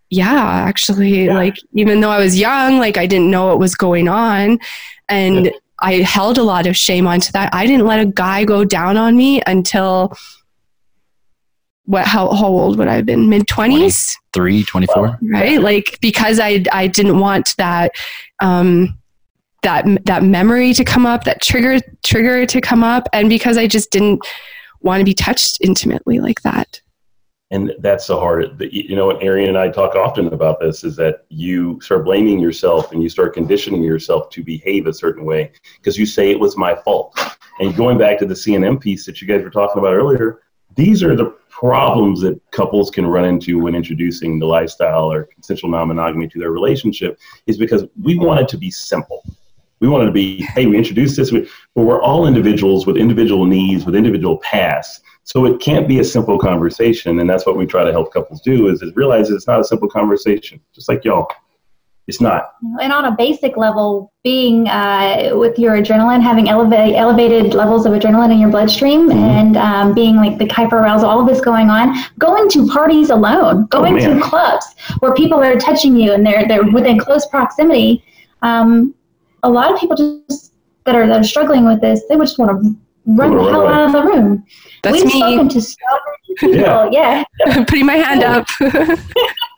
[0.09, 1.35] yeah, actually." Yeah.
[1.35, 4.59] Like, even though I was young, like I didn't know what was going on,
[5.11, 5.53] and Yeah.
[5.83, 7.51] I held a lot of shame onto that.
[7.53, 10.17] I didn't let a guy go down on me until
[11.85, 12.07] what?
[12.07, 13.29] How, how old would I have been?
[13.29, 15.19] Mid twenties three, 24.
[15.23, 17.93] right like because i i didn't want that
[18.41, 18.99] um
[19.63, 23.67] that that memory to come up that trigger trigger to come up and because i
[23.67, 24.21] just didn't
[24.81, 26.81] want to be touched intimately like that
[27.53, 30.97] and that's the hard you know and arienne and i talk often about this is
[30.97, 35.53] that you start blaming yourself and you start conditioning yourself to behave a certain way
[35.77, 37.17] because you say it was my fault.
[37.61, 40.41] And going back to the cnm piece that you guys were talking about earlier
[40.75, 45.71] these are the problems that couples can run into when introducing the lifestyle or consensual
[45.71, 49.23] non-monogamy to their relationship is because we want it to be simple.
[49.81, 53.45] We want it to be hey we introduced this but we're all individuals with individual
[53.45, 57.67] needs with individual pasts so it can't be a simple conversation, and that's what we
[57.67, 60.61] try to help couples do: is, is realize it's not a simple conversation.
[60.75, 61.29] Just like y'all,
[62.07, 62.53] it's not.
[62.81, 67.93] and on a basic level being uh, with your adrenaline having elevate, elevated levels of
[67.93, 69.19] adrenaline in your bloodstream Mm-hmm.
[69.19, 73.67] and um, being like the hyperarousal all of this going on going to parties alone
[73.67, 74.17] going man.
[74.17, 74.67] to clubs
[75.01, 78.05] where people are touching you and they're they're within close proximity
[78.43, 78.95] um,
[79.43, 80.53] a lot of people just
[80.85, 83.67] that are that are struggling with this, they would just want to run the hell
[83.67, 84.45] out of the room.
[84.83, 85.21] That's We've me.
[85.21, 86.93] spoken to so many people.
[86.93, 87.25] Yeah.
[87.47, 87.65] Yeah.
[87.69, 88.47] Putting my hand up.
[88.61, 88.97] Well,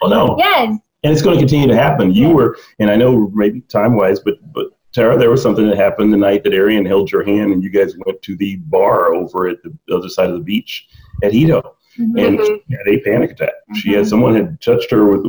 [0.11, 0.37] no.
[0.39, 0.79] Yes.
[1.03, 2.13] and it's going to continue to happen.
[2.13, 5.77] You were, and I know maybe time wise, but but Taara, there was something that
[5.77, 9.13] happened the night that Arienne held your hand, and you guys went to the bar
[9.13, 10.87] over at the other side of the beach
[11.25, 12.45] at Hito, and Mhm.
[12.47, 13.55] she had a panic attack.
[13.75, 15.27] She had someone had touched her with.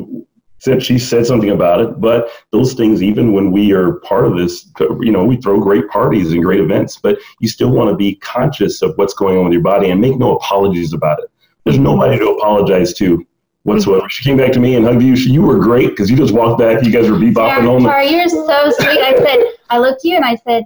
[0.66, 4.36] Said she said something about it, but those things, even when we are part of
[4.36, 4.68] this,
[5.00, 8.16] you know, we throw great parties and great events, but you still want to be
[8.16, 11.30] conscious of what's going on with your body and make no apologies about it.
[11.66, 13.24] There's nobody to apologize to
[13.62, 14.10] whatsoever.
[14.10, 15.16] She came back to me and hugged you.
[15.16, 16.84] She, you were great because you just walked back.
[16.84, 17.90] You guys were bebopping Taara, on the.
[17.90, 19.02] Taara, you're so sweet.
[19.02, 20.64] I said, I looked at you and I said,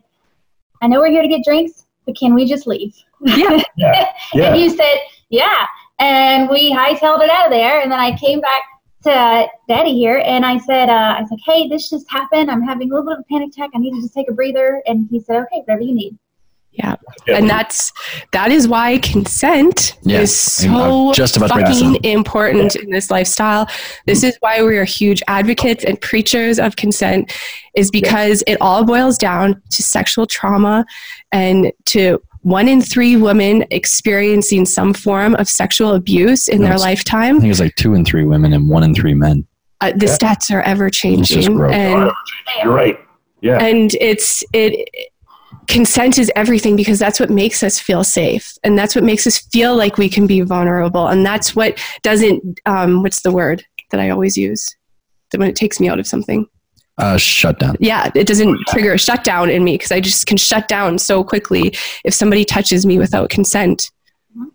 [0.82, 2.96] I know we're here to get drinks, but can we just leave?
[3.20, 3.62] Yeah.
[3.76, 4.14] Yeah.
[4.34, 4.54] Yeah.
[4.54, 4.96] And you said,
[5.28, 5.66] yeah.
[6.00, 7.82] And we hightailed it out of there.
[7.82, 8.62] And then I came back
[9.04, 12.52] to Daddy here and I said, uh, I was like, hey, this just happened.
[12.52, 13.70] I'm having a little bit of a panic attack.
[13.74, 14.82] I need to just take a breather.
[14.86, 16.18] And he said, okay, whatever you need.
[16.72, 16.96] Yeah.
[17.28, 17.92] And that's
[18.32, 20.20] that is why consent Yeah.
[20.20, 22.06] is I'm- I'm so just about to bring this fucking up.
[22.06, 23.68] important in this lifestyle.
[24.06, 27.34] This is why we are huge advocates and preachers of consent
[27.76, 30.86] is because it all boils down to sexual trauma
[31.32, 36.82] and to one in three women experiencing some form of sexual abuse in their Yes.
[36.82, 37.40] I lifetime.
[37.42, 39.46] think it's like two in three women and one in three men.
[39.82, 40.16] Uh, the Yeah.
[40.18, 42.12] stats are ever changing, and
[42.64, 42.98] You're right.
[43.42, 43.58] Yeah.
[43.64, 44.88] and it's it
[45.68, 49.38] consent is everything because that's what makes us feel safe and that's what makes us
[49.54, 54.00] feel like we can be vulnerable and that's what doesn't um, what's the word that
[54.02, 54.76] i always use
[55.32, 56.46] that when it takes me out of something
[57.00, 57.76] Uh, shut down.
[57.80, 61.24] yeah it doesn't trigger a shutdown in me because i just can shut down so
[61.24, 61.74] quickly
[62.04, 63.90] if somebody touches me without consent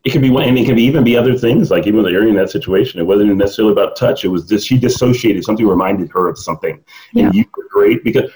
[0.05, 1.71] It could be one, and it could even be other things.
[1.71, 4.25] Like even with Arienne in that situation, it wasn't necessarily about touch.
[4.25, 5.43] It was just she dissociated.
[5.45, 6.77] Something reminded her of something,
[7.13, 7.27] Yeah.
[7.27, 8.31] and you were great because.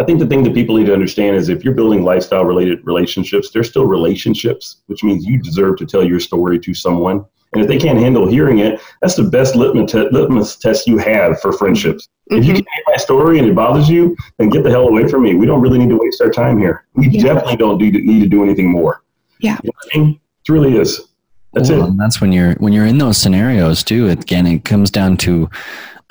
[0.00, 2.78] I think the thing that people need to understand is if you're building lifestyle related
[2.86, 7.24] relationships, they're still relationships, which means you deserve to tell your story to someone.
[7.52, 10.98] And if they can't handle hearing it, that's the best litmus, te- litmus test you
[10.98, 12.08] have for friendships.
[12.26, 15.08] If you can't hear my story and it bothers you, then get the hell away
[15.08, 15.34] from me.
[15.34, 16.84] We don't really need to waste our time here.
[16.94, 17.22] We Yeah.
[17.22, 19.02] definitely don't do, need to do anything more.
[19.40, 19.58] Yeah.
[19.62, 20.20] You know what I mean?
[20.46, 21.00] It really is.
[21.54, 21.88] That's Well, it.
[21.88, 24.08] And that's when you're when you're in those scenarios too.
[24.08, 25.48] Again, it comes down to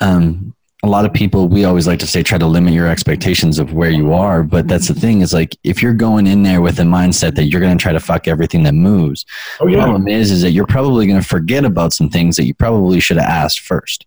[0.00, 0.54] um,
[0.84, 1.48] a lot of people.
[1.48, 4.68] We always like to say try to limit your expectations of where you are, but
[4.68, 5.00] that's the mm-hmm.
[5.00, 7.82] thing is like if you're going in there with a mindset that you're going to
[7.82, 9.26] try to fuck everything that moves.
[9.60, 12.44] Oh The problem is is that you're probably going to forget about some things that
[12.44, 14.06] you probably should have asked first.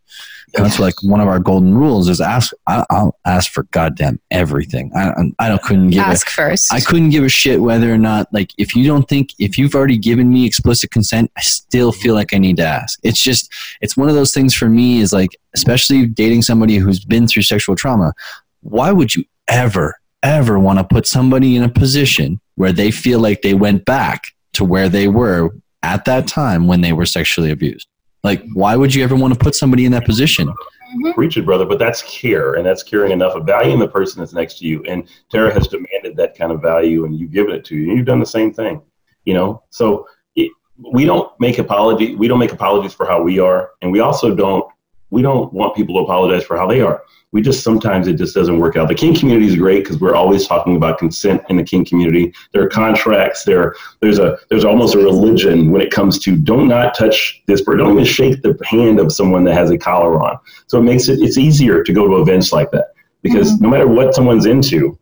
[0.53, 2.53] That's like one of our golden rules is ask.
[2.67, 4.91] I, I'll ask for goddamn everything.
[4.95, 7.97] I, I- don't couldn't give a, ask first I couldn't give a shit whether or
[7.97, 11.91] not, like, if you don't think, if you've already given me explicit consent, I still
[11.91, 12.99] feel like I need to ask.
[13.03, 17.03] It's just, it's one of those things for me is like, especially dating somebody who's
[17.03, 18.13] been through sexual trauma,
[18.61, 23.19] why would you ever, ever want to put somebody in a position where they feel
[23.19, 24.21] like they went back
[24.53, 25.49] to where they were
[25.83, 27.87] at that time when they were sexually abused?
[28.23, 30.47] Like, why would you ever want to put somebody in that position?
[30.47, 31.11] Mm-hmm.
[31.13, 31.65] Preach it, brother.
[31.65, 34.83] But that's care, and that's caring enough of valuing the person that's next to you.
[34.83, 37.89] And Taara has demanded that kind of value, and you've given it to you.
[37.89, 38.81] And you've done the same thing.
[39.25, 40.51] You know, so it,
[40.91, 42.15] we don't make apology.
[42.15, 44.65] We don't make apologies for how we are, and we also don't.
[45.11, 47.03] We don't want people to apologize for how they are.
[47.33, 48.89] We just sometimes it just doesn't work out.
[48.89, 52.33] The kink community is great because we're always talking about consent in the kink community.
[52.51, 53.45] There are contracts.
[53.45, 57.61] There, there's a there's almost a religion when it comes to don't not touch this
[57.61, 57.85] person.
[57.85, 60.37] Don't even shake the hand of someone that has a collar on.
[60.67, 63.63] So it makes it it's easier to go to events like that because mm-hmm.
[63.63, 64.97] no matter what someone's into,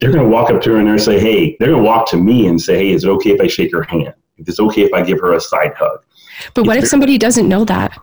[0.00, 2.08] they're going to walk up to her and they're say, hey, they're going to walk
[2.10, 4.14] to me and say, hey, is it okay if I shake her hand?
[4.36, 6.00] If it's okay if I give her a side hug?
[6.54, 7.96] but what if somebody doesn't know that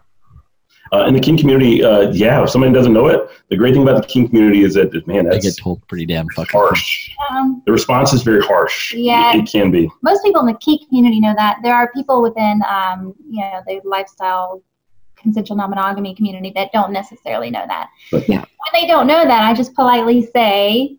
[0.92, 3.84] Uh, in the kink community, uh, yeah, if somebody doesn't know it, the great thing
[3.84, 7.10] about the kink community is that, man, I that's get told pretty damn fucking harsh.
[7.30, 8.94] Um, The response is very harsh.
[8.94, 9.36] Yeah.
[9.36, 9.90] It, it can be.
[10.02, 11.58] most people in the kink community know that.
[11.64, 14.64] There are people within, um, you know, the lifestyle
[15.16, 17.90] consensual non-monogamy community that don't necessarily know that.
[18.12, 18.40] But- Yeah.
[18.72, 20.98] When they don't know that, I just politely say,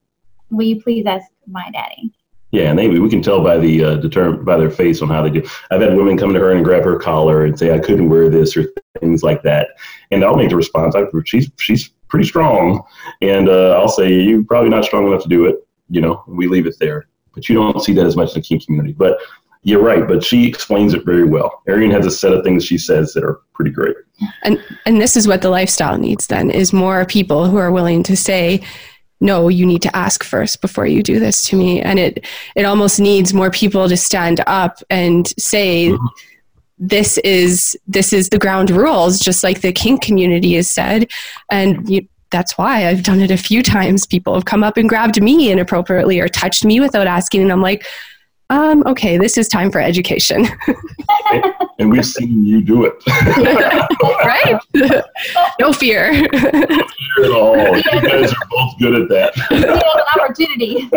[0.50, 2.12] "Will you please ask my daddy?"
[2.52, 5.22] Yeah, and they we can tell by the uh, determ- by their face on how
[5.22, 5.48] they do.
[5.70, 8.28] I've had women come to her and grab her collar and say, "I couldn't wear
[8.28, 8.66] this" or
[8.98, 9.68] things like that,
[10.10, 10.96] and I'll make the response.
[10.96, 12.82] I, she's she's pretty strong,
[13.22, 15.56] and uh, I'll say, "You're probably not strong enough to do it."
[15.88, 17.06] You know, we leave it there.
[17.34, 18.92] But you don't see that as much in the kink community.
[18.92, 19.18] But
[19.62, 20.08] you're right.
[20.08, 21.62] But she explains it very well.
[21.68, 23.96] Arienne has a set of things she says that are pretty great.
[24.42, 28.02] and and this is what the lifestyle needs then is more people who are willing
[28.04, 28.60] to say
[29.20, 32.24] no you need to ask first before you do this to me and it
[32.56, 35.92] it almost needs more people to stand up and say
[36.78, 41.10] this is this is the ground rules just like the kink community has said
[41.50, 44.06] and you that's why I've done it a few times.
[44.06, 47.42] People have come up and grabbed me inappropriately or touched me without asking.
[47.42, 47.84] And I'm like,
[48.50, 50.46] um, okay, this is time for education.
[51.78, 52.94] and we've seen you do it.
[54.24, 54.60] right?
[55.60, 56.12] no fear.
[56.12, 57.76] no fear at all.
[57.76, 59.32] You guys are both good at that.
[59.50, 60.88] an opportunity.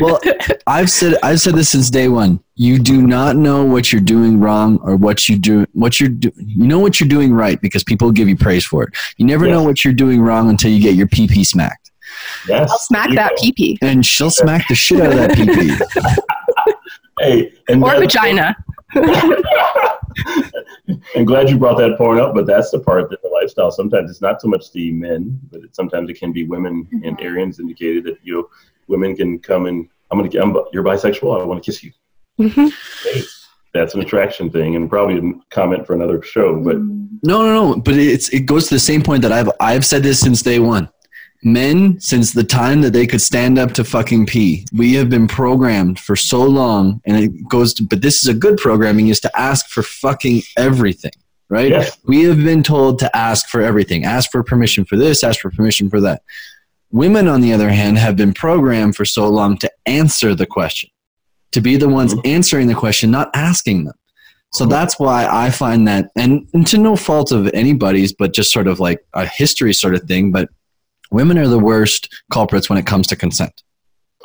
[0.00, 0.20] well,
[0.66, 2.40] I've said I've said this since day one.
[2.54, 6.32] You do not know what you're doing wrong or what you do what you're do,
[6.38, 8.94] you know what you're doing right because people give you praise for it.
[9.18, 9.52] You never Yes.
[9.52, 11.90] know what you're doing wrong until you get your PP smacked.
[12.48, 12.70] Yes.
[12.70, 15.78] I'll smack that pee And she'll smack the shit out of that PP.
[17.20, 18.56] Hey, and or that- vagina.
[21.14, 24.10] I'm glad you brought that point up, but that's the part that the lifestyle sometimes
[24.10, 26.88] it's not so much the men, but it, sometimes it can be women.
[27.04, 28.48] And Arienne's indicated that you know
[28.88, 31.40] women can come and I'm gonna I'm, you're bisexual.
[31.40, 31.92] I want to kiss you.
[32.38, 32.72] Mhm.
[33.02, 33.22] Hey,
[33.74, 36.60] that's an attraction thing, and probably a comment for another show.
[36.62, 37.76] But No, no, no.
[37.80, 40.58] But it's it goes to the same point that I've I've said this since day
[40.60, 40.88] one.
[41.42, 45.28] Men, since the time that they could stand up to fucking pee, we have been
[45.28, 47.84] programmed for so long, and it goes to.
[47.84, 51.12] But this is a good programming is to ask for fucking everything,
[51.48, 51.88] right?
[52.04, 55.50] We have been told to ask for everything, ask for permission for this, ask for
[55.50, 56.22] permission for that.
[56.90, 60.90] Women, on the other hand, have been programmed for so long to answer the question,
[61.52, 62.26] to be the ones mm-hmm.
[62.26, 63.94] answering the question, not asking them.
[64.52, 64.70] So mm-hmm.
[64.70, 68.68] that's why I find that, and, and to no fault of anybody's, but just sort
[68.68, 70.48] of like a history sort of thing, but
[71.10, 73.62] women are the worst culprits when it comes to consent.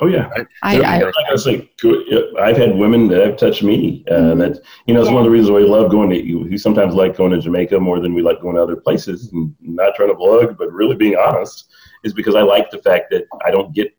[0.00, 0.28] oh yeah,
[0.62, 4.04] I, I, like I say, good- I've had women that have touched me.
[4.10, 6.34] Uh, That you know, it's one of the reasons why we love going to.
[6.48, 9.32] We sometimes like going to Jamaica more than we like going to other places.
[9.32, 11.70] And not trying to plug, but really being honest,
[12.04, 13.94] is because I like the fact that I don't get.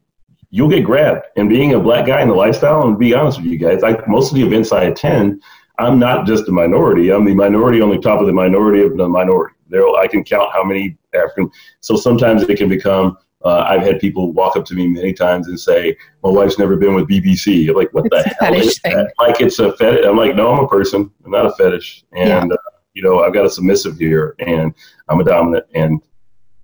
[0.56, 3.48] You'll get grabbed, and being a black guy in the lifestyle, and be honest with
[3.48, 5.42] you guys, like most of the events I attend,
[5.80, 7.12] I'm not just a minority.
[7.12, 9.56] I'm the minority on the top of the minority of the minority.
[9.70, 11.50] There, I can count how many African.
[11.82, 13.18] So sometimes it can become.
[13.46, 16.78] Uh, I've had people walk up to me many times and say, "My wife's never
[16.78, 18.96] been with BBC." I'm like, what It's the a hell fetish is thing.
[18.96, 19.14] that?
[19.20, 20.06] Like it's a fetish.
[20.06, 21.12] I'm like, no, I'm a person.
[21.26, 22.06] I'm not a fetish.
[22.16, 22.58] And uh,
[22.94, 24.74] you know, I've got a submissive here, and
[25.10, 26.02] I'm a dominant, and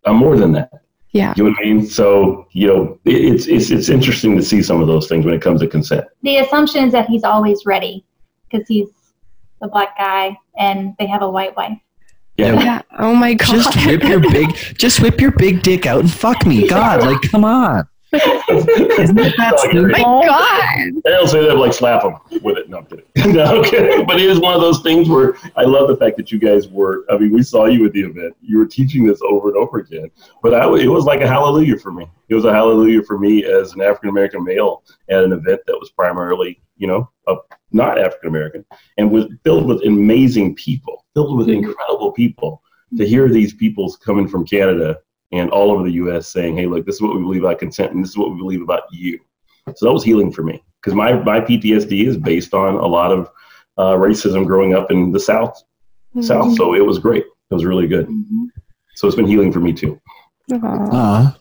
[0.05, 0.71] I'm more than that.
[1.11, 1.33] yeah.
[1.35, 1.85] You know what I mean?
[1.85, 5.41] So you know, it's it's it's interesting to see some of those things when it
[5.41, 6.05] comes to consent.
[6.23, 8.05] The assumption is that he's always ready
[8.49, 8.87] because he's
[9.59, 11.77] the black guy and they have a white wife.
[12.39, 12.53] Yeah.
[12.63, 12.81] Yeah.
[12.97, 13.47] Oh my god.
[13.49, 17.01] Just whip your big, just whip your big dick out and fuck me, God!
[17.01, 17.87] Like, come on.
[18.11, 19.89] Isn't that Like, simple?
[19.89, 21.01] my god.
[21.03, 22.69] They don't say that like slap them with it.
[22.69, 23.05] No, I'm kidding.
[23.35, 24.05] no, I'm kidding.
[24.05, 26.67] But it is one of those things where I love the fact that you guys
[26.69, 27.05] were.
[27.11, 28.35] I mean, we saw you at the event.
[28.41, 30.09] You were teaching this over and over again.
[30.41, 32.07] But I, it was like a hallelujah for me.
[32.29, 35.77] It was a hallelujah for me as an African American male at an event that
[35.77, 37.35] was primarily, you know, uh,
[37.71, 38.65] not African American
[38.97, 42.61] and was filled with amazing people, filled with incredible people.
[42.97, 44.97] To hear these people coming from Canada
[45.31, 46.27] and all over the U.S.
[46.27, 48.37] saying, "Hey, look, this is what we believe about consent, and this is what we
[48.37, 49.19] believe about you."
[49.75, 53.11] So that was healing for me because my, my PTSD is based on a lot
[53.11, 53.29] of
[53.77, 55.61] uh, racism growing up in the South.
[56.21, 56.55] South.
[56.55, 57.23] So it was great.
[57.23, 58.09] It was really good.
[58.95, 60.01] So it's been healing for me too.
[60.51, 60.57] Aw,
[60.91, 61.37] Aw,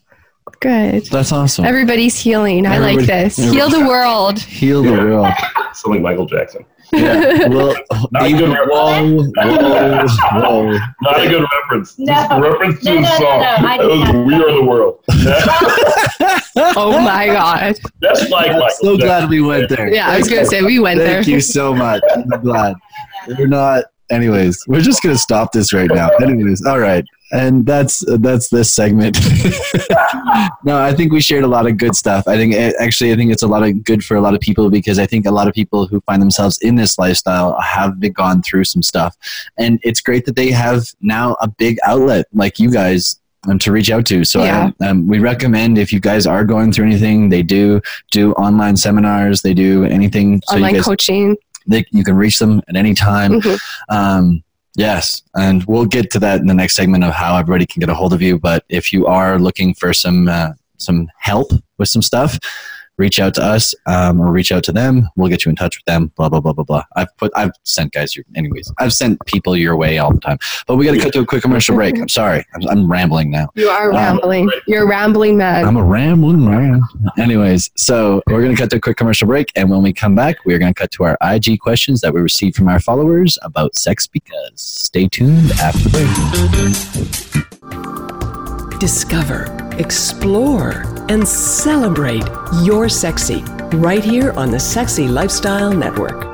[0.61, 1.05] good.
[1.07, 1.65] that's awesome.
[1.65, 2.67] Everybody's healing.
[2.67, 3.37] I like this.
[3.37, 4.39] Heal the world.
[4.39, 5.29] Heal the world.
[5.73, 6.65] Something like Michael Jackson.
[6.93, 7.49] Yeah.
[7.49, 7.75] Well,
[8.13, 8.71] Not a even, good reference.
[9.39, 9.47] whoa,
[10.41, 10.79] whoa, whoa.
[11.03, 11.99] Not a good reference.
[11.99, 12.13] No.
[12.15, 13.41] Just a reference to No, the no, no, song.
[13.41, 15.05] no, I That was We Are the World.
[16.77, 17.77] Oh my god.
[18.01, 19.93] That's like I'm Michael so glad we went there.
[19.93, 21.17] Yeah, I was gonna say we went there.
[21.23, 22.03] Thank you so much.
[22.15, 22.75] I'm glad.
[23.39, 23.85] We're not.
[24.11, 26.09] Anyways, we're just gonna stop this right now.
[26.21, 29.19] Anyways, all right, and that's that's this segment.
[30.65, 32.27] no, I think we shared a lot of good stuff.
[32.27, 34.71] I think actually, I think it's a lot of good for a lot of people
[34.71, 38.13] because I think a lot of people who find themselves in this lifestyle have been
[38.13, 39.17] gone through some stuff,
[39.59, 43.73] and it's great that they have now a big outlet like you guys um, to
[43.73, 44.25] reach out to.
[44.25, 44.71] So Yeah.
[44.81, 48.77] I, um, we recommend if you guys are going through anything, they do do online
[48.77, 50.41] seminars, they do anything.
[50.47, 51.37] So Online you guys, coaching.
[51.67, 53.41] they, you can reach them at any time.
[53.41, 53.59] Mhm.
[53.89, 54.43] Um,
[54.79, 57.91] yes, and we'll get to that in the next segment of how everybody can get
[57.91, 58.39] a hold of you.
[58.39, 62.39] But if you are looking for some uh, some help with some stuff,
[62.99, 65.09] reach out to us um, or reach out to them.
[65.17, 66.13] We'll get you in touch with them.
[66.17, 66.83] Blah blah blah blah blah.
[66.97, 68.71] I've put I've sent guys your anyways.
[68.79, 70.39] I've sent people your way all the time.
[70.67, 71.97] But we got to cut to a quick commercial break.
[71.99, 72.45] I'm sorry.
[72.55, 73.49] I'm, I'm rambling now.
[73.55, 74.51] You are Um, rambling.
[74.67, 75.65] You're a rambling man.
[75.65, 76.83] I'm a rambling man.
[77.19, 79.51] Anyways, so we're going to cut to a quick commercial break.
[79.57, 82.21] And when we come back, we're going to cut to our IG questions that we
[82.21, 84.39] received from our followers about sex because.
[84.89, 85.91] Stay tuned after the
[88.69, 88.79] break.
[88.81, 89.47] Discover,
[89.79, 92.25] explore, and celebrate
[92.63, 93.43] your sexy
[93.77, 96.27] right here on the Sexy Lifestyle Network.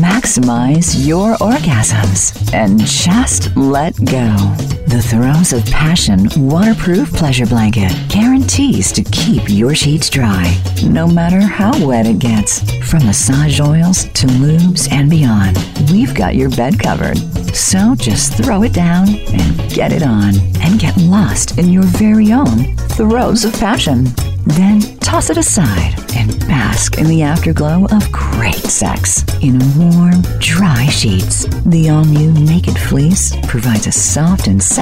[0.00, 4.81] Maximize your orgasms and just let go.
[4.92, 11.40] The Throes of Passion waterproof pleasure blanket guarantees to keep your sheets dry, no matter
[11.40, 12.60] how wet it gets.
[12.86, 15.56] From massage oils to lubes and beyond,
[15.90, 17.16] we've got your bed covered.
[17.56, 22.30] So just throw it down and get it on, and get lost in your very
[22.34, 24.08] own Throes of Passion.
[24.44, 30.86] Then toss it aside and bask in the afterglow of great sex in warm, dry
[30.86, 31.46] sheets.
[31.64, 34.81] The all new Naked Fleece provides a soft and sexy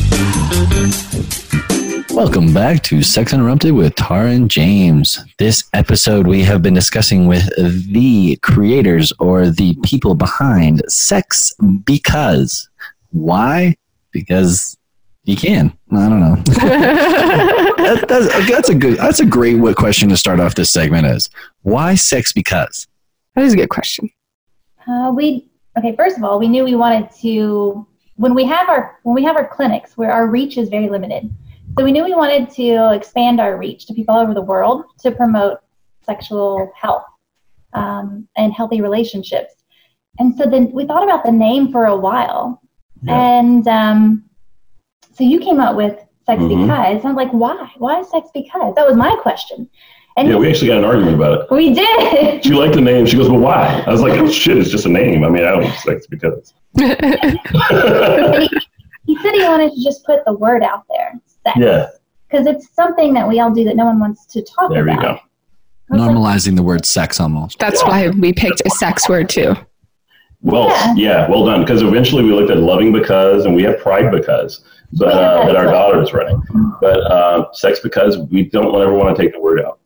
[2.13, 5.17] Welcome back to Sex Uninterrupted with Taara and James.
[5.39, 11.53] This episode, we have been discussing with the creators or the people behind Sex
[11.85, 12.69] Because.
[13.11, 13.75] Why?
[14.11, 14.77] Because
[15.23, 15.71] you can.
[15.91, 16.35] I don't know.
[16.45, 18.97] that, that's, that's a good.
[18.97, 21.29] That's a great what question to start off this segment Is
[21.61, 22.87] Why sex because?
[23.35, 24.09] That is a good question.
[24.87, 25.95] Uh, we okay.
[25.95, 27.87] First of all, we knew we wanted to
[28.21, 31.23] when we have our when we have our clinics where our reach is very limited.
[31.75, 34.85] So we knew we wanted to expand our reach to people all over the world
[34.99, 35.57] to promote
[36.03, 37.05] sexual health
[37.73, 39.53] um, and healthy relationships.
[40.19, 42.61] And so then we thought about the name for a while,
[43.07, 44.25] and um,
[45.15, 45.95] so you came up with
[46.27, 46.49] sex Mhm.
[46.61, 47.03] because.
[47.05, 47.71] I'm like, why?
[47.77, 48.75] Why sex because?
[48.75, 49.67] That was my question.
[50.17, 51.51] And Yeah, we actually got an argument about it.
[51.51, 52.43] we did.
[52.43, 53.05] She liked the name.
[53.05, 55.23] She goes, "Well, why?" I was like, oh, "Shit, it's just a name.
[55.23, 56.85] I mean, I don't like sex because." he,
[59.05, 61.87] he said he wanted to just put the word out there, sex, Yeah,
[62.29, 64.73] because it's something that we all do that no one wants to talk about.
[64.73, 65.19] there we go.
[65.91, 67.59] Normalizing the word sex almost.
[67.59, 69.55] That's why we picked a sex word too.
[70.41, 71.61] Well, yeah, well done.
[71.61, 75.55] Because eventually we looked at loving because, and we have pride because, but uh, that
[75.57, 76.41] our daughter is running.
[76.79, 79.79] But uh, sex because we don't ever want to take the word out.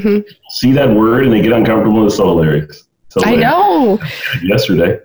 [0.00, 0.18] Hmm
[0.50, 2.06] See that word and they get uncomfortable.
[2.06, 2.84] It's so hilarious.
[3.08, 3.50] So I hilarious.
[3.50, 3.98] know.
[4.42, 4.98] Yesterday,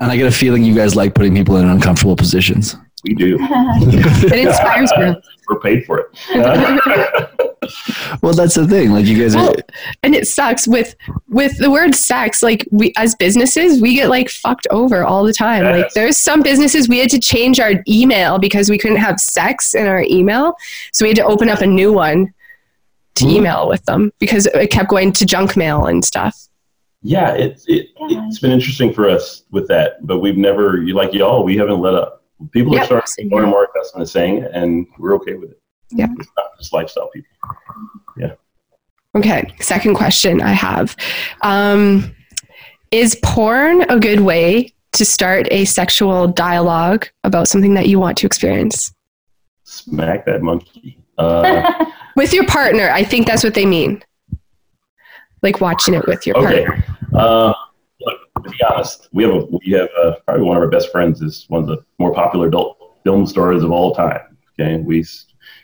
[0.00, 2.76] And I get a feeling you guys like putting people in uncomfortable positions.
[3.04, 3.36] we do.
[3.40, 5.22] It inspires growth.
[5.48, 7.30] We're paid for it.
[8.20, 8.90] Well, that's the thing.
[8.92, 9.44] Like you guys are.
[9.46, 9.54] Well,
[10.02, 10.94] and it sucks with
[11.28, 12.42] with the word sex.
[12.42, 15.64] Like we as businesses, we get like fucked over all the time.
[15.64, 19.74] Like there's some businesses we had to change our email because we couldn't have sex
[19.74, 20.54] in our email,
[20.92, 22.32] so we had to open up a new one
[23.16, 26.36] to email with them because it kept going to junk mail and stuff.
[27.02, 31.12] yeah, it's it, it's been interesting for us with that, but we've never, you like
[31.12, 32.24] y'all, we haven't let up.
[32.50, 35.34] People are starting to get more and more accustomed to saying it, and we're okay
[35.34, 35.60] with it.
[35.90, 36.08] Yeah.
[36.18, 37.30] It's not just lifestyle people.
[38.16, 38.32] Yeah.
[39.14, 40.96] Okay, second question I have.
[41.42, 42.14] Um,
[42.90, 48.16] is porn a good way to start a sexual dialogue about something that you want
[48.18, 48.92] to experience?
[49.64, 50.98] Smack that monkey.
[51.18, 51.84] Uh,
[52.16, 54.02] With your partner, I think that's what they mean.
[55.42, 56.64] Like watching it with your Okay.
[56.64, 56.84] partner.
[57.14, 57.52] Uh,
[58.00, 60.90] look, to be honest, we have a, we have uh probably one of our best
[60.90, 64.20] friends is one of the more popular adult film stars of all time.
[64.58, 65.04] Okay, we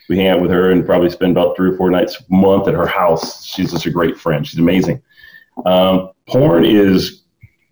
[0.09, 2.69] we hang out with her and probably spend about three or four nights a month
[2.69, 3.45] at her house.
[3.45, 4.47] She's just a great friend.
[4.47, 5.01] She's amazing.
[5.65, 7.23] Um, porn is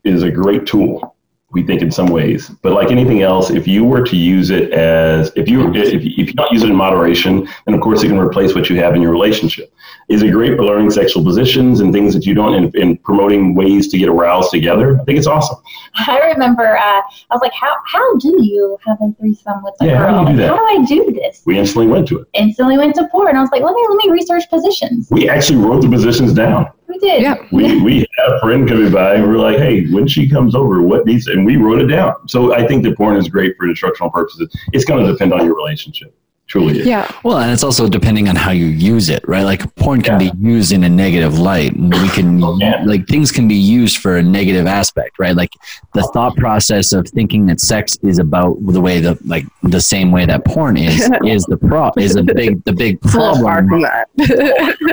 [0.05, 1.17] is a great tool.
[1.51, 4.71] We think in some ways, but like anything else, if you were to use it
[4.73, 8.09] as if you if if you don't use it in moderation, then of course it
[8.09, 9.73] can replace what you have in your relationship.
[10.09, 13.55] Is it great for learning sexual positions and things that you don't, and, and promoting
[13.55, 15.01] ways to get aroused together?
[15.01, 15.59] I think it's awesome.
[15.95, 19.87] I remember uh, I was like, how how do you have a threesome with a
[19.87, 20.49] Yeah, how do you do that?
[20.49, 21.43] How do I do this?
[21.45, 22.29] We instantly went to it.
[22.35, 23.37] Instantly went to porn.
[23.37, 25.09] I was like, let me let me research positions.
[25.11, 26.71] We actually wrote the positions down.
[26.89, 27.23] We did.
[27.23, 27.47] Yeah.
[27.53, 30.81] We, we had a friend coming by and we're like, hey, when she comes over,
[30.81, 32.27] what needs, and we wrote it down.
[32.29, 34.49] So I think that porn is great for instructional purposes.
[34.73, 36.15] It's going to depend on your relationship.
[36.49, 36.87] Truly is.
[36.87, 37.11] Yeah.
[37.23, 39.43] Well, and it's also depending on how you use it, right?
[39.43, 41.75] Like porn can be used in a negative light.
[41.75, 45.37] And we can oh, like things can be used for a negative aspect, right?
[45.37, 45.51] Like
[45.93, 50.11] the thought process of thinking that sex is about the way that like the same
[50.11, 53.85] way that porn is is the pro is a big the big problem.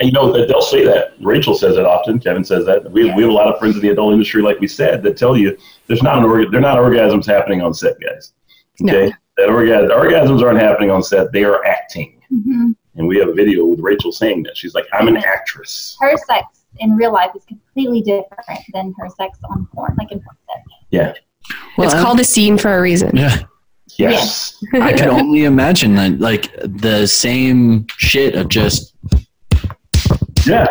[0.00, 1.12] And you know that they'll say that.
[1.20, 2.18] Rachel says it often.
[2.18, 2.90] Kevin says that.
[2.90, 5.16] We, we have a lot of friends in the adult industry, like we said, that
[5.16, 5.56] tell you
[5.86, 8.32] there's not an org- they're not orgasms happening on set, guys.
[8.82, 11.32] Okay, that orgasm orgasms aren't happening on set.
[11.32, 12.20] They are acting.
[12.28, 15.96] hmm And we have a video with Rachel saying that she's like, "I'm an actress."
[16.00, 20.20] Her sex in real life is completely different than her sex on porn, like in
[20.20, 20.64] porn set.
[20.90, 21.14] Yeah.
[21.76, 23.16] Well, it's called a scene for a reason.
[23.16, 23.42] Yeah.
[23.98, 24.62] Yes.
[24.74, 28.94] I can only imagine that like the same shit of just
[30.46, 30.66] yeah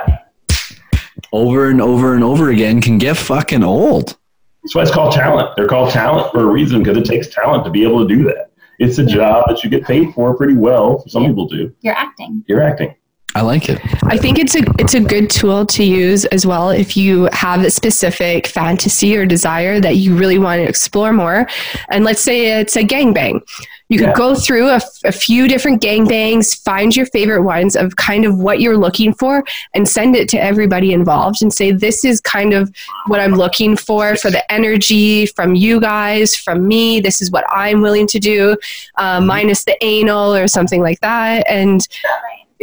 [1.31, 4.17] over and over and over again can get fucking old.
[4.63, 5.55] That's why it's called talent.
[5.57, 8.23] They're called talent for a reason because it takes talent to be able to do
[8.25, 8.51] that.
[8.83, 11.07] It's a job that you get paid for pretty well.
[11.07, 11.73] Some people do.
[11.79, 12.43] You're acting.
[12.47, 12.93] You're acting.
[13.35, 13.79] I like it.
[14.03, 17.63] I think it's a it's a good tool to use as well if you have
[17.63, 21.47] a specific fantasy or desire that you really want to explore more.
[21.89, 23.41] And let's say it's a gangbang.
[23.89, 24.13] You could Yeah.
[24.15, 28.37] go through a, f- a few different gangbangs, find your favorite ones of kind of
[28.39, 29.43] what you're looking for,
[29.75, 32.73] and send it to everybody involved and say, This is kind of
[33.07, 37.01] what I'm looking for for the energy from you guys, from me.
[37.01, 38.57] This is what I'm willing to do,
[38.97, 41.45] uh, minus the anal or something like that.
[41.49, 41.87] And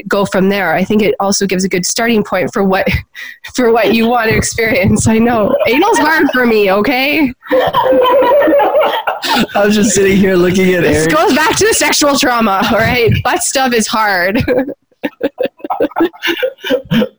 [0.08, 0.74] go from there.
[0.74, 2.88] I think it also gives a good starting point for what
[3.54, 5.06] for what you want to experience.
[5.06, 6.72] I know anal's hard for me.
[6.72, 12.62] Okay, I was just sitting here looking at this goes back to the sexual trauma.
[12.70, 14.36] All right, butt stuff is hard.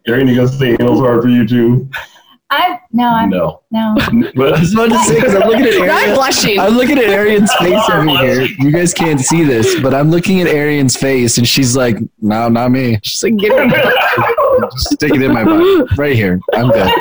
[0.08, 1.90] Arienne, you gonna say anal's hard for you too?
[2.54, 3.62] I no, I'm No.
[3.72, 3.96] no.
[4.36, 6.16] But I was about to say because I'm looking at I'm Arienne.
[6.16, 6.60] blushing.
[6.60, 8.42] I'm looking at Arienne's face over here.
[8.60, 12.50] You guys can't see this, but I'm looking at Arienne's face, and she's like, "No,
[12.50, 13.74] not me." She's like, "Give me."
[14.76, 16.40] Stick it in my butt, right here.
[16.54, 16.92] I'm good.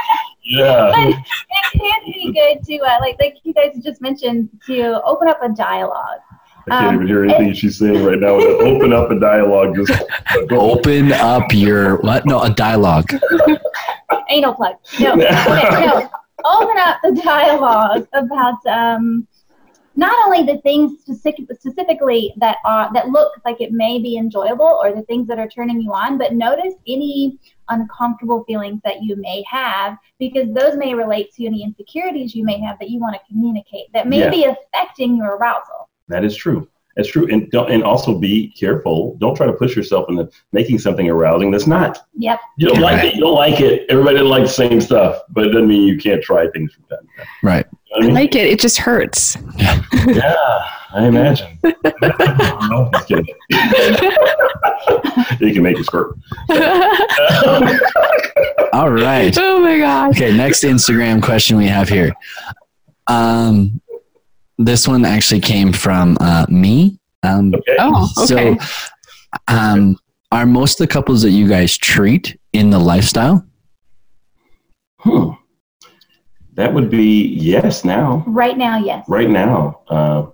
[0.45, 0.91] Yeah.
[0.95, 5.29] But it can be good to uh, like like you guys just mentioned to open
[5.29, 6.21] up a dialogue.
[6.67, 8.35] I can't Um, even hear anything she's saying right now.
[8.35, 9.75] Open up a dialogue.
[9.77, 9.93] Just
[10.49, 10.61] go.
[10.73, 12.27] Open up your what?
[12.27, 13.11] No, a dialogue.
[14.31, 14.77] anal plug.
[15.01, 16.09] No, okay, no.
[16.45, 19.27] Open up the dialogue about um,
[19.97, 24.79] not only the things specific, specifically that are that look like it may be enjoyable
[24.83, 27.39] or the things that are turning you on, but notice any
[27.69, 32.59] uncomfortable feelings that you may have because those may relate to any insecurities you may
[32.61, 34.31] have that you want to communicate that may Yeah.
[34.31, 35.89] be affecting your arousal.
[36.11, 36.69] That is true.
[36.97, 37.33] That's true.
[37.33, 39.17] And don't, and also be careful.
[39.21, 41.99] Don't try to push yourself into making something arousing that's not.
[42.17, 42.41] Yep.
[42.59, 43.15] You don't like it.
[43.15, 43.87] You don't like it.
[43.89, 46.85] Everybody doesn't like the same stuff, but it doesn't mean you can't try things from
[46.85, 47.27] time to time.
[47.43, 47.67] Right.
[47.71, 48.49] You know what I I like it.
[48.49, 49.37] It just hurts.
[49.57, 49.83] yeah,
[50.93, 51.59] I imagine.
[51.65, 53.27] no, just kidding.
[55.41, 56.17] you can make it squirt.
[58.73, 59.37] All right.
[59.39, 60.11] Oh my god.
[60.11, 62.13] Okay, next Instagram question we have here.
[63.07, 63.81] Um,
[64.65, 66.99] this one actually came from uh, me.
[67.23, 68.57] Um, Oh, okay.
[68.59, 69.97] So, um,
[70.33, 73.45] are most of the couples that you guys treat in the lifestyle?
[74.99, 75.31] Hmm.
[76.55, 78.23] That would be yes now.
[78.27, 79.05] Right now, yes.
[79.09, 80.27] right now, uh,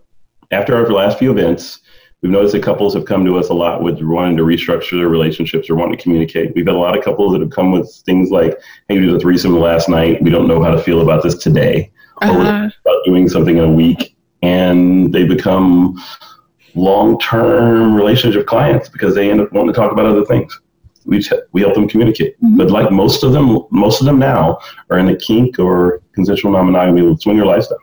[0.50, 1.80] after our last few events,
[2.20, 5.08] we've noticed that couples have come to us a lot with wanting to restructure their
[5.08, 6.52] relationships or wanting to communicate.
[6.54, 8.58] We've had a lot of couples that have come with things like,
[8.88, 10.20] "Hey, we did a threesome last night.
[10.22, 11.90] We don't know how to feel about this today,
[12.22, 12.70] we're Uh-huh.
[12.84, 14.15] about doing something in a week,"
[14.46, 16.00] and they become
[16.74, 20.60] long-term relationship clients because they end up wanting to talk about other things.
[21.04, 24.58] We t- we help them communicate, but like most of them, most of them now
[24.90, 27.78] are in the kink or consensual non-monogamy with swinger lifestyle.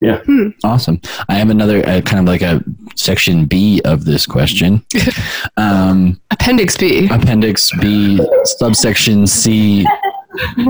[0.00, 0.22] Yeah.
[0.64, 1.00] Awesome.
[1.28, 2.64] I have another uh, kind of like a
[2.96, 4.84] section B of this question.
[5.56, 7.06] Um, Appendix B.
[7.10, 9.84] Appendix B, subsection C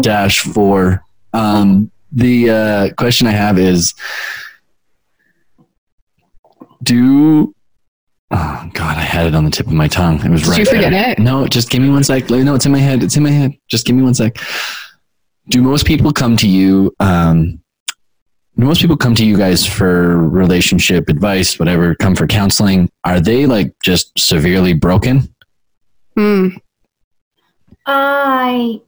[0.00, 1.04] dash four.
[1.32, 3.94] Um, the uh, question I have is
[6.82, 7.54] Do.
[8.32, 10.24] Oh, God, I had it on the tip of my tongue.
[10.24, 11.12] It was Did right you forget there.
[11.12, 11.18] it?
[11.18, 12.30] No, just give me one sec.
[12.30, 13.02] No, it's in my head.
[13.02, 13.52] It's in my head.
[13.68, 14.36] Just give me one sec.
[15.48, 16.94] Do most people come to you?
[17.00, 17.60] Um,
[18.56, 22.88] do most people come to you guys for relationship advice, whatever, come for counseling?
[23.04, 25.34] Are they like just severely broken?
[26.14, 26.48] Hmm.
[27.86, 28.80] I.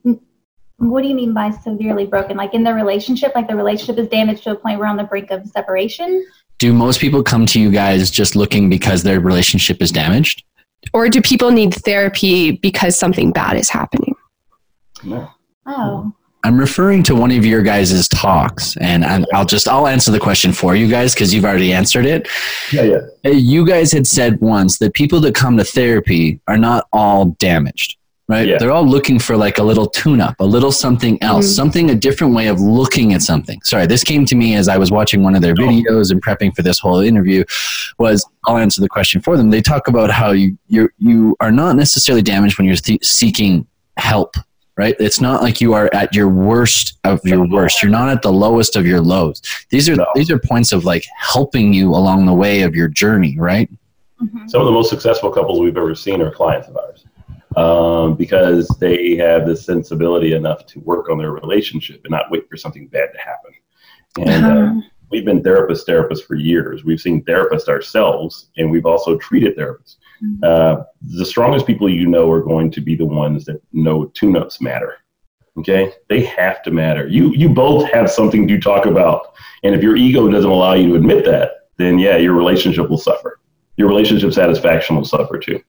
[0.76, 2.36] What do you mean by severely broken?
[2.36, 4.96] Like in the relationship, like the relationship is damaged to a point where we're on
[4.96, 6.26] the brink of separation?
[6.62, 10.44] Do most people come to you guys just looking because their relationship is damaged?
[10.92, 14.14] Or do people need therapy because something bad is happening?
[15.02, 15.28] No.
[15.66, 16.12] Oh.
[16.44, 20.20] I'm referring to one of your guys' talks, and I'm, I'll just I'll answer the
[20.20, 22.28] question for you guys because you've already answered it.
[22.72, 23.30] Yeah, yeah.
[23.32, 27.96] You guys had said once that people that come to therapy are not all damaged,
[28.28, 28.48] right?
[28.48, 28.58] Yeah.
[28.58, 31.56] They're all looking for like a little tune-up, a little something else, Mm.
[31.56, 33.60] something a different way of looking at something.
[33.64, 36.54] Sorry, this came to me as I was watching one of their videos and prepping
[36.54, 37.44] for this whole interview.
[37.98, 39.50] Was I'll answer the question for them.
[39.50, 43.66] They talk about how you you you are not necessarily damaged when you're th- seeking
[43.98, 44.36] help
[44.78, 44.96] right?
[44.98, 47.82] It's not like you are at your worst of your worst.
[47.82, 49.42] You're not at the lowest of your lows.
[49.68, 53.36] These are these are points of like helping you along the way of your journey,
[53.38, 53.68] right?
[54.46, 57.04] Some of the most successful couples we've ever seen are clients of ours
[57.56, 62.48] um, because they have the sensibility enough to work on their relationship and not wait
[62.48, 63.52] for something bad to happen.
[64.18, 66.84] And uh, we've been therapists, therapists for years.
[66.84, 69.96] We've seen therapists ourselves, and we've also treated therapists.
[70.42, 74.60] Uh, the strongest people you know are going to be the ones that know tune-ups
[74.60, 74.98] matter.
[75.58, 77.06] Okay, they have to matter.
[77.08, 79.34] You you both have something to talk about,
[79.64, 82.98] and if your ego doesn't allow you to admit that, then yeah, your relationship will
[82.98, 83.40] suffer.
[83.76, 85.60] Your relationship satisfaction will suffer too.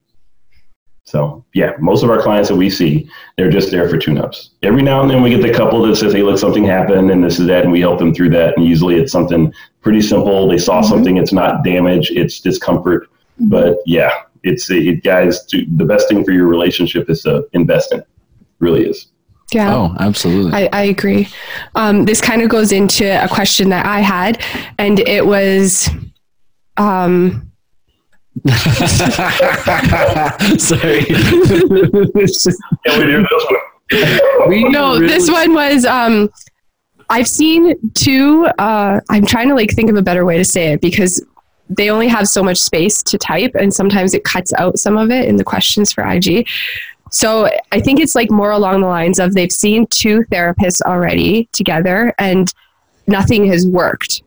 [1.05, 4.51] So yeah, most of our clients that we see, they're just there for tune-ups.
[4.63, 7.23] Every now and then we get the couple that says, "Hey, look, something happened, and
[7.23, 8.57] this is that," and we help them through that.
[8.57, 10.47] And usually it's something pretty simple.
[10.47, 11.17] They saw something.
[11.17, 12.11] It's not damage.
[12.11, 13.09] It's discomfort.
[13.39, 14.11] But yeah,
[14.43, 15.45] it's it, guys.
[15.47, 17.99] To, the best thing for your relationship is to invest in.
[17.99, 18.07] It.
[18.59, 19.07] Really is.
[19.53, 19.75] Yeah.
[19.75, 20.53] Oh, absolutely.
[20.53, 21.27] I, I agree.
[21.75, 24.41] Um, this kind of goes into a question that I had,
[24.80, 25.89] and it was,
[26.77, 27.51] um,
[30.57, 31.05] Sorry.
[34.47, 36.30] we no, this one was, um,
[37.10, 40.73] I've seen two, uh, I'm trying to like think of a better way to say
[40.73, 41.23] it because
[41.69, 45.11] they only have so much space to type and sometimes it cuts out some of
[45.11, 46.47] it in the questions for IG.
[47.11, 51.47] So I think it's like more along the lines of they've seen two therapists already
[51.51, 52.51] together and
[53.05, 54.23] nothing has worked.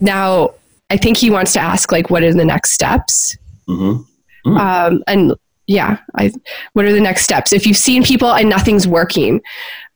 [0.00, 0.54] Now,
[0.90, 3.36] I think he wants to ask like what are the next steps?
[3.68, 4.56] Mm-hmm.
[4.56, 5.34] Um, and
[5.66, 6.32] yeah, I
[6.72, 7.52] what are the next steps?
[7.52, 9.40] If you've seen people and nothing's working,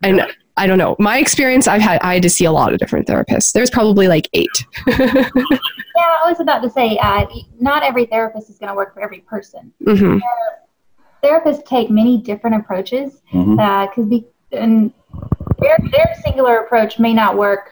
[0.02, 0.26] and
[0.56, 3.08] I don't know, my experience, I've had I had to see a lot of different
[3.08, 3.52] therapists.
[3.52, 4.64] There's probably like eight.
[5.96, 7.24] Yeah, I was about to say, uh,
[7.60, 9.72] not every therapist is going to work for every person.
[9.84, 10.20] Mhm.
[11.22, 14.92] Therapists take many different approaches because be and
[15.60, 17.70] their their singular approach may not work.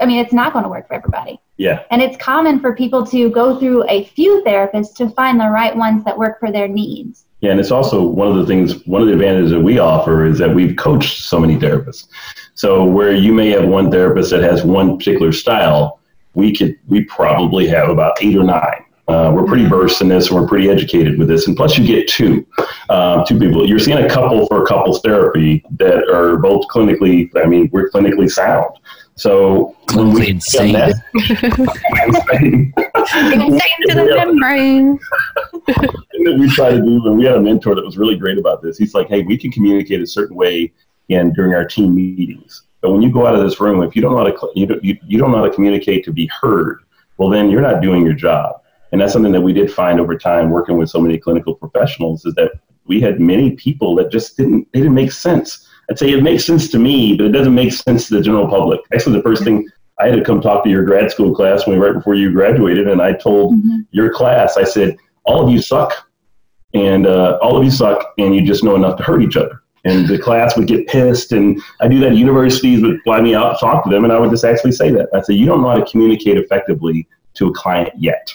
[0.00, 1.38] I mean, it's not going to work for everybody.
[1.56, 1.84] Yeah.
[1.90, 5.74] And it's common for people to go through a few therapists to find the right
[5.76, 7.24] ones that work for their needs.
[7.40, 10.24] Yeah, and it's also one of the things, one of the advantages that we offer
[10.24, 12.08] is that we've coached so many therapists.
[12.54, 16.00] So where you may have one therapist that has one particular style,
[16.34, 18.84] we could we probably have about eight or nine.
[19.06, 21.46] Uh, we're pretty versed in this, and we're pretty educated with this.
[21.46, 22.46] And plus, you get two,
[22.88, 23.68] uh, two people.
[23.68, 27.30] You're seeing a couple for a couples therapy that are both clinically.
[27.36, 28.70] I mean, we're clinically sound.
[29.16, 30.72] So when we insane.
[30.72, 30.94] that,
[33.88, 34.98] to the membrane.
[35.66, 38.38] thing that we try to do, and we had a mentor that was really great
[38.38, 38.76] about this.
[38.76, 40.72] He's like, "Hey, we can communicate a certain way,
[41.10, 42.62] and during our team meetings.
[42.80, 44.52] But when you go out of this room, if you don't know how to, cl-
[44.54, 46.80] you don't, you, you don't know how to communicate to be heard,
[47.16, 48.60] well, then you're not doing your job.
[48.92, 52.24] And that's something that we did find over time working with so many clinical professionals
[52.26, 52.52] is that
[52.86, 55.63] we had many people that just didn't, they didn't make sense.
[55.90, 58.48] I'd say it makes sense to me, but it doesn't make sense to the general
[58.48, 58.80] public.
[58.92, 61.78] Actually, the first thing I had to come talk to your grad school class when
[61.78, 63.54] right before you graduated, and I told
[63.90, 66.08] your class, I said, all of you suck
[66.74, 69.62] and uh, all of you suck, and you just know enough to hurt each other.
[69.84, 72.12] And the class would get pissed, and I do that.
[72.12, 74.90] at Universities would fly me out, talk to them, and I would just actually say
[74.90, 75.08] that.
[75.14, 78.32] I say, you don't know how to communicate effectively to a client yet.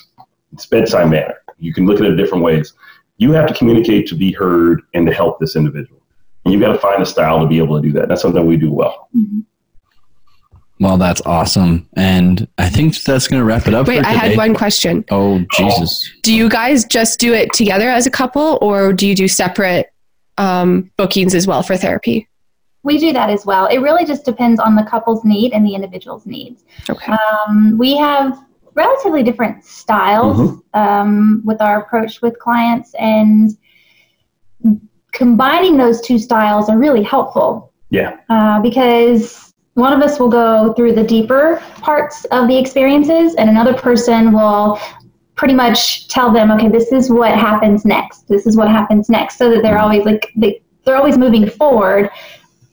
[0.53, 1.35] It's bedside manner.
[1.57, 2.73] You can look at it different ways.
[3.17, 5.98] You have to communicate to be heard and to help this individual.
[6.45, 8.07] And you've got to find a style to be able to do that.
[8.07, 9.09] That's something we do well.
[10.81, 13.85] Well, that's awesome, and I think that's going to wrap it up.
[13.87, 15.03] Wait, for I had one question.
[15.11, 16.09] Oh Jesus!
[16.23, 19.91] Do you guys just do it together as a couple, or do you do separate
[20.37, 22.29] um, bookings as well for therapy?
[22.83, 23.65] We do that as well.
[23.65, 26.63] It really just depends on the couple's need and the individual's needs.
[26.89, 27.11] Okay.
[27.11, 28.41] Um, we have
[28.73, 33.51] relatively different styles um, with our approach with clients, and
[35.11, 38.17] combining those two styles are really helpful Yeah.
[38.29, 43.49] uh, because one of us will go through the deeper parts of the experiences, and
[43.49, 44.79] another person will
[45.35, 48.27] pretty much tell them, okay, this is what happens next.
[48.27, 52.09] This is what happens next, so that they're always like they, they're always moving forward,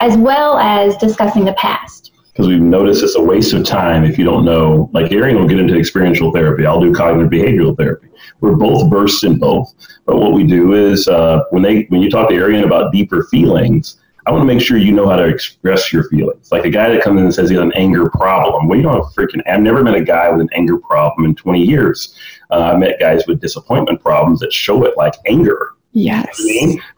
[0.00, 2.12] as well as discussing the past.
[2.36, 4.90] Because we've noticed it's a waste of time if you don't know.
[4.92, 6.66] Like Arienne will get into experiential therapy.
[6.66, 8.08] I'll do cognitive behavioral therapy.
[8.40, 9.74] We're both versed in both.
[10.04, 13.22] But what we do is uh, when they when you talk to Arienne about deeper
[13.30, 16.52] feelings, I want to make sure you know how to express your feelings.
[16.52, 18.68] Like a guy that comes in and says he has an anger problem.
[18.68, 19.40] Well, you don't have freaking.
[19.46, 22.14] I've never met a guy with an anger problem in 20 years.
[22.50, 25.76] Uh, I met guys with disappointment problems that show it like anger.
[25.96, 26.38] Yes.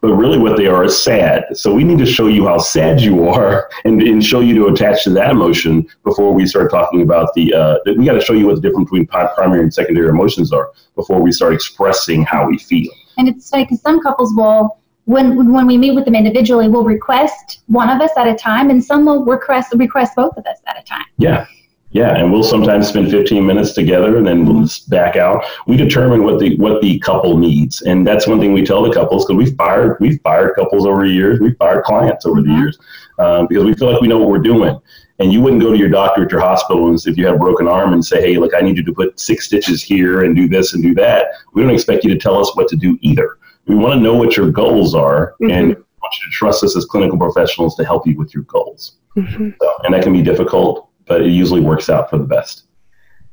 [0.01, 1.45] But really, what they are is sad.
[1.53, 4.67] So we need to show you how sad you are, and, and show you to
[4.67, 7.53] attach to that emotion before we start talking about the.
[7.53, 10.73] Uh, we got to show you what the difference between primary and secondary emotions are
[10.95, 12.91] before we start expressing how we feel.
[13.17, 17.61] And it's like some couples will, when when we meet with them individually, will request
[17.67, 20.77] one of us at a time, and some will request request both of us at
[20.77, 21.05] a time.
[21.17, 21.45] Yeah.
[21.91, 25.43] Yeah, and we'll sometimes spend 15 minutes together and then we'll just back out.
[25.65, 28.93] We determine what the what the couple needs, and that's one thing we tell the
[28.93, 32.51] couples because we've fired we've fired couples over the years, we've fired clients over the
[32.51, 32.77] years
[33.17, 34.79] um, because we feel like we know what we're doing.
[35.17, 37.39] And you wouldn't go to your doctor at your hospital and if you have a
[37.39, 40.35] broken arm and say, "Hey, look, I need you to put six stitches here and
[40.35, 42.99] do this and do that." We don't expect you to tell us what to do
[43.01, 43.37] either.
[43.65, 46.77] We want to know what your goals are, and we want you to trust us
[46.77, 48.97] as clinical professionals to help you with your goals.
[49.17, 49.55] Mhm.
[49.59, 52.63] So, and that can be difficult, but it usually works out for the best.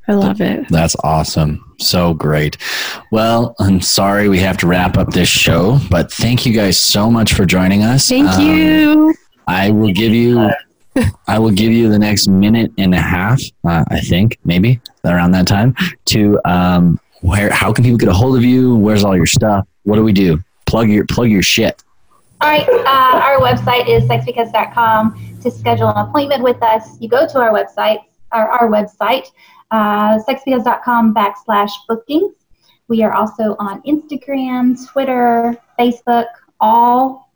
[0.09, 0.69] I love it.
[0.69, 1.74] That's awesome.
[1.81, 2.57] So great.
[3.12, 7.11] Well, I'm sorry we have to wrap up this show, but thank you guys so
[7.11, 8.09] much for joining us.
[8.09, 9.15] Thank Um, you.
[9.47, 10.51] I will give you
[11.27, 15.32] I will give you the next minute and a half, uh, I think, maybe around
[15.32, 15.74] that time,
[16.07, 18.77] to um, where how can people get a hold of you?
[18.77, 19.66] Where's all your stuff?
[19.82, 20.39] What do we do?
[20.66, 21.82] Plug your plug your shit.
[22.40, 25.35] All right, uh, our website is sexbecause.com.
[25.47, 28.01] To schedule an appointment with us, you go to our website,
[28.32, 29.28] our, our website,
[29.70, 32.35] uh, sexbecause.com backslash bookings.
[32.89, 36.27] We are also on Instagram, Twitter, Facebook,
[36.59, 37.32] all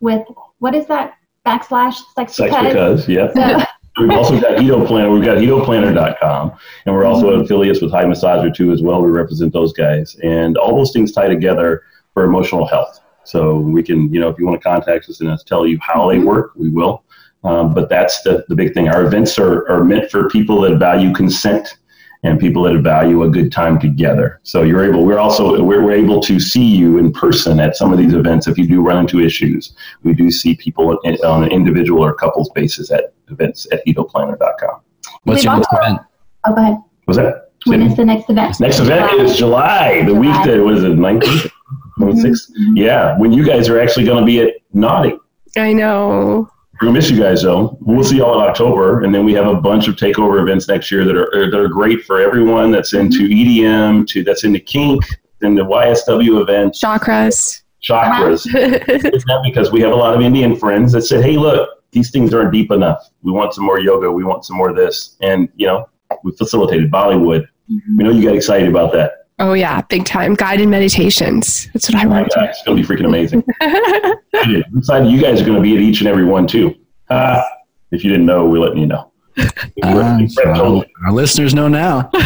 [0.00, 0.26] with,
[0.60, 1.18] what is that?
[1.44, 3.06] Backslash sex Sex because.
[3.06, 3.30] because, yeah.
[3.66, 3.66] So-
[4.00, 5.10] We've also got Hedo Planner.
[5.10, 6.52] We've got HedoPlanner.com,
[6.86, 9.02] and we're also affiliates with High Massager too as well.
[9.02, 11.82] We represent those guys, and all those things tie together
[12.14, 13.00] for emotional health.
[13.24, 15.78] So we can, you know, if you want to contact us and us tell you
[15.82, 17.04] how they work, we will.
[17.42, 18.88] Um, but that's the, the big thing.
[18.88, 21.78] Our events are, are meant for people that value consent
[22.22, 24.40] and people that value a good time together.
[24.42, 25.06] So you're able.
[25.06, 28.46] We're also we're, we're able to see you in person at some of these events
[28.46, 29.74] if you do run into issues.
[30.02, 34.80] We do see people on an individual or couples basis at events at hedoplanner.com.
[35.24, 36.00] What's your next event?
[36.46, 36.76] Oh, go ahead.
[37.06, 37.52] Was that?
[37.66, 38.58] When is the next event?
[38.60, 41.50] Next event is July, the week that was it, 19th,
[41.98, 42.52] 26th?
[42.74, 45.12] Yeah, when you guys are actually going to be at Naughty.
[45.58, 46.48] I know.
[46.80, 47.76] We're gonna miss you guys though.
[47.82, 50.90] We'll see y'all in October, and then we have a bunch of takeover events next
[50.90, 54.60] year that are uh, that are great for everyone that's into EDM, to that's into
[54.60, 55.04] kink,
[55.42, 57.64] in the YSW events, Chakras.
[57.82, 58.46] chakras.
[58.54, 62.10] it's not because we have a lot of Indian friends that said, "Hey, look, these
[62.10, 63.10] things aren't deep enough.
[63.20, 64.10] We want some more yoga.
[64.10, 65.86] We want some more of this." And you know,
[66.24, 67.46] we facilitated Bollywood.
[67.70, 67.96] Mm-hmm.
[67.98, 69.19] We know you got excited about that.
[69.40, 70.34] Oh yeah, big time.
[70.34, 71.68] Guided meditations.
[71.72, 73.42] That's what I want Yeah, it's gonna be freaking amazing.
[73.62, 75.10] I'm excited.
[75.10, 76.74] You guys are gonna be at each and every one too.
[77.08, 77.42] Ah,
[77.90, 79.10] if you didn't know, we're letting you know.
[79.82, 82.10] Uh, our, our listeners know now.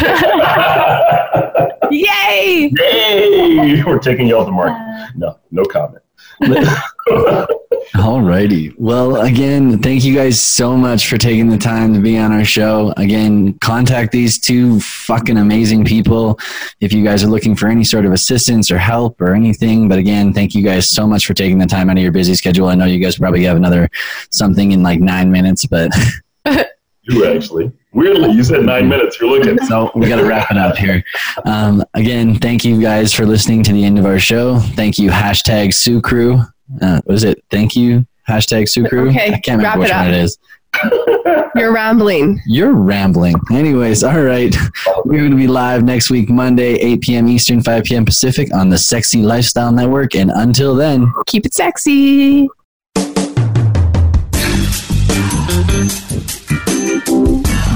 [1.89, 2.69] Yay!
[2.77, 3.83] Yay!
[3.85, 5.13] We're taking you off the market.
[5.15, 6.03] No, no comment.
[7.95, 8.73] Alrighty.
[8.77, 12.43] Well, again, thank you guys so much for taking the time to be on our
[12.43, 12.93] show.
[12.97, 16.37] Again, contact these two fucking amazing people
[16.81, 19.87] if you guys are looking for any sort of assistance or help or anything.
[19.87, 22.35] But again, thank you guys so much for taking the time out of your busy
[22.35, 22.67] schedule.
[22.67, 23.89] I know you guys probably have another
[24.29, 25.91] something in like nine minutes, but
[27.07, 27.71] You actually.
[27.93, 29.19] Weirdly, you said nine minutes.
[29.19, 29.63] You're looking.
[29.67, 31.03] so we got to wrap it up here.
[31.45, 34.57] Um, again, thank you guys for listening to the end of our show.
[34.59, 36.41] Thank you, hashtag Sue Crew.
[36.81, 37.43] Uh, what is it?
[37.49, 39.09] Thank you, hashtag Sue Crew.
[39.09, 40.37] Okay, I can't remember which it one it is.
[41.55, 42.41] You're rambling.
[42.45, 43.35] You're rambling.
[43.51, 44.53] Anyways, all right.
[45.05, 47.27] We're going to be live next week, Monday, 8 p.m.
[47.29, 48.05] Eastern, 5 p.m.
[48.05, 50.15] Pacific on the Sexy Lifestyle Network.
[50.15, 52.49] And until then, Keep it sexy.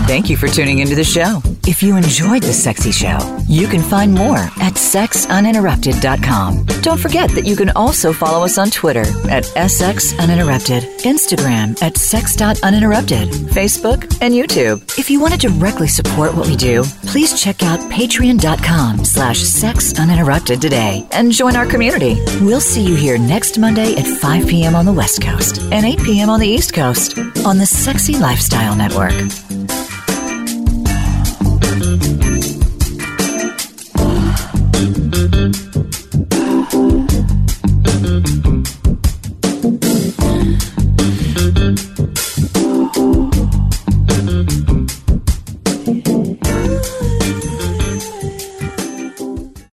[0.10, 1.40] Thank you for tuning into the show.
[1.68, 6.66] If you enjoyed the sexy show, you can find more at sexuninterrupted.com.
[6.82, 13.30] Don't forget that you can also follow us on Twitter at sxuninterrupted, Instagram at sex.uninterrupted,
[13.54, 14.82] Facebook, and YouTube.
[14.98, 20.60] If you want to directly support what we do, please check out patreon.com slash sexuninterrupted
[20.60, 22.16] today and join our community.
[22.42, 24.74] We'll see you here next Monday at 5 p.m.
[24.74, 26.32] on the West Coast and 8 p.m.
[26.32, 27.16] on the East Coast
[27.46, 29.14] on the Sexy Lifestyle Network.